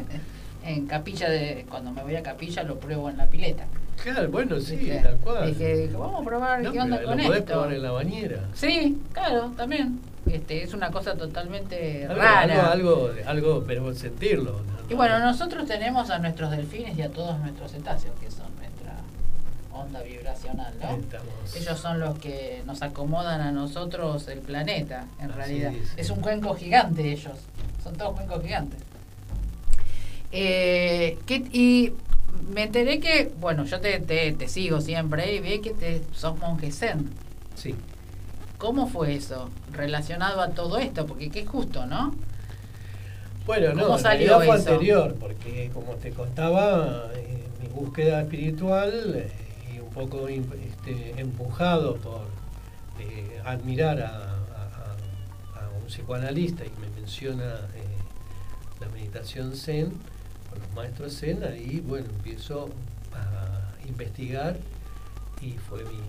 en 0.64 0.86
capilla 0.88 1.30
de 1.30 1.64
cuando 1.70 1.92
me 1.92 2.02
voy 2.02 2.16
a 2.16 2.22
capilla 2.24 2.64
lo 2.64 2.80
pruebo 2.80 3.08
en 3.08 3.16
la 3.16 3.26
pileta. 3.26 3.66
Claro, 4.02 4.28
bueno, 4.30 4.58
sí, 4.58 4.90
tal 5.00 5.16
cual. 5.18 5.46
Dije, 5.46 5.90
vamos 5.96 6.20
a 6.20 6.24
probar 6.24 6.62
qué 6.62 6.80
onda 6.80 7.00
con 7.00 7.16
lo 7.16 7.24
podés 7.26 7.42
probar 7.42 7.72
en 7.74 7.82
la 7.82 7.92
bañera. 7.92 8.40
Sí, 8.54 9.00
claro, 9.12 9.52
también. 9.56 10.00
Este, 10.26 10.64
es 10.64 10.74
una 10.74 10.90
cosa 10.90 11.14
totalmente 11.14 12.08
rara. 12.08 12.72
Algo, 12.72 13.10
algo, 13.24 13.62
pero 13.64 13.94
sentirlo. 13.94 14.73
Y 14.88 14.94
bueno, 14.94 15.18
nosotros 15.18 15.66
tenemos 15.66 16.10
a 16.10 16.18
nuestros 16.18 16.50
delfines 16.50 16.96
y 16.98 17.02
a 17.02 17.10
todos 17.10 17.38
nuestros 17.38 17.72
cetáceos, 17.72 18.14
que 18.20 18.30
son 18.30 18.54
nuestra 18.56 18.96
onda 19.72 20.02
vibracional, 20.02 20.74
¿no? 20.80 20.98
Ellos 21.56 21.78
son 21.78 22.00
los 22.00 22.18
que 22.18 22.62
nos 22.66 22.82
acomodan 22.82 23.40
a 23.40 23.50
nosotros 23.50 24.28
el 24.28 24.40
planeta, 24.40 25.06
en 25.20 25.32
realidad. 25.32 25.72
Es. 25.96 26.10
un 26.10 26.20
cuenco 26.20 26.54
gigante 26.54 27.12
ellos, 27.12 27.38
son 27.82 27.96
todos 27.96 28.14
cuencos 28.14 28.42
gigantes. 28.42 28.80
Eh, 30.32 31.18
y 31.52 31.92
me 32.52 32.64
enteré 32.64 33.00
que, 33.00 33.32
bueno, 33.40 33.64
yo 33.64 33.80
te, 33.80 34.00
te, 34.00 34.48
sigo 34.48 34.80
siempre 34.80 35.34
y 35.34 35.40
vi 35.40 35.60
que 35.60 35.70
te, 35.70 36.02
sos 36.12 36.38
monje 36.38 36.70
zen. 36.72 37.10
Sí. 37.54 37.74
¿Cómo 38.58 38.86
fue 38.86 39.14
eso 39.14 39.50
relacionado 39.72 40.40
a 40.40 40.50
todo 40.50 40.78
esto? 40.78 41.06
Porque 41.06 41.30
qué 41.30 41.46
justo, 41.46 41.86
¿no? 41.86 42.14
Bueno, 43.46 43.74
no, 43.74 43.98
salió 43.98 44.40
fue 44.40 44.56
anterior, 44.56 45.14
porque 45.20 45.70
como 45.74 45.92
te 45.96 46.12
contaba, 46.12 47.10
eh, 47.14 47.44
mi 47.60 47.68
búsqueda 47.68 48.22
espiritual 48.22 49.12
eh, 49.16 49.30
y 49.74 49.80
un 49.80 49.90
poco 49.90 50.28
este, 50.28 51.20
empujado 51.20 51.96
por 51.96 52.22
eh, 53.00 53.42
admirar 53.44 54.00
a, 54.00 54.30
un 55.78 55.86
psicoanalista 55.88 56.64
y 56.64 56.70
me 56.80 56.88
menciona 56.98 57.60
la 58.80 58.88
meditación 58.88 59.54
zen, 59.54 59.92
con 60.48 60.58
los 60.58 60.72
maestros 60.74 61.18
zen, 61.18 61.44
ahí 61.44 61.82
bueno, 61.86 62.06
empiezo 62.08 62.70
a 63.12 63.86
investigar 63.86 64.56
y 65.42 65.52
fue 65.52 65.84
mi, 65.84 66.00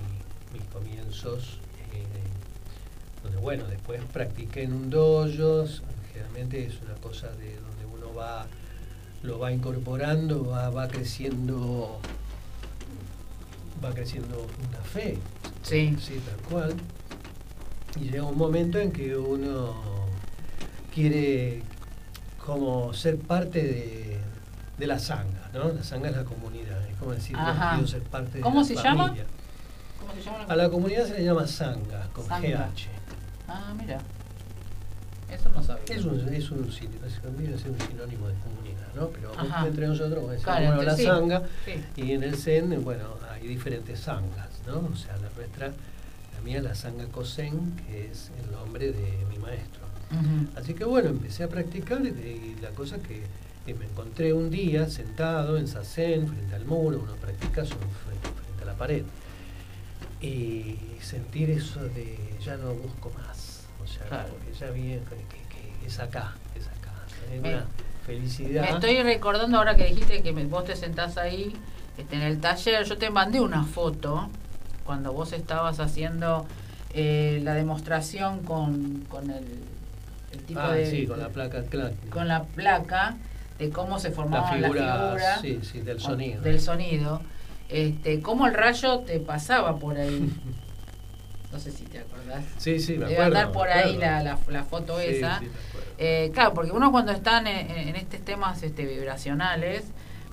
mis 0.53 0.63
comienzos 0.71 1.59
donde 3.21 3.37
bueno, 3.39 3.65
después 3.67 4.01
practiqué 4.13 4.63
en 4.63 4.73
un 4.73 4.89
dojo, 4.89 5.65
es 6.37 6.81
una 6.81 6.93
cosa 6.95 7.27
de 7.31 7.55
donde 7.55 7.85
uno 7.85 8.13
va, 8.13 8.45
lo 9.23 9.39
va 9.39 9.51
incorporando, 9.51 10.45
va, 10.45 10.69
va 10.69 10.87
creciendo, 10.87 11.99
va 13.83 13.91
creciendo 13.93 14.45
una 14.67 14.79
fe, 14.79 15.17
sí. 15.63 15.95
sí, 15.99 16.21
tal 16.25 16.49
cual, 16.49 16.73
y 17.99 18.09
llega 18.09 18.23
un 18.23 18.37
momento 18.37 18.79
en 18.79 18.91
que 18.91 19.15
uno 19.15 19.73
quiere 20.93 21.63
como 22.45 22.93
ser 22.93 23.17
parte 23.17 23.63
de, 23.63 24.19
de 24.77 24.87
la 24.87 24.99
sanga, 24.99 25.49
¿no? 25.53 25.69
La 25.69 25.83
sanga 25.83 26.09
es 26.09 26.17
la 26.17 26.25
comunidad, 26.25 26.85
es 26.89 26.97
como 26.97 27.13
decir, 27.13 27.37
quiero 27.37 27.87
ser 27.87 28.01
parte 28.03 28.37
de 28.37 28.41
¿Cómo 28.41 28.59
la 28.59 28.65
se 28.65 28.75
familia. 28.75 28.91
llama? 28.91 29.15
¿Cómo 29.99 30.13
se 30.13 30.21
llama? 30.21 30.43
A 30.49 30.55
la 30.55 30.69
comunidad 30.69 31.07
se 31.07 31.13
le 31.17 31.23
llama 31.23 31.47
sanga, 31.47 32.09
con 32.13 32.25
GH. 32.25 32.89
Ah, 33.47 33.73
mira. 33.77 33.99
Eso 35.29 35.49
no 35.49 35.63
sabía. 35.63 35.83
Es 35.87 36.05
un, 36.05 36.19
es 36.19 36.51
un, 36.51 36.69
es 36.69 37.65
un 37.65 37.79
sinónimo 37.79 38.27
de 38.27 38.35
comunidad, 38.35 38.93
¿no? 38.95 39.07
Pero 39.07 39.31
entre 39.65 39.87
nosotros 39.87 40.29
decimos, 40.29 40.55
bueno, 40.55 40.83
la 40.83 40.97
sanga, 40.97 41.43
y 41.95 42.11
en 42.11 42.23
el 42.23 42.35
Zen, 42.35 42.83
bueno, 42.83 43.15
hay 43.31 43.47
diferentes 43.47 43.99
sangas, 43.99 44.49
¿no? 44.67 44.89
O 44.91 44.95
sea, 44.95 45.17
la 45.17 45.29
nuestra, 45.35 45.67
la 45.67 46.41
mía 46.43 46.61
la 46.61 46.75
sanga 46.75 47.05
Kosen, 47.07 47.75
que 47.87 48.11
es 48.11 48.31
el 48.43 48.51
nombre 48.51 48.91
de 48.91 49.25
mi 49.29 49.37
maestro. 49.39 49.85
Así 50.55 50.75
que 50.75 50.85
bueno, 50.85 51.09
empecé 51.09 51.43
a 51.43 51.49
practicar 51.49 52.05
y, 52.05 52.55
la 52.61 52.69
cosa 52.69 52.97
que, 52.99 53.23
me 53.73 53.85
encontré 53.85 54.31
un 54.31 54.51
día 54.51 54.87
sentado 54.87 55.57
en 55.57 55.67
Sazen, 55.67 56.27
frente 56.27 56.53
al 56.53 56.65
muro, 56.65 57.01
uno 57.03 57.15
practica 57.15 57.65
frente, 57.65 57.87
frente 57.95 58.61
a 58.61 58.65
la 58.65 58.73
pared. 58.75 59.03
Y 60.21 60.77
sentir 61.01 61.49
eso 61.49 61.83
de 61.83 62.17
ya 62.43 62.57
no 62.57 62.73
busco 62.75 63.11
más 63.17 63.54
o 63.85 63.87
sea, 63.87 64.25
porque 64.25 64.53
ya 64.59 64.71
vi 64.71 64.99
que, 65.49 65.85
es 65.85 65.99
acá, 65.99 66.33
es 66.55 66.67
acá. 66.67 66.91
Es 67.31 67.39
una 67.39 67.65
felicidad. 68.05 68.63
Me 68.63 68.69
estoy 68.71 69.03
recordando 69.03 69.57
ahora 69.57 69.75
que 69.75 69.85
dijiste 69.85 70.21
que 70.23 70.31
vos 70.31 70.65
te 70.65 70.75
sentás 70.75 71.17
ahí 71.17 71.55
este, 71.97 72.15
en 72.15 72.23
el 72.23 72.39
taller. 72.39 72.83
Yo 72.85 72.97
te 72.97 73.09
mandé 73.09 73.39
una 73.39 73.63
foto 73.63 74.29
cuando 74.85 75.13
vos 75.13 75.33
estabas 75.33 75.79
haciendo 75.79 76.45
eh, 76.93 77.39
la 77.43 77.53
demostración 77.53 78.43
con, 78.43 79.05
con 79.07 79.29
el, 79.29 79.45
tipo 80.47 80.59
ah, 80.59 80.73
de. 80.73 80.89
Sí, 80.89 81.05
con 81.05 81.19
la 81.19 81.29
placa, 81.29 81.63
Con 82.09 82.27
la 82.27 82.43
placa 82.43 83.17
de 83.59 83.69
cómo 83.69 83.99
se 83.99 84.11
formaba 84.11 84.55
la 84.57 84.67
figura, 84.67 85.39
sí, 85.41 85.59
sí, 85.61 85.81
del 85.81 85.99
sonido. 85.99 86.41
Del 86.41 86.59
sonido. 86.59 87.21
Este, 87.69 88.21
cómo 88.21 88.47
el 88.47 88.53
rayo 88.53 88.99
te 88.99 89.19
pasaba 89.19 89.77
por 89.77 89.97
ahí. 89.97 90.31
No 91.55 91.61
sé 91.61 91.71
si 91.71 91.85
te 91.85 91.99
acordás. 91.99 92.43
Sí, 92.57 92.81
sí, 92.81 92.97
me 92.97 93.05
Debe 93.05 93.23
andar 93.23 93.53
por 93.53 93.69
ahí 93.69 93.95
la, 93.95 94.21
la, 94.21 94.63
foto 94.65 94.99
esa. 94.99 95.41
eh, 95.97 96.29
claro, 96.33 96.53
porque 96.53 96.73
uno 96.73 96.91
cuando 96.91 97.13
está 97.13 97.39
en, 97.39 97.47
en, 97.47 97.95
estos 97.95 98.19
temas 98.25 98.61
este, 98.61 98.85
vibracionales, 98.85 99.85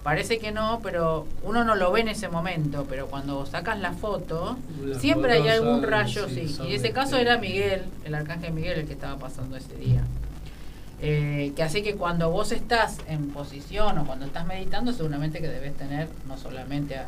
parece 0.02 0.40
que 0.40 0.50
no, 0.50 0.80
pero 0.82 1.28
uno 1.44 1.62
no 1.62 1.76
lo 1.76 1.92
ve 1.92 2.00
en 2.00 2.08
ese 2.08 2.26
momento, 2.26 2.86
pero 2.90 3.06
cuando 3.06 3.46
sacas 3.46 3.78
la 3.78 3.92
foto, 3.92 4.58
siempre 4.98 5.34
hay 5.34 5.46
algún 5.46 5.84
rayo, 5.84 6.28
sí. 6.28 6.56
Y 6.66 6.74
ese 6.74 6.90
caso 6.90 7.16
era 7.18 7.38
Miguel, 7.38 7.84
el 8.04 8.16
arcángel 8.16 8.52
Miguel, 8.52 8.80
el 8.80 8.86
que 8.88 8.94
estaba 8.94 9.16
pasando 9.16 9.56
ese 9.56 9.76
día. 9.76 10.02
Eh, 11.00 11.52
que 11.54 11.62
hace 11.62 11.84
que 11.84 11.94
cuando 11.94 12.30
vos 12.30 12.50
estás 12.50 12.98
en 13.06 13.28
posición 13.28 13.96
o 13.98 14.06
cuando 14.06 14.26
estás 14.26 14.44
meditando, 14.44 14.92
seguramente 14.92 15.40
que 15.40 15.48
debes 15.48 15.76
tener 15.76 16.08
no 16.26 16.36
solamente 16.36 16.96
a, 16.96 17.06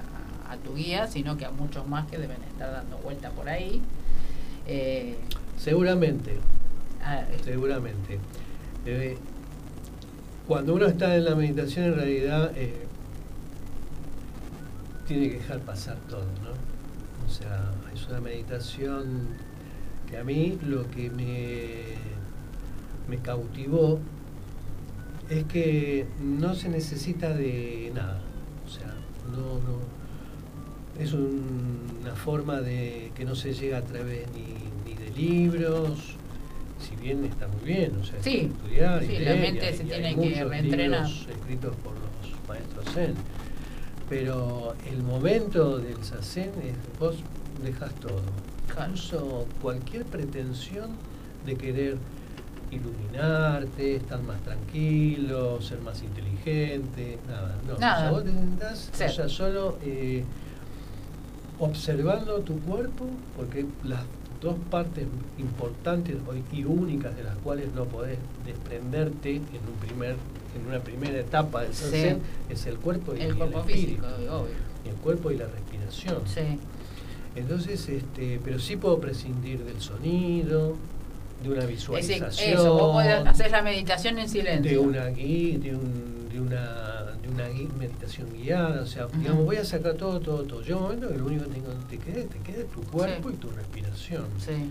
a 0.48 0.56
tu 0.56 0.76
guía, 0.76 1.08
sino 1.08 1.36
que 1.36 1.44
a 1.44 1.50
muchos 1.50 1.86
más 1.88 2.06
que 2.06 2.18
deben 2.18 2.42
estar 2.44 2.70
dando 2.70 2.98
vuelta 2.98 3.30
por 3.30 3.48
ahí 3.48 3.82
eh, 4.66 5.16
seguramente, 5.56 6.38
ah, 7.02 7.20
eh. 7.20 7.38
seguramente. 7.42 8.18
Eh, 8.86 9.16
cuando 10.46 10.74
uno 10.74 10.86
está 10.86 11.16
en 11.16 11.24
la 11.24 11.34
meditación, 11.34 11.86
en 11.86 11.94
realidad 11.96 12.52
tiene 15.06 15.28
que 15.28 15.34
dejar 15.36 15.60
pasar 15.60 15.96
todo, 16.08 16.24
¿no? 16.42 16.52
O 17.26 17.30
sea, 17.30 17.72
es 17.94 18.06
una 18.08 18.20
meditación 18.20 19.28
que 20.08 20.18
a 20.18 20.24
mí 20.24 20.58
lo 20.66 20.90
que 20.90 21.10
me, 21.10 21.96
me 23.08 23.22
cautivó 23.22 24.00
es 25.30 25.44
que 25.44 26.06
no 26.20 26.54
se 26.54 26.68
necesita 26.68 27.30
de 27.30 27.90
nada. 27.94 28.20
O 28.66 28.68
sea, 28.68 28.94
no, 29.30 29.54
no 29.60 30.03
es 30.98 31.12
una 31.12 32.14
forma 32.14 32.60
de 32.60 33.10
que 33.14 33.24
no 33.24 33.34
se 33.34 33.52
llega 33.52 33.78
a 33.78 33.82
través 33.82 34.26
ni, 34.32 34.94
de 34.94 35.10
libros, 35.10 36.16
si 36.80 36.90
también 36.90 37.24
está 37.24 37.46
muy 37.48 37.64
bien, 37.64 37.96
o 38.00 38.04
sea, 38.04 38.22
Sí, 38.22 38.50
estudiar 38.52 39.02
y 39.02 39.06
sí, 39.06 39.12
la 39.12 39.18
leer, 39.18 39.40
mente 39.40 39.70
y 39.70 39.76
se 39.76 39.82
y 39.82 39.86
tiene 39.86 40.14
que 40.16 40.44
reentrenar. 40.44 41.06
escritos 41.06 41.76
por 41.76 41.92
los 41.92 42.48
maestros 42.48 42.84
zen. 42.94 43.14
Pero 44.08 44.74
el 44.90 45.02
momento 45.02 45.78
del 45.78 46.02
sazen 46.04 46.50
es 46.62 46.98
vos 46.98 47.16
dejas 47.64 47.92
todo. 47.94 48.20
Claro. 48.68 48.90
Incluso 48.92 49.46
cualquier 49.62 50.04
pretensión 50.04 50.90
de 51.46 51.56
querer 51.56 51.96
iluminarte, 52.70 53.96
estar 53.96 54.20
más 54.22 54.40
tranquilo, 54.42 55.60
ser 55.62 55.80
más 55.80 56.02
inteligente, 56.02 57.18
nada, 57.26 57.56
no. 57.66 57.78
Nada. 57.78 57.96
O 57.96 58.00
sea, 58.00 58.10
vos 58.10 58.24
te 58.24 58.30
sentás, 58.32 58.90
o 58.92 58.96
sea, 59.12 59.28
solo 59.28 59.78
eh, 59.84 60.24
observando 61.58 62.40
tu 62.40 62.58
cuerpo, 62.60 63.06
porque 63.36 63.64
las 63.84 64.02
dos 64.40 64.56
partes 64.70 65.06
importantes 65.38 66.16
hoy- 66.26 66.42
y 66.52 66.64
únicas 66.64 67.16
de 67.16 67.22
las 67.24 67.36
cuales 67.38 67.72
no 67.74 67.84
podés 67.84 68.18
desprenderte 68.44 69.36
en 69.36 69.42
un 69.42 69.78
primer 69.80 70.16
en 70.56 70.68
una 70.68 70.78
primera 70.78 71.18
etapa 71.18 71.62
del 71.62 71.74
Sí. 71.74 72.14
es 72.48 72.66
el 72.66 72.76
cuerpo 72.76 73.12
y 73.16 73.22
El 73.22 73.30
y 73.32 73.36
cuerpo 73.36 73.58
espíritu. 73.60 73.88
físico, 74.04 74.06
obvio. 74.36 74.54
el 74.88 74.94
cuerpo 75.02 75.30
y 75.32 75.36
la 75.36 75.46
respiración. 75.46 76.22
Sí. 76.26 76.58
Entonces, 77.34 77.88
este, 77.88 78.40
pero 78.44 78.60
sí 78.60 78.76
puedo 78.76 79.00
prescindir 79.00 79.64
del 79.64 79.80
sonido, 79.80 80.76
de 81.42 81.50
una 81.50 81.66
visualización, 81.66 82.52
eso, 82.54 82.72
vos 82.74 82.92
podés 82.92 83.26
hacer 83.26 83.50
la 83.50 83.62
meditación 83.62 84.18
en 84.20 84.28
silencio. 84.28 84.70
de 84.70 84.78
una 84.78 85.08
gui- 85.10 85.58
de, 85.58 85.74
un- 85.74 86.28
de 86.32 86.40
una 86.40 86.93
una 87.28 87.48
meditación 87.78 88.32
guiada, 88.32 88.82
o 88.82 88.86
sea, 88.86 89.06
digamos, 89.06 89.44
voy 89.44 89.56
a 89.56 89.64
sacar 89.64 89.94
todo, 89.94 90.20
todo, 90.20 90.44
todo. 90.44 90.62
Llega 90.62 90.76
un 90.76 90.82
momento 90.82 91.08
que 91.08 91.16
lo 91.18 91.26
único 91.26 91.44
que 91.44 91.50
tengo 91.54 91.68
te 91.88 91.98
quede, 91.98 92.24
te 92.24 92.38
quede 92.40 92.64
tu 92.64 92.82
cuerpo 92.82 93.28
Sí. 93.30 93.34
y 93.34 93.38
tu 93.38 93.50
respiración 93.50 94.26
Sí. 94.38 94.70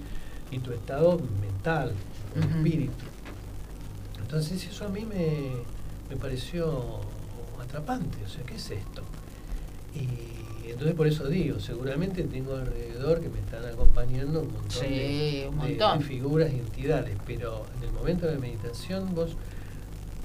y 0.51 0.59
tu 0.59 0.71
estado 0.71 1.19
mental, 1.41 1.93
Ujú. 2.37 2.57
espíritu. 2.57 3.05
Entonces 4.21 4.65
eso 4.65 4.85
a 4.85 4.89
mí 4.89 5.05
me, 5.05 5.51
me 6.09 6.15
pareció 6.17 6.99
atrapante, 7.61 8.17
o 8.25 8.29
sea, 8.29 8.43
¿qué 8.43 8.55
es 8.55 8.71
esto? 8.71 9.03
Y 9.95 10.69
entonces 10.69 10.95
por 10.95 11.07
eso 11.07 11.27
digo, 11.27 11.59
seguramente 11.59 12.23
tengo 12.23 12.55
alrededor 12.55 13.19
que 13.19 13.29
me 13.29 13.39
están 13.39 13.65
acompañando 13.65 14.41
un 14.41 14.47
montón 14.53 14.69
Sí, 14.71 14.87
de, 14.87 15.47
un 15.51 15.59
de- 15.59 15.67
montón. 15.69 15.99
de 15.99 16.05
figuras 16.05 16.51
y 16.51 16.57
entidades, 16.57 17.15
pero 17.27 17.65
en 17.77 17.87
el 17.87 17.91
momento 17.93 18.25
de 18.25 18.33
la 18.35 18.39
meditación 18.39 19.13
vos 19.13 19.35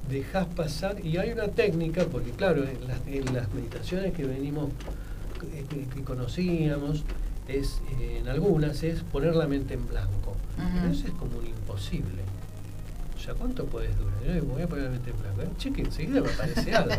dejás 0.09 0.45
pasar, 0.47 1.05
y 1.05 1.17
hay 1.17 1.31
una 1.31 1.47
técnica, 1.47 2.05
porque 2.05 2.31
claro, 2.31 2.63
en 2.63 2.87
las, 2.87 2.99
en 3.07 3.33
las 3.33 3.51
meditaciones 3.53 4.13
que 4.13 4.25
venimos, 4.25 4.69
que, 5.69 5.85
que- 5.85 6.03
conocíamos, 6.03 7.03
es 7.47 7.81
eh, 7.99 8.17
en 8.21 8.27
algunas 8.27 8.83
es 8.83 9.01
poner 9.03 9.35
la 9.35 9.47
mente 9.47 9.73
en 9.75 9.87
blanco. 9.87 10.35
Ujú. 10.57 10.67
Pero 10.81 10.91
eso 10.93 11.07
es 11.07 11.13
como 11.13 11.37
un 11.37 11.45
imposible. 11.47 12.21
O 13.15 13.19
sea, 13.21 13.33
¿cuánto 13.33 13.65
puedes 13.65 13.95
durar? 13.97 14.13
Yo 14.35 14.43
voy 14.45 14.61
a 14.63 14.67
poner 14.67 14.85
la 14.85 14.91
mente 14.91 15.09
en 15.11 15.19
blanco. 15.21 15.41
Eh, 15.41 15.47
Che, 15.57 15.71
que 15.73 15.81
enseguida 15.81 16.21
me 16.21 16.29
aparece 16.29 16.73
algo. 16.73 16.95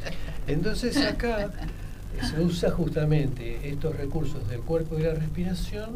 Entonces 0.46 0.96
acá 1.04 1.46
eh, 1.46 2.26
se 2.26 2.40
usa 2.40 2.70
justamente 2.70 3.68
estos 3.68 3.96
recursos 3.96 4.46
del 4.48 4.60
cuerpo 4.60 4.98
y 4.98 5.02
la 5.02 5.14
respiración 5.14 5.90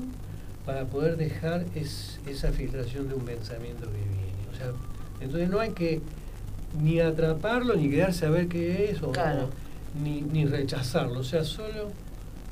para 0.67 0.85
poder 0.85 1.17
dejar 1.17 1.65
es- 1.75 2.19
esa 2.27 2.51
filtración 2.53 3.09
de 3.09 3.15
un 3.15 3.25
pensamiento 3.25 3.83
que 3.91 3.97
viene. 3.99 4.49
O 4.53 4.57
sea, 4.57 4.73
entonces 5.21 5.49
no 5.49 5.61
hay 5.61 5.71
que 5.71 6.01
ni 6.81 7.01
atraparlo, 7.01 7.75
ni 7.77 7.89
quedarse 7.91 8.27
a 8.27 8.31
ver 8.31 8.49
qué 8.49 8.91
es, 8.91 9.03
o, 9.03 9.13
Claro. 9.13 9.49
ni, 10.03 10.21
ni 10.23 10.45
rechazarlo. 10.45 11.21
O 11.21 11.25
sea, 11.25 11.45
solo 11.45 11.91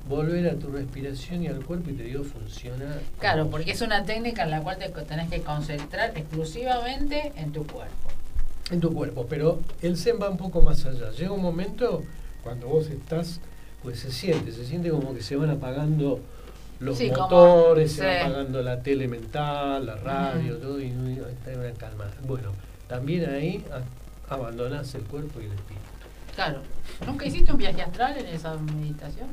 volver 0.08 0.48
a 0.48 0.54
tu 0.54 0.68
respiración 0.70 1.42
y 1.42 1.48
al 1.48 1.64
cuerpo 1.64 1.90
y 1.90 1.94
te 1.94 2.04
digo, 2.04 2.22
funciona. 2.24 2.98
Claro, 3.18 3.48
porque 3.50 3.72
es 3.72 3.80
una 3.82 4.04
técnica 4.04 4.44
en 4.44 4.50
la 4.50 4.62
cual 4.62 4.78
te 4.78 4.88
tenés 4.88 5.28
que 5.28 5.40
concentrar 5.42 6.12
exclusivamente 6.16 7.32
en 7.36 7.52
tu 7.52 7.66
cuerpo. 7.66 7.92
en 8.70 8.80
tu 8.80 8.92
cuerpo, 8.92 9.26
pero 9.30 9.60
el 9.80 9.96
Zen 9.96 10.16
va 10.20 10.28
un 10.28 10.36
poco 10.36 10.60
más 10.60 10.84
allá. 10.86 11.12
Llega 11.12 11.30
un 11.30 11.40
momento 11.40 12.02
cuando 12.42 12.66
vos 12.66 12.88
estás, 12.88 13.40
pues 13.80 14.00
se 14.00 14.10
siente, 14.10 14.50
se 14.50 14.64
siente 14.66 14.90
como 14.90 15.14
que 15.14 15.22
se 15.22 15.36
van 15.36 15.50
apagando 15.50 16.18
los 16.80 16.98
Sí, 16.98 17.10
como- 17.10 17.22
motores, 17.28 17.92
se 17.92 18.00
sí. 18.00 18.06
va 18.06 18.24
apagando 18.26 18.62
la 18.62 18.80
tele 18.82 19.06
mental, 19.06 19.86
la 19.86 19.94
radio, 19.94 20.56
todo, 20.58 20.80
y, 20.80 20.86
y 20.86 21.22
está 21.30 21.52
en 21.52 21.60
una 21.60 21.70
calma. 21.74 22.06
Bueno, 22.26 22.50
también 22.88 23.30
ahí 23.30 23.64
a- 24.29 24.35
abandonás 24.35 24.95
el 24.95 25.03
cuerpo 25.03 25.41
y 25.41 25.45
el 25.47 25.53
espíritu. 25.53 25.85
Claro. 26.35 26.61
¿Nunca 27.07 27.27
hiciste 27.27 27.53
un 27.53 27.59
viaje 27.59 27.83
astral 27.83 28.16
en 28.18 28.27
esa 28.27 28.57
meditación? 28.57 29.29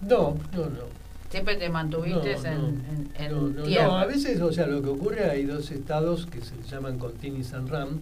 No, 0.00 0.36
no, 0.52 0.66
no. 0.66 1.06
Siempre 1.30 1.56
te 1.56 1.68
mantuviste 1.68 2.34
No, 2.36 2.48
en, 2.48 2.60
no, 2.60 2.68
en- 2.68 3.12
en 3.18 3.32
no, 3.32 3.40
no, 3.48 3.62
tierra. 3.64 3.86
no, 3.86 3.98
a 3.98 4.06
veces, 4.06 4.40
o 4.40 4.52
sea, 4.52 4.66
lo 4.66 4.80
que 4.82 4.88
ocurre, 4.90 5.28
hay 5.28 5.44
dos 5.44 5.70
estados 5.70 6.26
que 6.26 6.40
se 6.40 6.54
llaman 6.70 6.98
Kontini 6.98 7.42
Sanram 7.42 8.00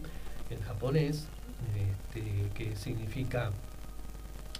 en 0.50 0.60
japonés, 0.60 1.24
este, 1.74 2.50
que 2.54 2.76
significa 2.76 3.50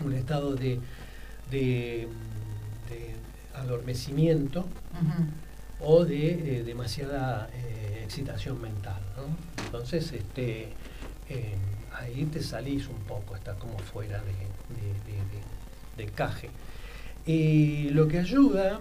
un 0.03 0.15
estado 0.15 0.55
de, 0.55 0.81
de, 1.51 2.09
de 2.89 3.15
adormecimiento. 3.55 4.65
O 5.81 6.05
de 6.05 6.59
eh, 6.61 6.62
demasiada 6.64 7.49
eh, 7.53 8.01
excitación 8.05 8.61
mental. 8.61 9.01
¿no? 9.16 9.64
Entonces, 9.64 10.12
este, 10.12 10.68
eh, 11.29 11.55
ahí 11.93 12.25
te 12.27 12.43
salís 12.43 12.89
un 12.89 12.99
poco, 13.07 13.35
estás 13.37 13.57
como 13.59 13.79
fuera 13.79 14.18
de, 14.18 14.33
de, 14.33 14.89
de- 15.05 15.18
de- 15.18 15.97
de 15.97 16.03
encaje. 16.05 16.51
Y 17.27 17.91
lo 17.91 18.07
que 18.09 18.18
ayuda, 18.18 18.81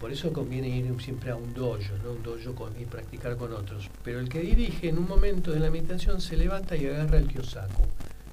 por 0.00 0.12
eso 0.12 0.32
conviene 0.32 0.68
ir 0.68 0.94
siempre 1.00 1.30
a 1.30 1.36
un 1.36 1.54
dojo, 1.54 1.78
¿no? 2.04 2.12
un 2.12 2.22
dojo 2.22 2.54
con, 2.54 2.78
y 2.80 2.84
practicar 2.84 3.36
con 3.36 3.52
otros. 3.52 3.88
Pero 4.04 4.18
el 4.20 4.28
que 4.28 4.40
dirige 4.40 4.88
en 4.88 4.98
un 4.98 5.06
momento 5.08 5.52
de 5.52 5.60
la 5.60 5.70
meditación 5.70 6.20
se 6.20 6.36
levanta 6.36 6.76
y 6.76 6.86
agarra 6.86 7.18
el 7.18 7.28
kyosaku. 7.28 7.82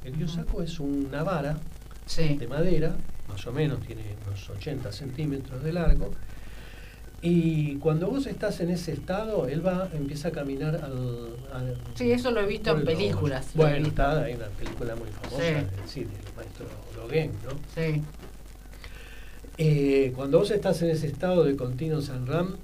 El 0.04 0.14
kyosaku 0.14 0.62
es 0.62 0.80
una 0.80 1.24
vara 1.24 1.58
Sí. 2.06 2.36
de 2.38 2.48
madera, 2.48 2.96
más 3.28 3.46
o 3.46 3.52
menos 3.54 3.80
tiene 3.86 4.02
unos 4.28 4.50
80 4.50 4.92
centímetros 4.92 5.64
de 5.64 5.72
largo. 5.74 6.12
Y 7.22 7.76
cuando 7.76 8.08
vos 8.10 8.28
estás 8.28 8.62
en 8.62 8.70
ese 8.70 8.94
estado, 8.94 9.48
él 9.48 9.66
va, 9.66 9.90
empieza 9.94 10.30
a 10.30 10.32
caminar 10.32 10.76
al. 10.76 11.36
al- 11.54 11.76
Sí, 11.96 12.12
eso 12.12 12.32
lo 12.32 12.40
he 12.42 12.46
visto 12.46 12.72
en 12.72 12.78
el 12.80 12.84
películas, 12.86 13.48
Bueno, 13.56 13.76
visto. 13.76 13.90
está, 13.90 14.24
hay 14.24 14.36
una 14.36 14.46
película 14.48 14.96
muy 14.96 15.10
famosa 15.10 15.38
Sí. 15.38 15.54
del, 15.54 15.66
sí, 15.86 16.00
del 16.06 16.34
maestro 16.38 16.66
Dogen, 16.96 17.32
¿no? 17.44 17.52
Sí. 17.76 18.02
Eh, 19.58 20.14
cuando 20.16 20.40
vos 20.40 20.52
estás 20.52 20.82
en 20.82 20.92
ese 20.92 21.08
estado 21.08 21.44
de 21.44 21.58
continuo 21.58 22.02
Sanram, 22.02 22.56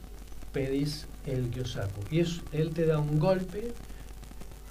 pedís 0.54 1.08
el 1.26 1.50
Kyosaku. 1.50 2.02
Y 2.10 2.20
es, 2.22 2.40
él 2.54 2.70
te 2.70 2.86
da 2.86 3.00
un 3.00 3.20
golpe 3.20 3.72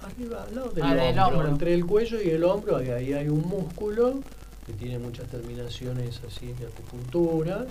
arriba, 0.03 0.43
al 0.47 0.55
lado 0.55 0.69
del, 0.71 0.83
Ah, 0.83 0.95
del 0.95 1.19
hombro, 1.19 1.47
entre 1.47 1.73
el 1.75 1.85
cuello 1.85 2.19
y 2.21 2.29
el 2.29 2.43
hombro, 2.43 2.77
ahí, 2.77 2.89
ahí 2.89 3.13
hay 3.13 3.29
un 3.29 3.41
músculo 3.47 4.21
que 4.65 4.73
tiene 4.73 4.97
muchas 4.99 5.27
terminaciones 5.27 6.21
así 6.27 6.47
de 6.53 6.65
acupuntura. 6.67 7.65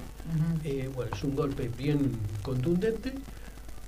Eh, 0.64 0.88
bueno, 0.94 1.10
es 1.14 1.24
un 1.24 1.34
golpe 1.34 1.68
bien 1.76 2.12
contundente, 2.42 3.12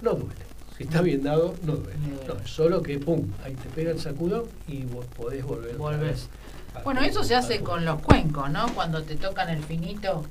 no 0.02 0.12
duele. 0.14 0.46
Si 0.76 0.84
está 0.84 1.00
bien 1.00 1.22
dado, 1.22 1.54
no 1.62 1.76
duele. 1.76 1.98
No, 2.26 2.34
es 2.34 2.50
solo 2.50 2.82
que 2.82 2.98
pum, 2.98 3.26
ahí 3.44 3.54
te 3.54 3.68
pega 3.70 3.92
el 3.92 4.00
sacudón 4.00 4.44
y 4.68 4.82
vos 4.84 5.06
podés 5.16 5.44
volver. 5.44 5.76
Volvés. 5.76 6.28
a 6.74 6.80
Bueno, 6.82 7.00
eso 7.02 7.24
se 7.24 7.34
hace 7.34 7.60
con 7.60 7.84
los 7.84 8.02
cuencos, 8.02 8.50
¿no? 8.50 8.66
Cuando 8.74 9.02
te 9.02 9.14
tocan 9.16 9.48
el 9.48 9.62
finito. 9.62 10.24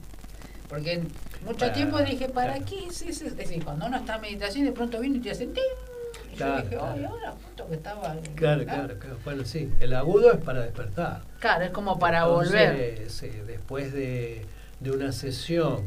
Porque 0.69 1.01
mucho 1.45 1.59
Para- 1.59 1.73
tiempo 1.73 1.99
dije, 2.01 2.27
¿para 2.29 2.53
claro. 2.53 2.65
qué 2.69 2.85
es 2.87 3.01
eso? 3.03 3.25
Es 3.25 3.37
decir, 3.37 3.63
cuando 3.63 3.85
uno 3.85 3.97
está 3.97 4.15
en 4.15 4.21
meditación, 4.21 4.65
de 4.65 4.71
pronto 4.71 4.99
viene 4.99 5.17
y 5.17 5.21
te 5.21 5.31
hace 5.31 5.45
¡ting! 5.47 5.63
Claro, 6.37 6.57
yo 6.57 6.63
dije, 6.63 6.75
claro. 6.77 6.93
ay, 6.95 7.03
ahora 7.05 7.31
justo 7.31 7.67
que 7.67 7.75
estaba. 7.75 8.15
Claro, 8.35 8.63
claro, 8.65 8.99
claro. 8.99 9.17
Bueno, 9.23 9.45
sí, 9.45 9.71
el 9.79 9.93
agudo 9.93 10.31
es 10.33 10.39
para 10.41 10.61
despertar. 10.61 11.21
Claro, 11.39 11.65
es 11.65 11.71
como 11.71 11.97
para 11.99 12.19
Entonces, 12.23 12.51
volver. 12.51 12.75
eh, 12.79 13.43
después 13.47 13.93
de, 13.93 14.45
de 14.79 14.91
una 14.91 15.11
sesión 15.11 15.81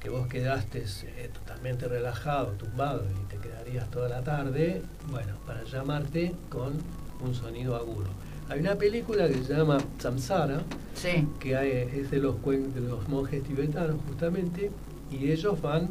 que 0.00 0.10
vos 0.10 0.26
quedaste 0.28 0.84
eh, 1.04 1.30
totalmente 1.32 1.88
relajado, 1.88 2.48
tumbado 2.52 3.04
y 3.10 3.24
te 3.28 3.36
quedarías 3.38 3.90
toda 3.90 4.08
la 4.08 4.22
tarde, 4.22 4.82
bueno, 5.08 5.34
para 5.46 5.64
llamarte 5.64 6.32
con 6.50 6.74
un 7.20 7.34
sonido 7.34 7.74
agudo. 7.76 8.08
Hay 8.48 8.60
una 8.60 8.76
película 8.76 9.26
que 9.26 9.42
se 9.42 9.54
llama 9.54 9.78
Samsara, 9.98 10.60
Sí. 10.94 11.26
que 11.40 11.56
hay- 11.56 11.88
es 12.00 12.10
de 12.12 12.18
los, 12.18 12.36
de 12.44 12.80
los 12.80 13.08
monjes 13.08 13.42
tibetanos 13.42 13.96
justamente, 14.06 14.70
y 15.10 15.30
ellos 15.32 15.60
van 15.60 15.88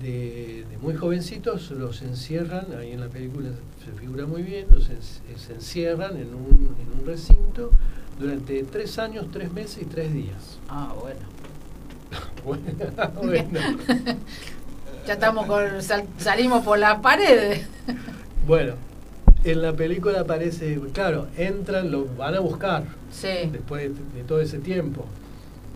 de, 0.00 0.64
de 0.70 0.78
muy 0.78 0.94
jovencitos, 0.94 1.70
los 1.70 2.02
encierran, 2.02 2.66
ahí 2.78 2.92
en 2.92 3.00
la 3.00 3.08
película 3.08 3.50
se 3.84 3.92
figura 4.00 4.26
muy 4.26 4.42
bien, 4.42 4.66
los 4.70 4.88
en- 4.90 5.02
se 5.02 5.52
encierran 5.54 6.16
en 6.16 6.34
un, 6.34 6.76
en 6.80 7.00
un 7.00 7.06
recinto 7.06 7.70
durante 8.18 8.62
tres 8.64 8.98
años, 8.98 9.26
tres 9.32 9.52
meses 9.52 9.82
y 9.82 9.86
tres 9.86 10.12
días. 10.12 10.58
Ah, 10.68 10.94
bueno. 11.00 11.20
Bueno, 12.44 12.62
bueno, 13.22 13.60
Ya 15.06 15.14
estamos 15.14 15.46
con. 15.46 15.80
sal- 15.82 16.06
salimos 16.18 16.64
por 16.64 16.78
las 16.78 16.98
paredes. 17.00 17.66
bueno, 18.46 18.74
en 19.44 19.62
la 19.62 19.72
película 19.72 20.20
aparece, 20.20 20.78
claro, 20.92 21.28
entran, 21.36 21.90
lo 21.90 22.06
van 22.16 22.34
a 22.34 22.40
buscar 22.40 22.84
Sí. 23.10 23.48
después 23.50 23.82
de, 23.82 24.18
de 24.18 24.24
todo 24.24 24.40
ese 24.40 24.58
tiempo. 24.58 25.04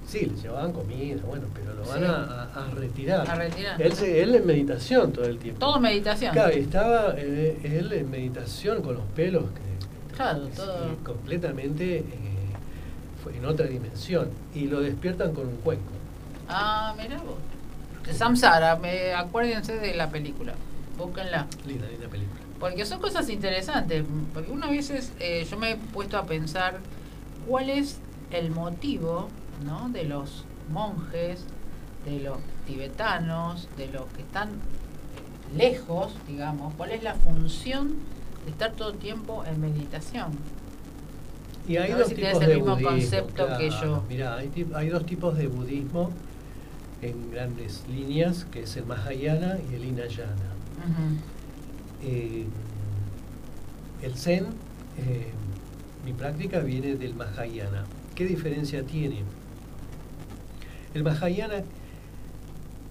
Sí, 0.06 0.26
le 0.26 0.36
llevaban 0.40 0.72
comida, 0.72 1.20
bueno, 1.26 1.46
pero 1.52 1.74
lo 1.74 1.84
van 1.84 2.04
a, 2.04 2.44
a- 2.54 2.66
a 2.66 2.70
retirar. 2.74 3.28
A 3.28 3.34
retirar. 3.34 3.80
Él, 3.82 3.92
se- 3.92 4.22
él 4.22 4.34
en 4.36 4.46
meditación 4.46 5.12
todo 5.12 5.24
el 5.24 5.38
tiempo. 5.38 5.58
Todo 5.58 5.80
meditación. 5.80 6.32
Claro, 6.32 6.52
estaba 6.52 7.14
eh, 7.16 7.58
él 7.64 7.92
en 7.92 8.10
meditación 8.10 8.82
con 8.82 8.94
los 8.94 9.04
pelos 9.16 9.44
que, 9.50 10.14
Claro, 10.16 10.46
todo. 10.54 10.96
completamente 11.04 11.98
eh, 11.98 12.04
fue 13.22 13.36
en 13.36 13.44
otra 13.44 13.66
dimensión. 13.66 14.28
Y 14.54 14.66
lo 14.68 14.80
despiertan 14.80 15.32
con 15.34 15.48
un 15.48 15.56
cuenco. 15.56 15.90
Ah, 16.48 16.94
mira 16.96 17.18
vos. 17.18 17.36
Samsara, 18.16 18.76
me, 18.76 19.12
acuérdense 19.12 19.76
de 19.76 19.94
la 19.94 20.08
película. 20.10 20.54
Búsquenla. 20.96 21.46
Linda, 21.66 21.88
linda 21.88 22.06
película. 22.08 22.40
Porque 22.60 22.86
son 22.86 23.00
cosas 23.00 23.28
interesantes. 23.28 24.04
Porque 24.32 24.52
una 24.52 24.68
veces 24.70 25.12
eh, 25.18 25.44
yo 25.50 25.58
me 25.58 25.72
he 25.72 25.76
puesto 25.76 26.16
a 26.16 26.24
pensar 26.24 26.78
cuál 27.48 27.68
es 27.68 27.98
el 28.30 28.50
motivo 28.50 29.28
¿no? 29.64 29.88
de 29.88 30.04
los 30.04 30.44
monjes, 30.70 31.44
de 32.04 32.20
los 32.20 32.38
tibetanos, 32.66 33.68
de 33.76 33.88
los 33.88 34.04
que 34.12 34.22
están 34.22 34.50
lejos, 35.56 36.12
digamos. 36.26 36.74
¿Cuál 36.74 36.92
es 36.92 37.02
la 37.02 37.14
función 37.14 37.94
de 38.44 38.50
estar 38.50 38.72
todo 38.72 38.90
el 38.90 38.98
tiempo 38.98 39.44
en 39.44 39.60
meditación? 39.60 40.32
Y 41.68 41.78
hay 41.78 41.88
ver 41.90 41.98
dos 41.98 42.08
si 42.08 42.14
tipos 42.14 42.30
tenés 42.30 42.42
el 42.42 42.48
de 42.48 42.56
mismo 42.56 42.72
budismo. 42.72 42.90
concepto 42.90 43.58
que 43.58 43.70
yo. 43.70 44.04
Mira, 44.08 44.36
hay, 44.36 44.66
hay 44.74 44.88
dos 44.88 45.04
tipos 45.06 45.36
de 45.36 45.48
budismo 45.48 46.10
en 47.02 47.30
grandes 47.30 47.84
líneas, 47.88 48.44
que 48.44 48.62
es 48.62 48.76
el 48.76 48.86
Mahayana 48.86 49.58
y 49.70 49.74
el 49.74 49.84
Hinayana. 49.84 50.32
Eh, 52.02 52.46
el 54.02 54.14
Zen, 54.16 54.46
eh, 54.98 55.32
mi 56.04 56.12
práctica 56.12 56.60
viene 56.60 56.94
del 56.96 57.14
Mahayana. 57.14 57.84
¿Qué 58.14 58.26
diferencia 58.26 58.84
tiene? 58.84 59.24
El 60.96 61.04
Mahayana, 61.04 61.62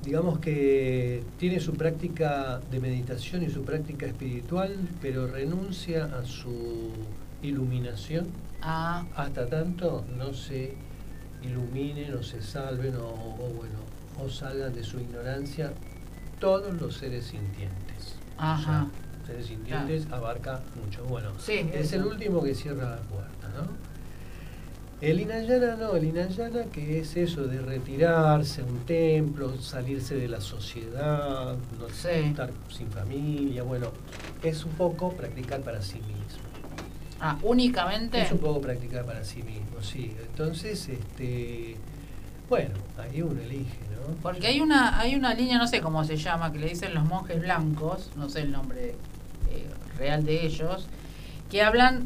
digamos 0.03 0.37
que 0.37 1.23
tiene 1.39 1.59
su 1.59 1.73
práctica 1.73 2.59
de 2.69 2.79
meditación 2.79 3.41
y 3.41 3.49
su 3.49 3.63
práctica 3.63 4.05
espiritual, 4.05 4.75
pero 5.01 5.25
renuncia 5.25 6.05
a 6.05 6.23
su 6.23 6.91
iluminación 7.41 8.27
Ah, 8.61 9.05
hasta 9.15 9.47
tanto 9.47 10.05
no 10.17 10.33
se 10.35 10.75
iluminen 11.43 12.13
o 12.13 12.21
se 12.21 12.41
salven 12.43 12.95
o, 12.95 13.07
o, 13.09 13.49
bueno 13.55 13.79
o 14.23 14.29
salgan 14.29 14.73
de 14.73 14.83
su 14.83 14.99
ignorancia 14.99 15.73
todos 16.39 16.79
los 16.79 16.95
seres 16.97 17.25
sintientes. 17.25 18.15
Ajá. 18.37 18.87
O 19.23 19.25
sea, 19.25 19.25
seres 19.27 19.47
sintientes 19.47 20.07
abarca 20.11 20.61
mucho. 20.83 21.03
Bueno, 21.05 21.31
Sí, 21.39 21.67
es 21.73 21.87
eso. 21.87 21.95
el 21.95 22.05
último 22.05 22.43
que 22.43 22.53
cierra 22.53 22.91
la 22.91 23.01
puerta, 23.01 23.49
¿no? 23.49 23.67
El 25.01 25.19
Hinayana 25.19 25.75
no, 25.75 25.95
el 25.95 26.05
Hinayana 26.05 26.63
que 26.71 26.99
es 26.99 27.15
eso 27.17 27.43
de 27.43 27.59
retirarse 27.59 28.61
a 28.61 28.63
un 28.65 28.79
templo, 28.85 29.59
salirse 29.61 30.15
de 30.15 30.27
la 30.29 30.39
sociedad, 30.41 31.55
no 31.79 31.89
Sí. 31.89 32.07
estar 32.29 32.49
sin 32.69 32.89
familia, 32.89 33.63
bueno, 33.63 33.87
es 34.41 34.63
un 34.65 34.71
poco 34.71 35.11
practicar 35.11 35.61
para 35.61 35.81
sí 35.81 35.97
mismo. 35.99 36.15
ah, 37.19 37.37
únicamente. 37.43 38.21
Es 38.21 38.31
un 38.31 38.39
poco 38.39 38.61
practicar 38.61 39.05
para 39.05 39.23
sí 39.23 39.41
mismo, 39.43 39.81
sí. 39.81 40.13
Entonces, 40.29 40.87
este, 40.89 41.75
bueno, 42.49 42.73
ahí 42.97 43.21
uno 43.21 43.39
elige, 43.41 43.79
¿no? 43.91 44.15
Porque 44.21 44.47
hay 44.47 44.59
una, 44.61 44.99
hay 44.99 45.15
una 45.15 45.33
línea, 45.33 45.57
no 45.57 45.67
sé 45.67 45.81
cómo 45.81 46.03
se 46.03 46.17
llama, 46.17 46.51
que 46.51 46.59
le 46.59 46.67
dicen 46.69 46.93
los 46.93 47.05
monjes 47.05 47.39
blancos, 47.41 48.11
no 48.15 48.27
sé 48.29 48.41
el 48.41 48.51
nombre 48.51 48.95
eh, 49.51 49.65
real 49.97 50.25
de 50.25 50.45
ellos, 50.45 50.87
que 51.49 51.61
hablan 51.63 52.05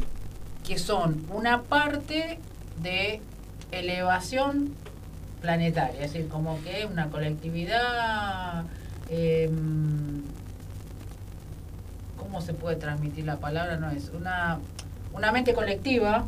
que 0.67 0.77
son 0.77 1.25
una 1.31 1.63
parte 1.63 2.39
de 2.82 3.21
elevación 3.71 4.73
planetaria, 5.41 6.03
es 6.03 6.11
decir, 6.11 6.27
como 6.27 6.61
que 6.63 6.86
una 6.86 7.09
colectividad, 7.09 8.65
eh, 9.09 9.49
¿cómo 12.17 12.41
se 12.41 12.53
puede 12.53 12.75
transmitir 12.75 13.25
la 13.25 13.38
palabra? 13.38 13.77
No 13.77 13.89
es 13.89 14.09
una, 14.09 14.59
una 15.13 15.32
mente 15.32 15.53
colectiva 15.53 16.25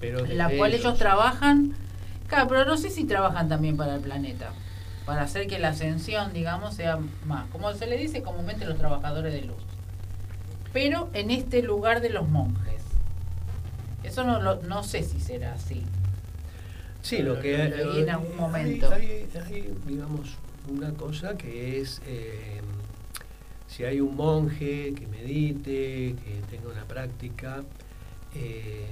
Pero 0.00 0.24
en 0.24 0.36
la 0.36 0.50
cual 0.50 0.74
ellos 0.74 0.98
trabajan, 0.98 1.74
claro, 2.26 2.48
pero 2.48 2.64
no 2.64 2.76
sé 2.76 2.90
si 2.90 3.04
trabajan 3.04 3.48
también 3.48 3.76
para 3.76 3.94
el 3.94 4.00
planeta, 4.00 4.50
para 5.06 5.22
hacer 5.22 5.46
que 5.46 5.58
la 5.58 5.68
ascensión, 5.68 6.32
digamos, 6.32 6.74
sea 6.74 6.98
más, 7.24 7.46
como 7.50 7.72
se 7.72 7.86
le 7.86 7.96
dice 7.96 8.22
comúnmente 8.22 8.64
los 8.64 8.76
trabajadores 8.76 9.32
de 9.32 9.42
luz. 9.42 9.56
Pero 10.72 11.08
en 11.12 11.30
este 11.30 11.62
lugar 11.62 12.00
de 12.00 12.10
los 12.10 12.28
monjes. 12.28 12.73
Eso 14.04 14.24
no, 14.24 14.40
lo- 14.40 14.62
no 14.62 14.82
sé 14.84 15.02
si 15.02 15.18
será 15.20 15.54
así. 15.54 15.82
Sí, 17.02 17.18
lo 17.22 17.38
que 17.40 17.68
Lo 17.68 17.96
en 17.98 18.10
algún 18.10 18.30
hay- 18.32 18.36
momento. 18.36 18.90
Hay, 18.92 19.28
hay, 19.46 19.74
digamos, 19.86 20.36
una 20.68 20.92
cosa 20.94 21.36
que 21.36 21.80
es 21.80 22.00
eh, 22.06 22.60
si 23.66 23.84
hay 23.84 24.00
un 24.00 24.14
monje 24.16 24.94
que 24.94 25.06
medite, 25.06 26.14
que 26.24 26.40
tenga 26.50 26.68
una 26.70 26.84
práctica, 26.84 27.62
eh, 28.34 28.86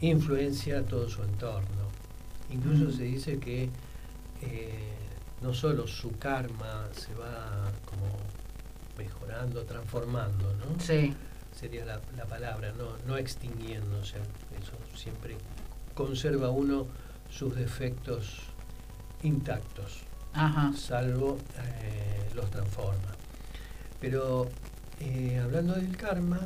influencia 0.00 0.84
todo 0.84 1.08
su 1.08 1.22
entorno. 1.22 1.84
Incluso 2.50 2.84
Mm. 2.86 2.92
se 2.96 3.02
dice 3.04 3.38
que 3.38 3.68
eh, 4.42 4.94
no 5.40 5.54
solo 5.54 5.86
su 5.86 6.12
karma 6.18 6.88
se 6.92 7.14
va 7.14 7.70
como 7.86 8.06
mejorando, 8.98 9.62
transformando, 9.64 10.52
¿no? 10.56 10.78
Sí, 10.80 11.14
sería 11.58 11.84
la, 11.84 12.00
la 12.16 12.24
palabra, 12.26 12.72
no, 12.76 12.96
no 13.06 13.16
extinguiéndose. 13.16 14.16
Eso 14.60 14.72
siempre 14.96 15.36
conserva 15.94 16.50
uno 16.50 16.86
sus 17.30 17.54
defectos 17.56 18.40
intactos, 19.22 20.00
ajá. 20.32 20.72
salvo 20.76 21.38
eh, 21.82 22.30
los 22.34 22.50
transforma. 22.50 23.14
Pero 24.00 24.48
eh, 25.00 25.40
hablando 25.42 25.74
del 25.74 25.96
karma, 25.96 26.40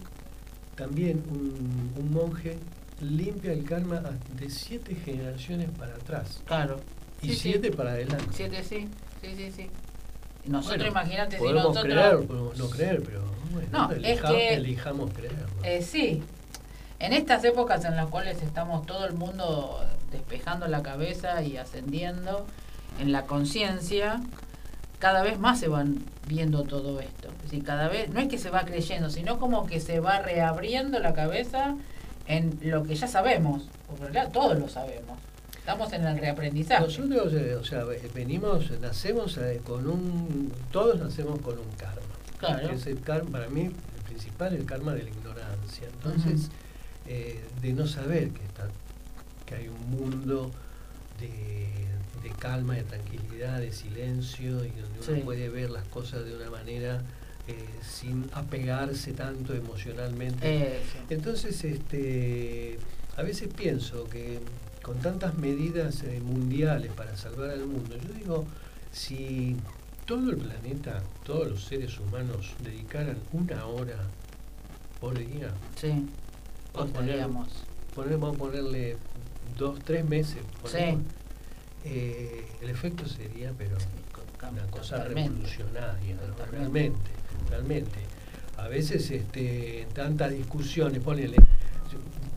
también 0.77 1.23
un, 1.31 1.93
un 1.97 2.13
monje 2.13 2.59
limpia 3.01 3.53
el 3.53 3.65
karma 3.65 4.01
de 4.35 4.51
siete 4.51 4.95
generaciones 4.95 5.71
para 5.71 5.95
atrás 5.95 6.43
Claro. 6.47 6.81
y 7.23 7.29
Sí, 7.29 7.35
sí. 7.35 7.41
siete 7.53 7.71
para 7.73 7.93
adelante. 7.93 8.27
Siete, 8.33 8.63
sí, 8.63 8.89
sí, 9.21 9.35
sí, 9.37 9.53
sí. 9.53 9.71
Nosotros, 10.47 10.79
Bueno, 10.79 10.91
imagínate 10.93 11.37
si 11.39 11.45
nosotros... 11.45 11.85
creer, 11.85 12.27
podemos 12.27 12.59
no 12.59 12.71
creer, 12.71 13.03
pero 13.05 13.23
bueno, 13.71 13.89
No, 13.89 13.93
es 13.95 14.21
que- 14.21 14.55
elijamos 14.55 15.11
creer. 15.13 15.33
¿no? 15.33 15.65
Eh, 15.65 15.83
sí, 15.83 16.23
en 16.99 17.13
estas 17.13 17.45
épocas 17.45 17.85
en 17.85 17.97
las 17.97 18.07
cuales 18.07 18.43
estamos 18.43 18.85
todo 18.87 19.07
el 19.07 19.15
mundo 19.15 19.81
despejando 20.11 20.67
la 20.69 20.83
cabeza 20.83 21.43
y 21.43 21.57
ascendiendo 21.57 22.47
en 22.99 23.13
la 23.13 23.25
conciencia, 23.27 24.21
cada 24.99 25.23
vez 25.23 25.39
más 25.39 25.61
se 25.61 25.69
van 25.69 26.03
viendo 26.27 26.65
todo 26.65 27.01
esto. 27.01 27.29
Es 27.29 27.43
decir, 27.45 27.63
cada 27.65 27.89
vez, 27.89 28.09
no 28.11 28.19
es 28.21 28.29
que 28.29 28.39
se 28.39 28.51
va 28.51 28.65
creyendo, 28.65 29.11
sino 29.11 29.39
como 29.39 29.67
que 29.67 29.81
se 29.81 30.01
va 30.01 30.19
reabriendo 30.21 30.99
la 30.99 31.15
cabeza 31.15 31.77
en 32.27 32.59
lo 32.63 32.83
que 32.85 32.95
ya 32.97 33.07
sabemos, 33.07 33.69
porque 33.87 34.07
en 34.07 34.13
realidad 34.15 34.33
todos 34.33 34.59
lo 34.59 34.69
sabemos. 34.69 35.19
Estamos 35.57 35.93
en 35.93 36.05
el 36.07 36.19
reaprendizaje. 36.19 36.83
Nosotros, 36.83 37.33
o 37.61 37.65
sea, 37.65 37.85
ve- 37.85 38.11
venimos, 38.15 38.71
nacemos 38.81 39.37
eh, 39.39 39.61
con 39.65 39.87
un, 39.87 40.53
todos 40.73 40.99
nacemos 40.99 41.39
con 41.41 41.59
un 41.59 41.71
karma. 41.77 42.01
Claro. 42.39 42.71
Es 42.71 42.87
el 42.87 43.01
karma, 43.01 43.31
para 43.31 43.49
mí, 43.49 43.65
el 43.65 44.03
principal, 44.05 44.55
el 44.55 44.65
karma 44.65 44.95
de 44.95 45.05
la 45.05 45.11
ignorancia. 45.11 45.89
Entonces, 45.89 46.51
eh, 47.07 47.41
de 47.61 47.73
no 47.73 47.87
saber 47.87 48.31
que 48.31 48.45
está, 48.45 48.69
que 49.47 49.55
hay 49.57 49.69
un 49.69 49.91
mundo 49.91 50.51
de, 51.21 51.69
de 52.23 52.35
calma, 52.39 52.75
de 52.75 52.85
tranquilidad, 52.85 53.61
de 53.61 53.73
silencio, 53.73 54.65
y 54.65 54.71
donde 54.71 55.13
uno 55.13 55.25
puede 55.25 55.49
ver 55.49 55.71
las 55.71 55.87
cosas 55.89 56.25
de 56.25 56.37
una 56.37 56.51
manera 56.51 57.03
eh, 57.49 57.55
sin 57.83 58.29
apegarse 58.33 59.13
tanto 59.13 59.55
emocionalmente. 59.55 60.81
Eso. 60.83 60.99
Entonces, 61.09 61.65
este, 61.65 62.79
a 63.17 63.23
veces 63.23 63.49
pienso 63.55 64.05
que 64.09 64.39
con 64.83 64.99
tantas 64.99 65.37
medidas 65.37 66.03
eh, 66.03 66.21
mundiales 66.21 66.93
para 66.93 67.17
salvar 67.17 67.51
al 67.51 67.67
mundo, 67.67 67.97
yo 67.97 68.13
digo, 68.13 68.45
si 68.93 69.57
todo 70.09 70.31
el 70.31 70.39
planeta, 70.39 71.03
todos 71.23 71.49
los 71.49 71.65
seres 71.65 72.01
humanos 72.01 72.55
dedicaran 72.65 73.19
una 73.35 73.67
hora 73.67 73.99
por 75.01 75.17
día, 75.19 75.51
Sí. 75.77 76.07
Vamos 76.75 76.93
poner- 76.93 78.19
vamos 78.19 78.37
a 78.37 78.39
ponerle 78.39 78.97
dos, 79.59 79.79
tres 79.85 80.05
meses, 80.09 80.39
ponemos, 80.63 81.03
Sí. 81.03 81.89
eh, 81.91 82.47
el 82.63 82.71
efecto 82.71 83.07
sería, 83.07 83.53
pero 83.57 83.77
una 84.51 84.63
cosa 84.71 84.97
Totalmente. 84.97 85.31
revolucionaria, 85.31 86.17
realmente, 86.51 87.11
realmente. 87.51 87.99
A 88.57 88.67
veces 88.69 89.11
este, 89.11 89.87
tantas 89.95 90.31
discusiones, 90.33 91.03
ponele, 91.03 91.37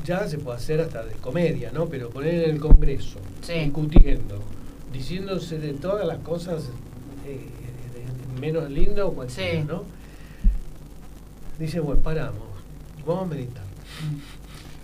ya 0.03 0.27
se 0.27 0.37
puede 0.39 0.57
hacer 0.57 0.81
hasta 0.81 1.05
de 1.05 1.13
comedia, 1.13 1.71
¿no? 1.71 1.87
Pero 1.87 2.09
poner 2.09 2.43
en 2.49 2.51
el 2.55 2.59
Congreso, 2.59 3.19
discutiendo, 3.47 4.41
diciéndose 4.91 5.57
de 5.59 5.73
todas 5.73 6.05
las 6.05 6.19
cosas 6.19 6.65
eh, 7.25 7.47
menos 8.41 8.69
lindo 8.69 9.07
o 9.07 9.13
cualquiera, 9.13 9.61
Sí. 9.61 9.67
¿no? 9.67 9.83
Dice, 11.59 11.79
bueno, 11.79 12.01
paramos, 12.01 12.43
vamos 13.05 13.23
a 13.23 13.27
meditar. 13.27 13.63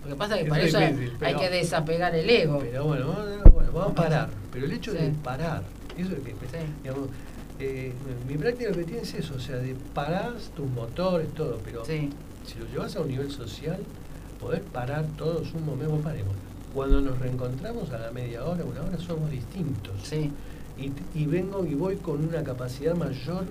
Lo 0.04 0.10
que 0.10 0.14
pasa 0.14 0.36
es 0.36 0.44
que 0.44 0.48
para 0.48 0.62
eso 0.62 0.78
hay 0.78 1.34
que 1.34 1.50
desapegar 1.50 2.14
el 2.14 2.30
ego. 2.30 2.60
Pero 2.60 2.84
bueno, 2.84 3.16
bueno 3.52 3.72
vamos 3.72 3.90
a 3.90 3.94
parar. 3.94 4.28
Pero 4.52 4.66
el 4.66 4.72
hecho 4.72 4.92
de 4.92 5.10
parar, 5.22 5.64
eso 5.98 6.12
es 6.12 6.20
que, 6.20 6.34
digamos, 6.82 7.08
eh, 7.58 7.92
mi 8.28 8.36
práctica 8.38 8.70
lo 8.70 8.76
que 8.76 8.84
tiene 8.84 9.02
es 9.02 9.14
eso, 9.14 9.34
o 9.34 9.40
sea, 9.40 9.56
de 9.56 9.74
parar 9.92 10.34
tus 10.54 10.70
motores, 10.70 11.28
todo, 11.34 11.58
pero 11.64 11.84
si 11.84 12.08
lo 12.58 12.66
llevas 12.72 12.94
a 12.94 13.00
un 13.00 13.08
nivel 13.08 13.30
social, 13.30 13.78
poder 14.40 14.62
parar 14.62 15.04
todos 15.16 15.52
un 15.52 15.66
momento, 15.66 15.96
paremos. 15.96 16.34
Cuando 16.72 17.00
nos 17.00 17.18
reencontramos 17.18 17.90
a 17.90 17.98
la 17.98 18.10
media 18.12 18.44
hora, 18.44 18.62
una 18.64 18.82
hora, 18.82 18.98
somos 18.98 19.30
distintos. 19.30 19.94
Sí. 20.04 20.30
Y, 20.78 20.92
y 21.14 21.26
vengo 21.26 21.64
y 21.64 21.74
voy 21.74 21.96
con 21.96 22.26
una 22.26 22.42
capacidad 22.44 22.94
mayor 22.94 23.44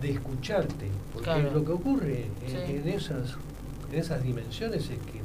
de 0.00 0.12
escucharte, 0.12 0.90
porque 1.12 1.42
lo 1.42 1.64
que 1.64 1.72
ocurre 1.72 2.26
en, 2.46 2.88
esas, 2.88 3.36
en 3.92 3.98
esas 3.98 4.22
dimensiones 4.22 4.84
es 4.84 4.98
que, 4.98 5.20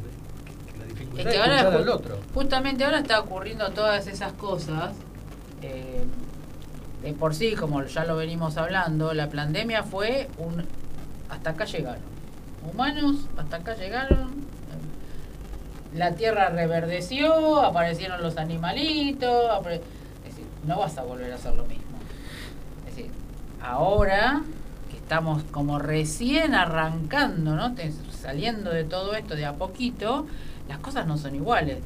la 0.78 0.86
dificultad 0.86 1.28
es, 1.28 1.36
escuchar 1.36 1.74
al 1.74 1.90
otro. 1.90 2.18
Justamente 2.34 2.84
ahora 2.84 3.00
está 3.00 3.20
ocurriendo 3.22 3.70
todas 3.72 4.08
esas 4.08 4.34
cosas. 4.34 4.94
Eh, 5.62 6.04
de 7.02 7.14
por 7.14 7.34
sí, 7.34 7.54
como 7.56 7.84
ya 7.84 8.04
lo 8.04 8.18
venimos 8.18 8.58
hablando, 8.58 9.14
la 9.14 9.30
pandemia 9.30 9.84
fue 9.84 10.28
un... 10.38 10.66
Hasta 11.30 11.52
acá 11.52 11.66
llegaron. 11.66 12.02
Humanos, 12.70 13.28
hasta 13.38 13.58
acá 13.58 13.76
llegaron. 13.76 14.46
La 15.94 16.16
tierra 16.16 16.50
reverdeció, 16.50 17.62
aparecieron 17.62 18.22
los 18.22 18.38
animalitos. 18.38 19.66
Decir, 19.66 19.82
no 20.66 20.80
vas 20.80 20.98
a 20.98 21.04
volver 21.04 21.32
a 21.32 21.36
hacer 21.36 21.54
lo 21.54 21.66
mismo. 21.66 21.98
Es 22.88 22.96
decir, 22.96 23.12
ahora 23.62 24.42
que 24.90 24.98
estamos 24.98 25.44
como 25.52 25.80
recién 25.80 26.54
arrancando, 26.56 27.56
¿no? 27.56 27.76
saliendo 28.22 28.72
de 28.72 28.84
todo 28.84 29.16
esto 29.16 29.36
de 29.36 29.46
a 29.46 29.54
poquito, 29.54 30.26
las 30.68 30.80
cosas 30.80 31.08
no 31.08 31.18
son 31.18 31.36
iguales. 31.36 31.80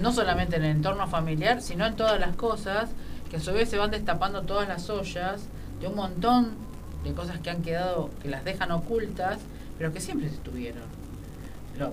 No 0.00 0.12
solamente 0.12 0.56
en 0.56 0.64
el 0.64 0.76
entorno 0.76 1.06
familiar, 1.06 1.62
sino 1.62 1.86
en 1.86 1.96
todas 1.96 2.18
las 2.18 2.34
cosas 2.36 2.90
que 3.30 3.36
a 3.36 3.40
su 3.40 3.52
vez 3.52 3.68
se 3.68 3.78
van 3.78 3.90
destapando 3.90 4.42
todas 4.42 4.68
las 4.68 4.88
ollas 4.90 5.42
de 5.80 5.86
un 5.86 5.94
montón 5.94 6.50
de 7.04 7.12
cosas 7.12 7.38
que 7.38 7.50
han 7.50 7.62
quedado, 7.62 8.10
que 8.22 8.28
las 8.28 8.44
dejan 8.44 8.72
ocultas, 8.72 9.38
pero 9.76 9.92
que 9.92 10.00
siempre 10.00 10.28
estuvieron. 10.28 10.82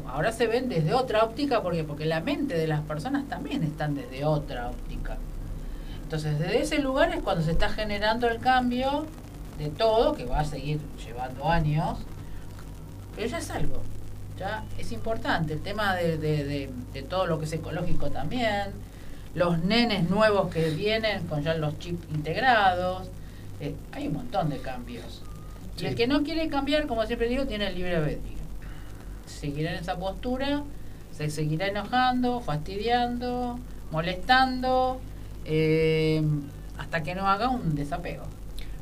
ahora 0.07 0.31
se 0.31 0.47
ven 0.47 0.67
desde 0.67 0.93
otra 0.93 1.23
óptica, 1.23 1.61
porque 1.61 1.83
Porque 1.83 2.05
la 2.05 2.21
mente 2.21 2.57
de 2.57 2.67
las 2.67 2.81
personas 2.81 3.27
también 3.29 3.63
están 3.63 3.93
desde 3.93 4.25
otra 4.25 4.69
óptica. 4.69 5.17
Entonces, 6.05 6.37
desde 6.37 6.61
ese 6.61 6.79
lugar 6.79 7.11
es 7.13 7.23
cuando 7.23 7.43
se 7.43 7.51
está 7.51 7.69
generando 7.69 8.29
el 8.29 8.39
cambio 8.39 9.07
de 9.57 9.69
todo, 9.69 10.13
que 10.13 10.25
va 10.25 10.41
a 10.41 10.45
seguir 10.45 10.79
llevando 11.03 11.49
años, 11.49 11.97
pero 13.15 13.27
ya 13.27 13.39
es 13.39 13.49
algo, 13.49 13.81
ya 14.37 14.63
es 14.77 14.91
importante. 14.91 15.53
El 15.53 15.61
tema 15.61 15.95
de, 15.95 16.17
de, 16.17 16.69
de 16.93 17.01
todo 17.01 17.25
lo 17.25 17.39
que 17.39 17.45
es 17.45 17.53
ecológico 17.53 18.11
también, 18.11 18.71
los 19.33 19.63
nenes 19.63 20.07
nuevos 20.09 20.51
que 20.51 20.69
vienen 20.69 21.25
con 21.27 21.41
ya 21.41 21.55
los 21.55 21.77
chips 21.79 22.07
integrados. 22.13 23.09
Eh, 23.59 23.75
hay 23.91 24.07
un 24.07 24.13
montón 24.13 24.49
de 24.49 24.59
cambios. 24.59 25.23
Y 25.79 25.87
el 25.87 25.95
que 25.95 26.05
no 26.05 26.21
quiere 26.21 26.47
cambiar, 26.49 26.85
como 26.85 27.03
siempre 27.05 27.27
digo, 27.27 27.45
tiene 27.47 27.67
el 27.67 27.75
libre 27.75 27.95
albedrío. 27.95 28.37
Seguirá 29.25 29.71
en 29.71 29.79
esa 29.79 29.97
postura, 29.97 30.61
se 31.11 31.31
seguirá 31.31 31.67
enojando, 31.67 32.41
fastidiando, 32.41 33.59
molestando, 33.91 35.01
eh, 35.45 36.21
hasta 36.77 37.03
que 37.03 37.15
no 37.15 37.27
haga 37.27 37.49
un 37.49 37.75
desapego. 37.75 38.23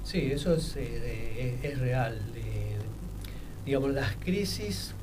Sí, 0.03 0.31
eso 0.31 0.55
es, 0.55 0.75
eh, 0.75 1.59
es, 1.61 1.79
real. 1.79 2.19
digamos, 3.65 3.91
las 3.91 4.15
crisis 4.15 4.93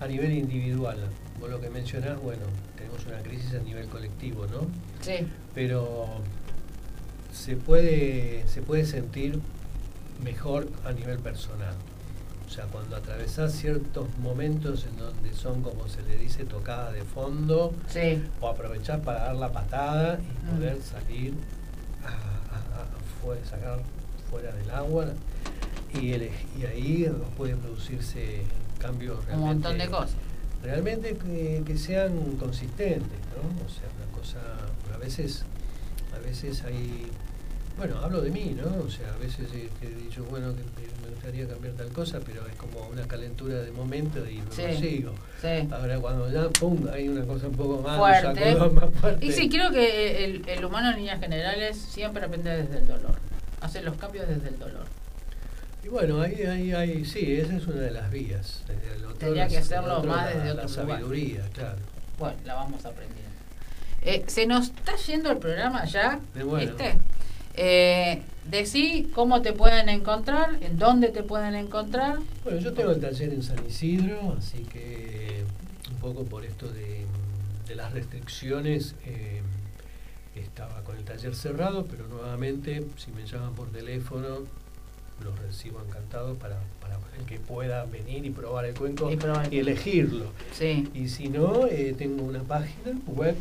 a 0.00 0.06
nivel 0.06 0.32
individual, 0.32 0.98
vos 1.38 1.50
lo 1.50 1.60
que 1.60 1.70
mencionás, 1.70 2.20
bueno, 2.20 2.42
tenemos 2.76 3.06
una 3.06 3.18
crisis 3.18 3.54
a 3.54 3.62
nivel 3.62 3.86
colectivo, 3.86 4.46
¿no? 4.46 4.66
Sí. 5.00 5.26
Pero 5.54 6.06
se 7.32 7.56
puede, 7.56 8.46
se 8.48 8.62
puede 8.62 8.84
sentir 8.84 9.40
mejor 10.22 10.68
a 10.84 10.92
nivel 10.92 11.18
personal. 11.18 11.74
O 12.50 12.52
sea, 12.52 12.64
cuando 12.64 12.96
atravesás 12.96 13.52
ciertos 13.52 14.08
momentos 14.18 14.84
en 14.84 14.96
donde 14.96 15.32
son, 15.32 15.62
como 15.62 15.86
se 15.86 16.02
le 16.02 16.16
dice, 16.16 16.44
tocadas 16.44 16.94
de 16.94 17.02
fondo, 17.02 17.72
o 18.40 18.48
aprovechar 18.48 19.02
para 19.02 19.20
dar 19.26 19.36
la 19.36 19.52
patada 19.52 20.18
y 20.18 20.52
mm. 20.52 20.56
poder 20.56 20.82
salir 20.82 21.34
a, 22.04 23.46
sacar 23.48 23.78
fuera 24.28 24.52
del 24.52 24.70
agua, 24.70 25.06
y, 25.94 26.08
y 26.08 26.64
ahí 26.66 27.12
puede 27.36 27.54
producirse 27.54 28.42
cambios 28.78 29.24
realmente... 29.26 29.34
Un 29.34 29.62
montón 29.62 29.78
de 29.78 29.88
cosas 29.88 30.16
realmente 30.62 31.16
que, 31.16 31.78
sean 31.78 32.36
consistentes, 32.38 33.18
¿no? 33.34 33.64
O 33.64 33.68
sea, 33.68 33.88
una 33.96 34.18
cosa, 34.18 34.38
a 34.94 34.98
veces, 34.98 35.44
a 36.14 36.18
veces 36.18 36.62
hay, 36.64 37.10
bueno, 37.76 37.98
hablo 37.98 38.20
de 38.20 38.30
mí, 38.30 38.56
¿no? 38.56 38.82
O 38.84 38.90
sea, 38.90 39.12
a 39.14 39.18
veces 39.18 39.48
he, 39.52 39.86
dicho, 39.86 40.24
bueno, 40.24 40.54
que 40.54 40.62
me 41.02 41.10
gustaría 41.10 41.48
cambiar 41.48 41.74
tal 41.74 41.88
cosa, 41.88 42.20
pero 42.24 42.46
es 42.46 42.54
como 42.56 42.86
una 42.88 43.06
calentura 43.06 43.58
de 43.60 43.72
momento 43.72 44.28
y 44.28 44.38
no 44.38 44.44
lo 44.44 44.78
sigo. 44.78 45.14
Ahora 45.70 45.98
cuando 45.98 46.30
ya, 46.30 46.48
pum, 46.50 46.86
hay 46.92 47.08
una 47.08 47.24
cosa 47.24 47.46
un 47.46 47.56
poco 47.56 47.82
más 47.82 47.98
fuerte. 47.98 48.54
más 48.54 48.94
fuerte. 48.94 49.24
Y 49.24 49.32
sí, 49.32 49.48
creo 49.48 49.70
que 49.70 50.24
el, 50.24 50.48
el 50.48 50.64
humano 50.64 50.90
en 50.90 50.96
líneas 50.96 51.20
generales 51.20 51.76
siempre 51.76 52.24
aprende 52.24 52.50
desde 52.50 52.78
el 52.78 52.86
dolor, 52.86 53.16
hace 53.60 53.82
los 53.82 53.96
cambios 53.96 54.28
desde 54.28 54.48
el 54.48 54.58
dolor. 54.58 54.84
Y 55.82 55.88
bueno, 55.88 56.20
ahí, 56.20 56.42
ahí, 56.42 56.72
ahí, 56.72 57.04
sí, 57.04 57.36
esa 57.36 57.56
es 57.56 57.66
una 57.66 57.80
de 57.80 57.90
las 57.90 58.10
vías. 58.10 58.62
Tendría 59.18 59.48
que 59.48 59.58
hacerlo 59.58 60.02
más 60.04 60.34
desde 60.34 60.50
otro 60.52 60.62
la 60.62 60.68
sabiduría, 60.68 61.48
claro. 61.54 61.78
Bueno, 62.18 62.36
la 62.44 62.54
vamos 62.54 62.84
aprendiendo. 62.84 63.30
Eh, 64.02 64.24
se 64.26 64.46
nos 64.46 64.68
está 64.68 64.96
yendo 64.96 65.30
el 65.30 65.38
programa 65.38 65.84
ya, 65.84 66.20
¿viste? 66.34 66.98
Eh, 67.54 68.22
decí 68.50 69.10
cómo 69.14 69.42
te 69.42 69.52
pueden 69.52 69.88
encontrar, 69.88 70.58
en 70.62 70.78
dónde 70.78 71.08
te 71.08 71.22
pueden 71.22 71.54
encontrar. 71.54 72.18
Bueno, 72.44 72.60
yo 72.60 72.72
tengo 72.72 72.92
el 72.92 73.00
taller 73.00 73.32
en 73.32 73.42
San 73.42 73.64
Isidro, 73.66 74.36
así 74.38 74.58
que 74.64 75.44
un 75.90 75.96
poco 75.96 76.24
por 76.24 76.44
esto 76.44 76.68
de, 76.68 77.06
las 77.74 77.92
restricciones 77.92 78.96
eh, 79.06 79.42
estaba 80.34 80.82
con 80.82 80.96
el 80.96 81.04
taller 81.04 81.36
cerrado, 81.36 81.86
pero 81.86 82.08
nuevamente 82.08 82.84
si 82.96 83.12
me 83.12 83.24
llaman 83.24 83.54
por 83.54 83.70
teléfono 83.70 84.40
los 85.22 85.38
recibo 85.38 85.80
encantado 85.86 86.34
para, 86.34 86.58
para 86.80 86.98
el 87.18 87.24
que 87.26 87.38
pueda 87.38 87.84
venir 87.84 88.24
y 88.24 88.30
probar 88.30 88.64
el 88.64 88.74
cuenco 88.74 89.08
y, 89.10 89.18
elegirlo. 89.58 90.32
Y 90.94 91.08
si 91.08 91.28
no, 91.28 91.66
eh, 91.66 91.94
tengo 91.96 92.24
una 92.24 92.42
página 92.42 92.98
web 93.06 93.36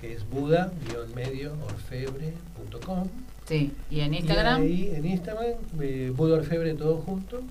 que 0.00 0.12
es 0.12 0.28
buda-medio-orfebre.com. 0.28 3.08
Sí, 3.46 3.72
y 3.90 4.00
en 4.00 4.14
Instagram. 4.14 4.62
Y 4.62 4.66
ahí 4.66 4.92
en 4.94 5.06
Instagram, 5.06 5.54
eh, 5.80 6.74
todo 6.78 6.96
junto, 6.98 7.42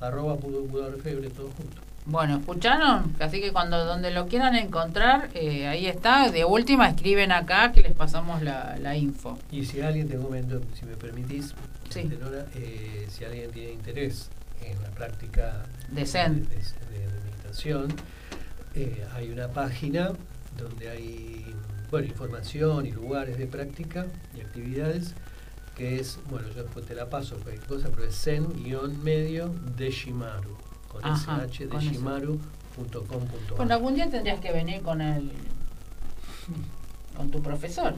arroba 0.00 0.34
Buda 0.34 0.86
Orfebre 0.86 1.28
todo 1.30 1.50
junto. 1.50 1.82
Bueno, 2.06 2.36
¿escucharon? 2.36 3.16
Así 3.18 3.40
que 3.40 3.52
cuando 3.52 3.84
donde 3.84 4.12
lo 4.12 4.28
quieran 4.28 4.54
encontrar, 4.54 5.28
eh, 5.34 5.66
ahí 5.66 5.86
está. 5.86 6.30
De 6.30 6.44
última, 6.44 6.88
escriben 6.88 7.32
acá 7.32 7.72
que 7.72 7.80
les 7.80 7.92
pasamos 7.92 8.42
la, 8.42 8.76
la 8.80 8.96
info. 8.96 9.36
Y 9.50 9.64
si 9.64 9.80
alguien, 9.80 10.08
te 10.08 10.16
comento, 10.16 10.60
si 10.74 10.86
me 10.86 10.94
permitís, 10.94 11.52
eh, 11.96 13.06
si 13.08 13.24
alguien 13.24 13.50
tiene 13.50 13.72
interés 13.72 14.30
en 14.62 14.80
la 14.82 14.90
práctica 14.90 15.64
de, 15.90 16.06
Zen. 16.06 16.44
de, 16.48 16.58
meditación, 17.24 17.88
eh, 18.76 19.04
hay 19.14 19.30
una 19.30 19.48
página 19.48 20.12
donde 20.56 20.88
hay 20.88 21.44
bueno, 21.90 22.06
información 22.06 22.86
y 22.86 22.92
lugares 22.92 23.36
de 23.36 23.46
práctica 23.46 24.06
y 24.36 24.42
actividades 24.42 25.14
que 25.76 26.00
es, 26.00 26.18
bueno, 26.30 26.48
yo 26.48 26.62
después 26.62 26.86
te 26.86 26.94
la 26.94 27.08
paso, 27.10 27.36
cualquier 27.36 27.66
cosa, 27.66 27.88
pero 27.94 28.08
es 28.08 28.14
zen-medio 28.16 29.48
de 29.76 29.90
Shimaru, 29.90 30.56
con 30.88 31.02
sh 31.02 31.68
de 31.68 31.78
shimaru.com.ar. 31.78 33.56
Bueno, 33.56 33.74
algún 33.74 33.94
día 33.94 34.08
tendrías 34.08 34.40
que 34.40 34.52
venir 34.52 34.80
con 34.82 35.02
el 35.02 35.30
con 37.16 37.30
tu 37.30 37.42
profesor. 37.42 37.94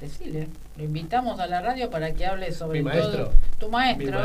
Decirle, 0.00 0.48
lo 0.76 0.84
invitamos 0.84 1.40
a 1.40 1.46
la 1.46 1.60
radio 1.60 1.90
para 1.90 2.12
que 2.14 2.26
hable 2.26 2.52
sobre 2.52 2.82
todo 2.82 3.32
tu 3.58 3.68
maestro, 3.68 4.22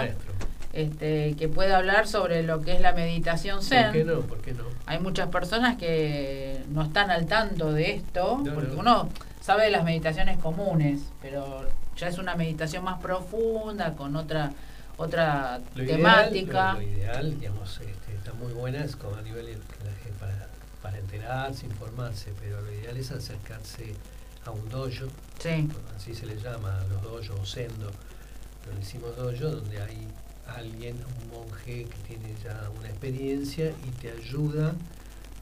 Este, 0.73 1.35
que 1.37 1.47
pueda 1.47 1.77
hablar 1.77 2.07
sobre 2.07 2.43
lo 2.43 2.61
que 2.61 2.73
es 2.73 2.81
la 2.81 2.93
meditación 2.93 3.63
zen. 3.63 3.85
¿Por 3.85 3.93
qué 3.93 4.03
no? 4.03 4.21
¿Por 4.21 4.41
qué 4.41 4.53
no? 4.53 4.63
Hay 4.85 4.99
muchas 4.99 5.29
personas 5.29 5.77
que 5.77 6.61
no 6.69 6.83
están 6.83 7.09
al 7.09 7.25
tanto 7.25 7.73
de 7.73 7.95
esto, 7.95 8.43
porque 8.53 8.75
uno 8.75 9.09
sabe 9.45 9.65
de 9.65 9.69
las 9.69 9.83
meditaciones 9.83 10.39
comunes, 10.39 11.01
pero 11.21 11.67
ya 11.95 12.07
es 12.07 12.17
una 12.17 12.35
meditación 12.35 12.83
más 12.83 12.99
profunda, 12.99 13.93
con 13.93 14.15
otra 14.15 14.51
otra 14.97 15.59
temática. 15.75 16.73
lo, 16.73 16.81
ideal, 16.81 17.39
digamos, 17.39 17.79
este, 17.79 18.15
está 18.15 18.33
muy 18.33 18.53
buena, 18.53 18.83
es 18.83 18.95
como 18.95 19.15
a 19.15 19.21
nivel 19.21 19.61
para, 20.19 20.47
para 20.81 20.97
enterarse, 20.97 21.67
informarse, 21.67 22.33
pero 22.39 22.59
lo 22.61 22.73
ideal 22.73 22.97
es 22.97 23.11
acercarse 23.11 23.93
a 24.45 24.51
un 24.51 24.67
dojo, 24.69 25.05
así 25.95 26.15
se 26.15 26.25
le 26.25 26.37
llama, 26.37 26.79
los 26.89 27.03
dojos 27.03 27.29
o 27.29 27.45
sendo, 27.45 27.91
pero 28.63 28.75
le 28.75 28.81
hicimos 28.81 29.15
dojo 29.15 29.51
donde 29.51 29.79
hay 29.79 30.07
alguien, 30.57 30.95
un 31.21 31.29
monje 31.29 31.85
que 31.85 31.97
tiene 32.07 32.33
ya 32.43 32.67
una 32.79 32.87
experiencia 32.87 33.69
y 33.85 33.91
te 34.01 34.11
ayuda 34.11 34.73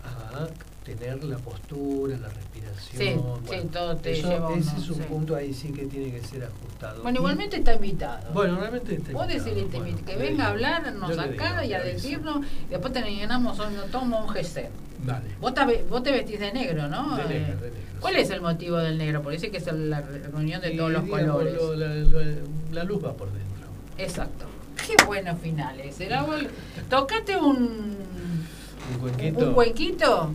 a 0.04 0.48
tener 0.84 1.24
la 1.24 1.38
postura, 1.38 2.18
la 2.18 2.28
respiración. 2.30 2.98
Sí, 2.98 3.14
bueno, 3.46 3.62
sí, 3.64 3.68
todo 3.72 3.96
te 3.98 4.12
eso- 4.20 4.30
lleva 4.30 4.50
Ese 4.56 4.70
uno, 4.72 4.82
es 4.84 4.90
un 4.90 4.96
sí. 4.98 5.02
punto 5.04 5.36
ahí 5.36 5.54
sí 5.54 5.72
que 5.72 5.86
tiene 5.86 6.12
que 6.12 6.22
ser 6.22 6.44
ajustado. 6.44 7.02
Bueno, 7.04 7.20
igualmente 7.20 7.58
está 7.58 7.74
invitado. 7.76 8.32
Bueno, 8.34 8.58
realmente 8.60 8.96
está 8.96 9.12
Vos 9.14 9.24
invitado, 9.24 9.46
decirle 9.46 9.70
te 9.72 9.78
bueno, 9.80 9.98
que 10.06 10.16
venga 10.18 10.46
a 10.46 10.50
hablarnos 10.50 11.18
acá 11.18 11.62
digo, 11.62 11.64
y 11.64 11.74
a 11.74 11.82
decirnos, 11.82 12.46
y 12.68 12.70
después 12.72 12.92
terminamos 12.94 13.60
hoy 13.60 13.74
no 13.76 13.84
tomo 13.84 14.26
un 14.26 14.28
GC. 14.28 14.70
Dale. 15.06 15.26
Vos 15.42 15.54
te, 15.54 15.84
vos 15.90 16.04
te 16.04 16.12
vestís 16.12 16.40
de 16.40 16.52
negro, 16.54 16.88
¿no? 16.88 17.18
De 17.18 17.24
negro, 17.26 17.54
Eh, 17.54 17.56
de 17.62 17.72
negro, 17.72 17.84
¿Cuál 18.00 18.16
es 18.18 18.30
el 18.30 18.42
motivo 18.42 18.78
del 18.78 18.98
negro? 18.98 19.22
Porque 19.22 19.38
dice 19.38 19.52
que 19.52 19.58
es 19.58 19.68
la 19.72 20.02
reunión 20.02 20.62
de 20.62 20.72
todos 20.72 20.92
los 20.92 21.04
colores. 21.10 21.54
lo- 21.56 21.76
la, 22.72 22.84
luz 22.84 23.04
va 23.04 23.14
por 23.14 23.28
dentro. 23.32 23.68
Exacto. 23.98 24.46
Qué 24.86 25.02
buenos 25.06 25.40
finales. 25.40 25.96
¿Será 25.96 26.24
vos? 26.24 26.42
Tocate 26.90 27.38
un, 27.38 27.96
Un 28.94 29.00
cuenquito. 29.00 29.40
un 29.48 29.54
cuenquito. 29.54 30.30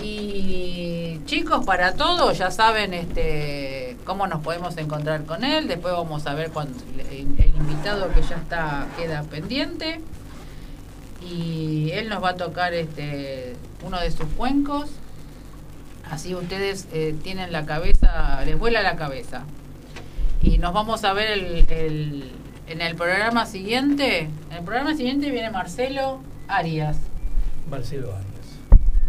Y 0.00 1.20
chicos, 1.26 1.64
para 1.64 1.94
todos 1.94 2.38
ya 2.38 2.50
saben 2.50 2.94
este 2.94 3.96
cómo 4.04 4.26
nos 4.26 4.42
podemos 4.42 4.76
encontrar 4.78 5.24
con 5.24 5.44
él. 5.44 5.68
Después 5.68 5.94
vamos 5.94 6.26
a 6.26 6.34
ver 6.34 6.50
cuando 6.50 6.78
el, 7.10 7.52
invitado 7.56 8.12
que 8.12 8.22
ya 8.22 8.36
está 8.36 8.86
queda 8.96 9.22
pendiente. 9.22 10.00
Y 11.24 11.90
él 11.92 12.08
nos 12.08 12.22
va 12.22 12.30
a 12.30 12.36
tocar 12.36 12.74
este 12.74 13.54
uno 13.84 14.00
de 14.00 14.10
sus 14.10 14.26
cuencos. 14.36 14.90
Así 16.10 16.34
ustedes 16.34 16.88
eh, 16.92 17.14
tienen 17.22 17.52
la 17.52 17.64
cabeza, 17.64 18.42
les 18.44 18.58
vuela 18.58 18.82
la 18.82 18.96
cabeza. 18.96 19.44
Y 20.42 20.58
nos 20.58 20.72
vamos 20.74 21.04
a 21.04 21.12
ver 21.12 21.66
el- 21.70 22.32
en 22.66 22.80
el 22.80 22.96
programa 22.96 23.46
siguiente. 23.46 24.28
En 24.50 24.56
el 24.58 24.64
programa 24.64 24.94
siguiente 24.96 25.30
viene 25.30 25.50
Marcelo 25.50 26.20
Arias. 26.48 26.96
Marcelo 27.70 28.12
Arias. 28.14 28.31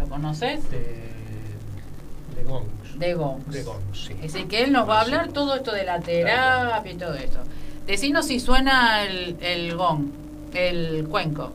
¿Lo 0.04 0.10
conoces? 0.10 0.70
De, 0.70 0.80
de 2.36 2.44
Gongs. 2.44 2.98
De 2.98 3.14
Gongs. 3.14 3.50
De 3.50 3.62
Gongs, 3.62 4.04
sí. 4.06 4.12
Es 4.22 4.34
decir, 4.34 4.48
que 4.48 4.62
él 4.62 4.70
nos 4.70 4.86
va 4.86 4.98
a 4.98 5.00
hablar 5.00 5.32
todo 5.32 5.54
esto 5.54 5.72
de 5.72 5.84
la 5.84 5.98
terapia 6.00 6.92
y 6.92 6.96
todo 6.96 7.14
esto. 7.14 7.38
Decinos 7.86 8.26
si 8.26 8.38
suena 8.38 9.02
el, 9.04 9.38
el 9.40 9.74
gong, 9.74 10.08
el 10.52 11.08
cuenco. 11.08 11.54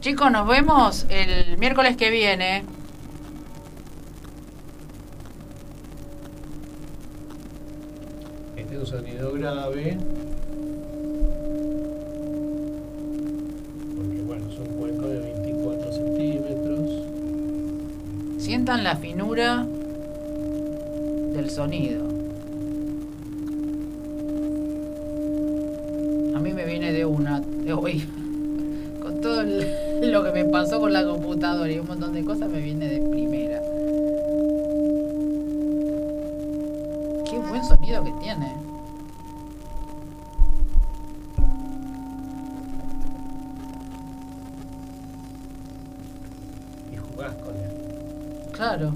Chicos, 0.00 0.30
nos 0.30 0.46
vemos 0.46 1.06
el 1.08 1.56
miércoles 1.56 1.96
que 1.96 2.10
viene. 2.10 2.64
Este 8.56 8.74
es 8.74 8.80
un 8.80 8.86
sonido 8.86 9.32
grave. 9.32 9.96
Sientan 18.50 18.82
la 18.82 18.96
finura 18.96 19.64
del 21.34 21.50
sonido. 21.50 22.04
A 26.34 26.40
mí 26.40 26.52
me 26.52 26.64
viene 26.64 26.92
de 26.92 27.04
una. 27.04 27.38
de 27.38 27.72
hoy. 27.72 28.04
Con 29.02 29.20
todo 29.20 29.44
lo 29.44 30.24
que 30.24 30.32
me 30.32 30.46
pasó 30.46 30.80
con 30.80 30.92
la 30.92 31.04
computadora 31.04 31.70
y 31.70 31.78
un 31.78 31.86
montón 31.86 32.12
de 32.12 32.24
cosas, 32.24 32.50
me 32.50 32.60
viene 32.60 32.88
de 32.88 33.08
primera. 33.08 33.60
Qué 37.30 37.38
buen 37.38 37.64
sonido 37.64 38.02
que 38.02 38.12
tiene. 38.20 38.69
Claro. 48.70 48.92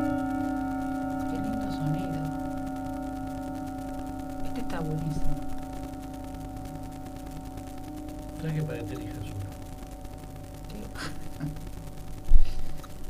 Qué 0.00 1.36
lindo 1.36 1.72
sonido. 1.72 2.20
Este 4.46 4.60
está 4.60 4.80
buenísimo. 4.80 5.34
Traje 8.40 8.62
para 8.62 8.78
que 8.78 8.84
te 8.84 8.94
elijas 8.94 9.16
uno. 9.18 9.50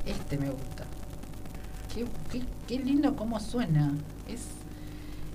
Este 0.07 0.39
me 0.39 0.51
gusta. 0.51 0.85
Qué, 1.95 2.07
qué- 2.31 2.45
qué 2.67 2.79
lindo 2.79 3.15
cómo 3.17 3.39
suena. 3.41 3.93
Es 4.29 4.47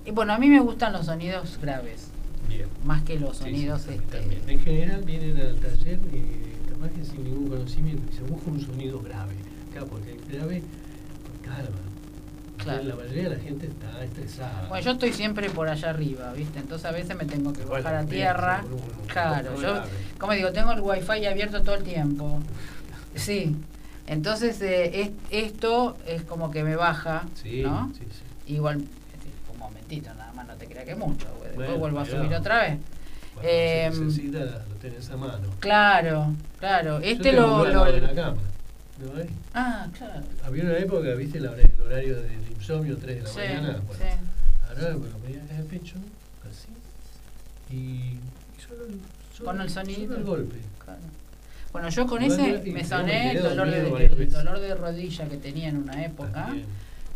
y 0.06 0.10
bueno, 0.12 0.32
a 0.32 0.38
mí 0.38 0.48
me 0.48 0.60
gustan 0.60 0.92
los 0.92 1.06
sonidos 1.06 1.58
graves, 1.60 2.08
Bien. 2.48 2.66
más 2.84 3.02
que 3.02 3.18
los 3.18 3.36
Sí, 3.38 3.44
sí, 3.44 3.50
sonidos 3.50 3.86
mí 3.86 3.94
este. 3.94 4.18
también. 4.18 4.40
En 4.48 4.60
general 4.60 5.02
vienen 5.04 5.36
al 5.40 5.56
taller 5.56 5.98
y 6.12 6.70
capaz 6.70 6.88
que 6.90 7.04
sin 7.04 7.24
ningún 7.24 7.48
conocimiento 7.48 8.02
y 8.12 8.16
se 8.16 8.22
busca 8.22 8.50
un 8.50 8.60
sonido 8.60 9.00
grave. 9.00 9.34
Claro, 9.72 9.86
porque 9.88 10.12
el 10.12 10.20
grave 10.26 10.62
calma. 11.44 11.80
Claro. 12.58 12.82
La 12.84 12.96
mayoría 12.96 13.28
de 13.28 13.36
la 13.36 13.42
gente 13.42 13.66
está 13.66 14.02
estresada. 14.02 14.66
Bueno, 14.68 14.82
yo 14.84 14.92
estoy 14.92 15.12
siempre 15.12 15.50
por 15.50 15.68
allá 15.68 15.90
arriba, 15.90 16.32
¿viste? 16.32 16.58
Entonces 16.58 16.86
a 16.86 16.90
veces 16.90 17.14
me 17.16 17.24
tengo 17.26 17.52
que 17.52 17.60
Bueno, 17.64 17.84
bajar 17.84 17.94
a 17.96 18.02
bien, 18.02 18.08
tierra. 18.10 18.62
sí, 18.66 18.72
un- 18.72 19.06
Claro, 19.06 19.54
yo, 19.56 19.60
grave. 19.74 19.90
como 20.18 20.32
digo, 20.32 20.52
tengo 20.52 20.72
el 20.72 20.80
wifi 20.80 21.26
abierto 21.26 21.62
todo 21.62 21.74
el 21.76 21.84
tiempo. 21.84 22.40
Sí. 23.14 23.54
Entonces 24.06 24.60
eh, 24.62 25.00
es- 25.02 25.10
esto 25.30 25.96
es 26.06 26.22
como 26.22 26.50
que 26.50 26.64
me 26.64 26.76
baja, 26.76 27.24
Sí, 27.42 27.62
¿no? 27.62 27.92
sí, 27.96 28.04
sí. 28.10 28.52
Igual, 28.54 28.84
momentito, 29.86 30.14
nada 30.14 30.32
más, 30.32 30.46
no 30.46 30.54
te 30.54 30.66
creas 30.66 30.84
que 30.84 30.94
mucho, 30.94 31.26
güey. 31.38 31.48
después 31.48 31.56
Bueno, 31.68 31.78
vuelvo 31.78 32.00
a 32.00 32.04
subir 32.06 32.34
otra 32.34 32.62
vez. 32.62 32.78
Cuando 33.34 33.50
Em, 33.52 33.92
se 33.92 34.00
necesita, 34.00 34.38
lo 34.40 34.74
tenés 34.80 35.10
a 35.10 35.16
mano. 35.16 35.48
Claro, 35.60 36.34
claro. 36.58 37.00
Yo 37.00 37.06
Este 37.06 37.30
tengo 37.30 37.64
lo... 37.64 37.70
lo- 37.72 37.92
de 37.92 38.00
la 38.00 38.14
cama. 38.14 38.38
¿No 38.98 39.20
hay? 39.20 39.28
Ah, 39.54 39.86
claro. 39.96 40.22
Había 40.44 40.64
una 40.64 40.78
época, 40.78 41.10
viste, 41.14 41.38
el 41.38 41.44
hor- 41.46 41.58
el 41.60 41.82
horario 41.82 42.20
del 42.22 42.48
insomnio, 42.56 42.96
3 42.96 43.16
de 43.16 43.22
la 43.22 43.28
Sí, 43.28 43.38
mañana. 43.38 43.80
Bueno, 43.86 44.02
sí. 44.02 44.18
Ahora 44.68 44.94
me 44.96 45.08
ponía 45.10 45.40
en 45.50 45.56
el 45.56 45.64
pecho, 45.64 45.94
así. 46.48 46.68
Y, 47.70 47.76
y 47.76 48.20
solo, 48.66 48.84
solo, 49.36 49.50
Con 49.50 49.60
el 49.60 49.70
sonido. 49.70 50.06
solo 50.06 50.16
el 50.16 50.24
golpe. 50.24 50.56
Claro. 50.82 51.00
Bueno, 51.72 51.88
yo 51.90 52.06
con 52.06 52.22
ese 52.22 52.64
yo- 52.64 52.72
me 52.72 52.82
yo 52.82 52.88
sané 52.88 53.12
me 53.12 53.30
el 53.32 53.42
dolor, 53.42 53.70
de, 53.70 54.06
el 54.06 54.30
dolor 54.30 54.60
de 54.60 54.74
rodilla 54.74 55.28
que 55.28 55.36
tenía 55.36 55.68
en 55.68 55.76
una 55.76 56.02
época. 56.04 56.46
También. 56.46 56.66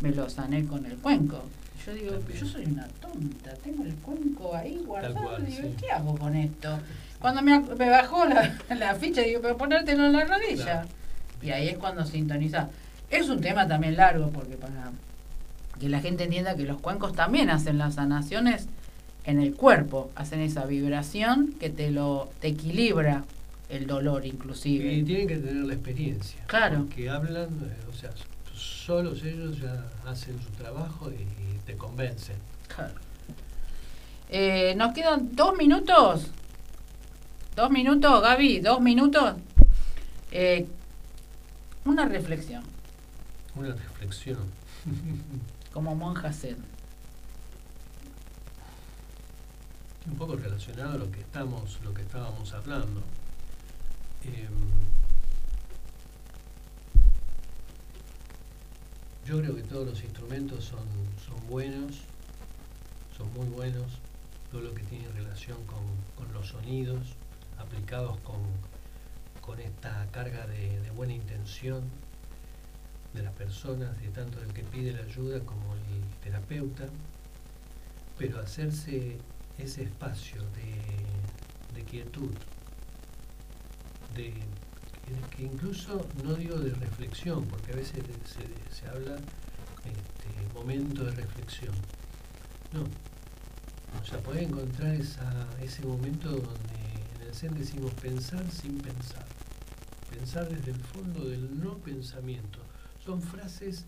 Me 0.01 0.11
lo 0.11 0.29
sané 0.29 0.65
con 0.65 0.85
el 0.85 0.97
cuenco. 0.97 1.43
Yo 1.85 1.93
digo, 1.93 2.11
También. 2.11 2.39
yo 2.39 2.45
soy 2.45 2.65
una 2.65 2.87
tonta, 2.87 3.53
tengo 3.63 3.83
el 3.83 3.95
cuenco 3.95 4.55
ahí 4.55 4.81
guardado. 4.85 5.15
cual, 5.15 5.45
digo, 5.45 5.61
sí. 5.63 5.75
¿qué 5.79 5.91
hago 5.91 6.17
con 6.17 6.35
esto? 6.35 6.79
Cuando 7.19 7.41
me, 7.41 7.59
me 7.59 7.89
bajó 7.89 8.25
la, 8.25 8.57
la 8.77 8.95
ficha, 8.95 9.21
digo, 9.21 9.41
pero 9.41 9.57
ponértelo 9.57 10.05
en 10.05 10.13
la 10.13 10.25
rodilla. 10.25 10.63
Claro. 10.63 10.87
Y 11.41 11.49
ahí 11.51 11.69
es 11.69 11.77
cuando 11.77 12.05
sintoniza. 12.05 12.69
Es 13.09 13.29
un 13.29 13.41
tema 13.41 13.67
también 13.67 13.95
largo, 13.97 14.29
porque 14.29 14.55
para 14.55 14.91
que 15.79 15.89
la 15.89 15.99
gente 15.99 16.25
entienda 16.25 16.55
que 16.55 16.63
los 16.63 16.79
cuencos 16.79 17.13
también 17.13 17.49
hacen 17.49 17.77
las 17.77 17.95
sanaciones 17.95 18.67
en 19.25 19.39
el 19.41 19.55
cuerpo, 19.55 20.11
hacen 20.15 20.39
esa 20.41 20.65
vibración 20.65 21.53
que 21.59 21.69
te 21.69 21.91
lo 21.91 22.29
te 22.39 22.49
equilibra 22.49 23.23
el 23.69 23.87
dolor 23.87 24.25
inclusive. 24.25 24.93
Y 24.93 25.03
tienen 25.03 25.27
que 25.27 25.37
tener 25.37 25.63
la 25.63 25.73
experiencia. 25.73 26.41
Claro. 26.47 26.87
Que 26.93 27.09
hablan, 27.09 27.45
eh, 27.45 27.89
o 27.89 27.93
sea, 27.93 28.11
solos 28.85 29.23
ellos 29.23 29.59
ya 29.59 29.85
hacen 30.05 30.41
su 30.41 30.49
trabajo 30.51 31.11
y, 31.11 31.25
te 31.65 31.77
convencen. 31.77 32.37
Claro. 32.73 32.95
Eh, 34.29 34.73
nos 34.75 34.93
quedan 34.93 35.35
dos 35.35 35.55
minutos. 35.55 36.27
Dos 37.55 37.69
minutos, 37.69 38.21
Gaby, 38.21 38.61
dos 38.61 38.81
minutos. 38.81 39.35
Eh, 40.31 40.67
una 41.85 42.05
reflexión, 42.05 42.63
Una 43.55 43.73
reflexión. 43.73 44.39
como 45.73 45.95
monja 45.95 46.33
zen. 46.33 46.57
un 50.07 50.15
poco 50.15 50.35
relacionado 50.35 50.93
a 50.93 50.97
lo 50.97 51.11
que 51.11 51.19
estamos, 51.19 51.79
lo 51.83 51.93
que 51.93 52.01
estábamos 52.01 52.53
hablando. 52.53 53.01
Em, 54.23 54.90
yo 59.25 59.39
creo 59.39 59.55
que 59.55 59.63
todos 59.63 59.87
los 59.87 60.03
instrumentos 60.03 60.65
son, 60.65 60.87
son 61.25 61.47
buenos, 61.47 62.01
son 63.15 63.31
muy 63.33 63.47
buenos, 63.47 63.99
todo 64.51 64.61
lo 64.61 64.73
que 64.73 64.83
tiene 64.83 65.07
relación 65.09 65.57
con, 65.65 65.83
con 66.15 66.33
los 66.33 66.47
sonidos, 66.47 67.15
aplicados 67.57 68.17
con, 68.21 68.41
con 69.41 69.59
esta 69.59 70.07
carga 70.11 70.47
de, 70.47 70.89
buena 70.91 71.13
intención 71.13 71.83
de 73.13 73.23
las 73.23 73.33
personas, 73.33 73.99
de 74.01 74.09
tanto 74.09 74.39
del 74.39 74.53
que 74.53 74.63
pide 74.63 74.91
la 74.93 75.03
ayuda 75.03 75.39
como 75.41 75.75
el 75.75 76.19
terapeuta, 76.21 76.87
pero 78.17 78.39
hacerse 78.39 79.17
ese 79.57 79.83
espacio 79.83 80.41
de, 80.51 81.79
de 81.79 81.85
quietud, 81.85 82.33
de, 84.15 84.33
que, 85.05 85.35
que 85.35 85.43
incluso 85.43 86.05
no 86.23 86.33
digo 86.33 86.57
de 86.57 86.73
reflexión, 86.73 87.45
porque 87.45 87.73
a 87.73 87.75
veces 87.75 88.03
se, 88.25 88.75
se 88.75 88.87
habla 88.87 89.15
este, 89.85 90.53
momento 90.53 91.03
de 91.03 91.11
reflexión. 91.11 91.73
No. 92.73 92.83
O 93.99 94.05
sea, 94.05 94.19
podés 94.19 94.43
encontrar 94.43 94.95
esa, 94.95 95.47
ese 95.61 95.85
momento 95.85 96.29
donde 96.29 96.81
en 97.15 97.27
el 97.27 97.33
Zen 97.33 97.53
decimos 97.55 97.93
pensar 97.95 98.49
sin 98.49 98.77
pensar. 98.77 99.25
Pensar 100.09 100.47
desde 100.49 100.71
el 100.71 100.79
fondo 100.79 101.27
del 101.27 101.59
no 101.61 101.77
pensamiento. 101.77 102.59
Son 103.03 103.21
frases 103.21 103.85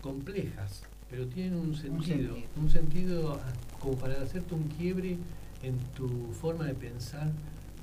complejas, 0.00 0.82
pero 1.10 1.26
tienen 1.26 1.54
un 1.54 1.74
sentido, 1.74 2.36
un 2.56 2.70
sentido, 2.70 3.40
como 3.78 3.96
para 3.96 4.22
hacerte 4.22 4.54
un 4.54 4.68
quiebre 4.68 5.18
en 5.62 5.78
tu 5.94 6.32
forma 6.32 6.64
de 6.64 6.74
pensar 6.74 7.30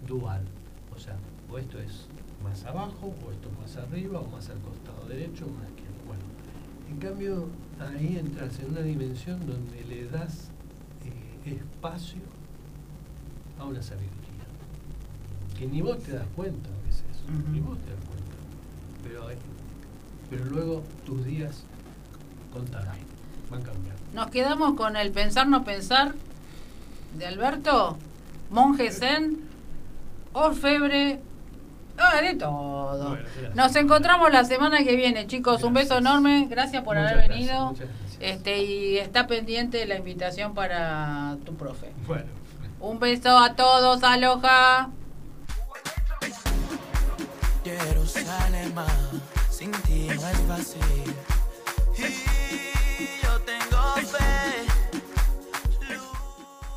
dual. 0.08 0.44
O 0.96 1.00
sea, 1.00 1.18
o 1.50 1.58
esto 1.58 1.80
es 1.80 2.08
más 2.44 2.64
abajo, 2.66 3.14
o 3.26 3.32
esto 3.32 3.50
más 3.62 3.76
arriba, 3.78 4.20
o 4.20 4.28
más 4.28 4.50
al 4.50 4.60
costado 4.60 5.08
derecho, 5.08 5.46
o 5.46 5.50
más 5.50 5.68
izquierdo. 5.70 5.96
Bueno, 6.08 6.24
en 6.90 6.98
cambio, 6.98 7.48
ahí 7.80 8.18
entras 8.18 8.60
en 8.60 8.72
una 8.72 8.82
dimensión 8.82 9.40
donde 9.46 9.84
le 9.86 10.06
das 10.06 10.50
eh, 11.06 11.56
espacio 11.56 12.22
a 13.60 13.66
una 13.66 13.82
sabiduría. 13.82 14.18
Que 15.58 15.68
ni 15.68 15.82
vos 15.82 16.00
te 16.00 16.14
das 16.14 16.28
cuenta 16.36 16.70
a 16.70 16.86
veces, 16.86 17.06
ni 17.52 17.60
vos 17.60 17.78
te 17.80 17.92
das 17.92 18.06
cuenta. 18.06 18.36
Pero, 19.04 19.28
pero 20.30 20.46
luego 20.46 20.84
tus 21.06 21.26
días 21.26 21.64
contarán, 22.54 22.98
van 23.52 23.62
cambiando. 23.62 24.02
Nos 24.14 24.28
quedamos 24.28 24.76
con 24.76 24.96
el 24.96 25.12
pensar 25.12 25.48
no 25.48 25.64
pensar 25.64 26.16
de 27.18 27.26
Alberto, 27.26 27.98
monje 28.50 28.92
zen, 28.92 29.40
orfebre, 30.34 31.20
Ah, 32.00 32.22
de 32.22 32.36
todo. 32.36 33.18
Nos 33.56 33.76
encontramos 33.76 34.32
la 34.32 34.46
semana 34.46 34.84
que 34.84 34.96
viene, 34.96 35.28
chicos. 35.28 35.64
Un 35.64 35.74
beso 35.74 35.98
enorme. 35.98 36.48
Gracias 36.50 36.84
por 36.84 36.98
haber 36.98 37.30
venido. 37.30 37.74
Este 38.20 38.64
y 38.64 38.98
está 38.98 39.28
pendiente 39.28 39.86
la 39.86 39.98
invitación 39.98 40.54
para 40.54 41.38
tu 41.46 41.56
profe. 41.56 41.92
Bueno. 42.08 42.26
Un 42.80 43.00
beso 43.00 43.38
a 43.38 43.56
todos. 43.56 44.04
Aloha. 44.04 44.90
Jerusalén, 47.64 48.74
sin 49.52 49.72
ti 49.72 50.08
no 50.08 50.28
es 50.28 50.38
fácil. 50.48 51.16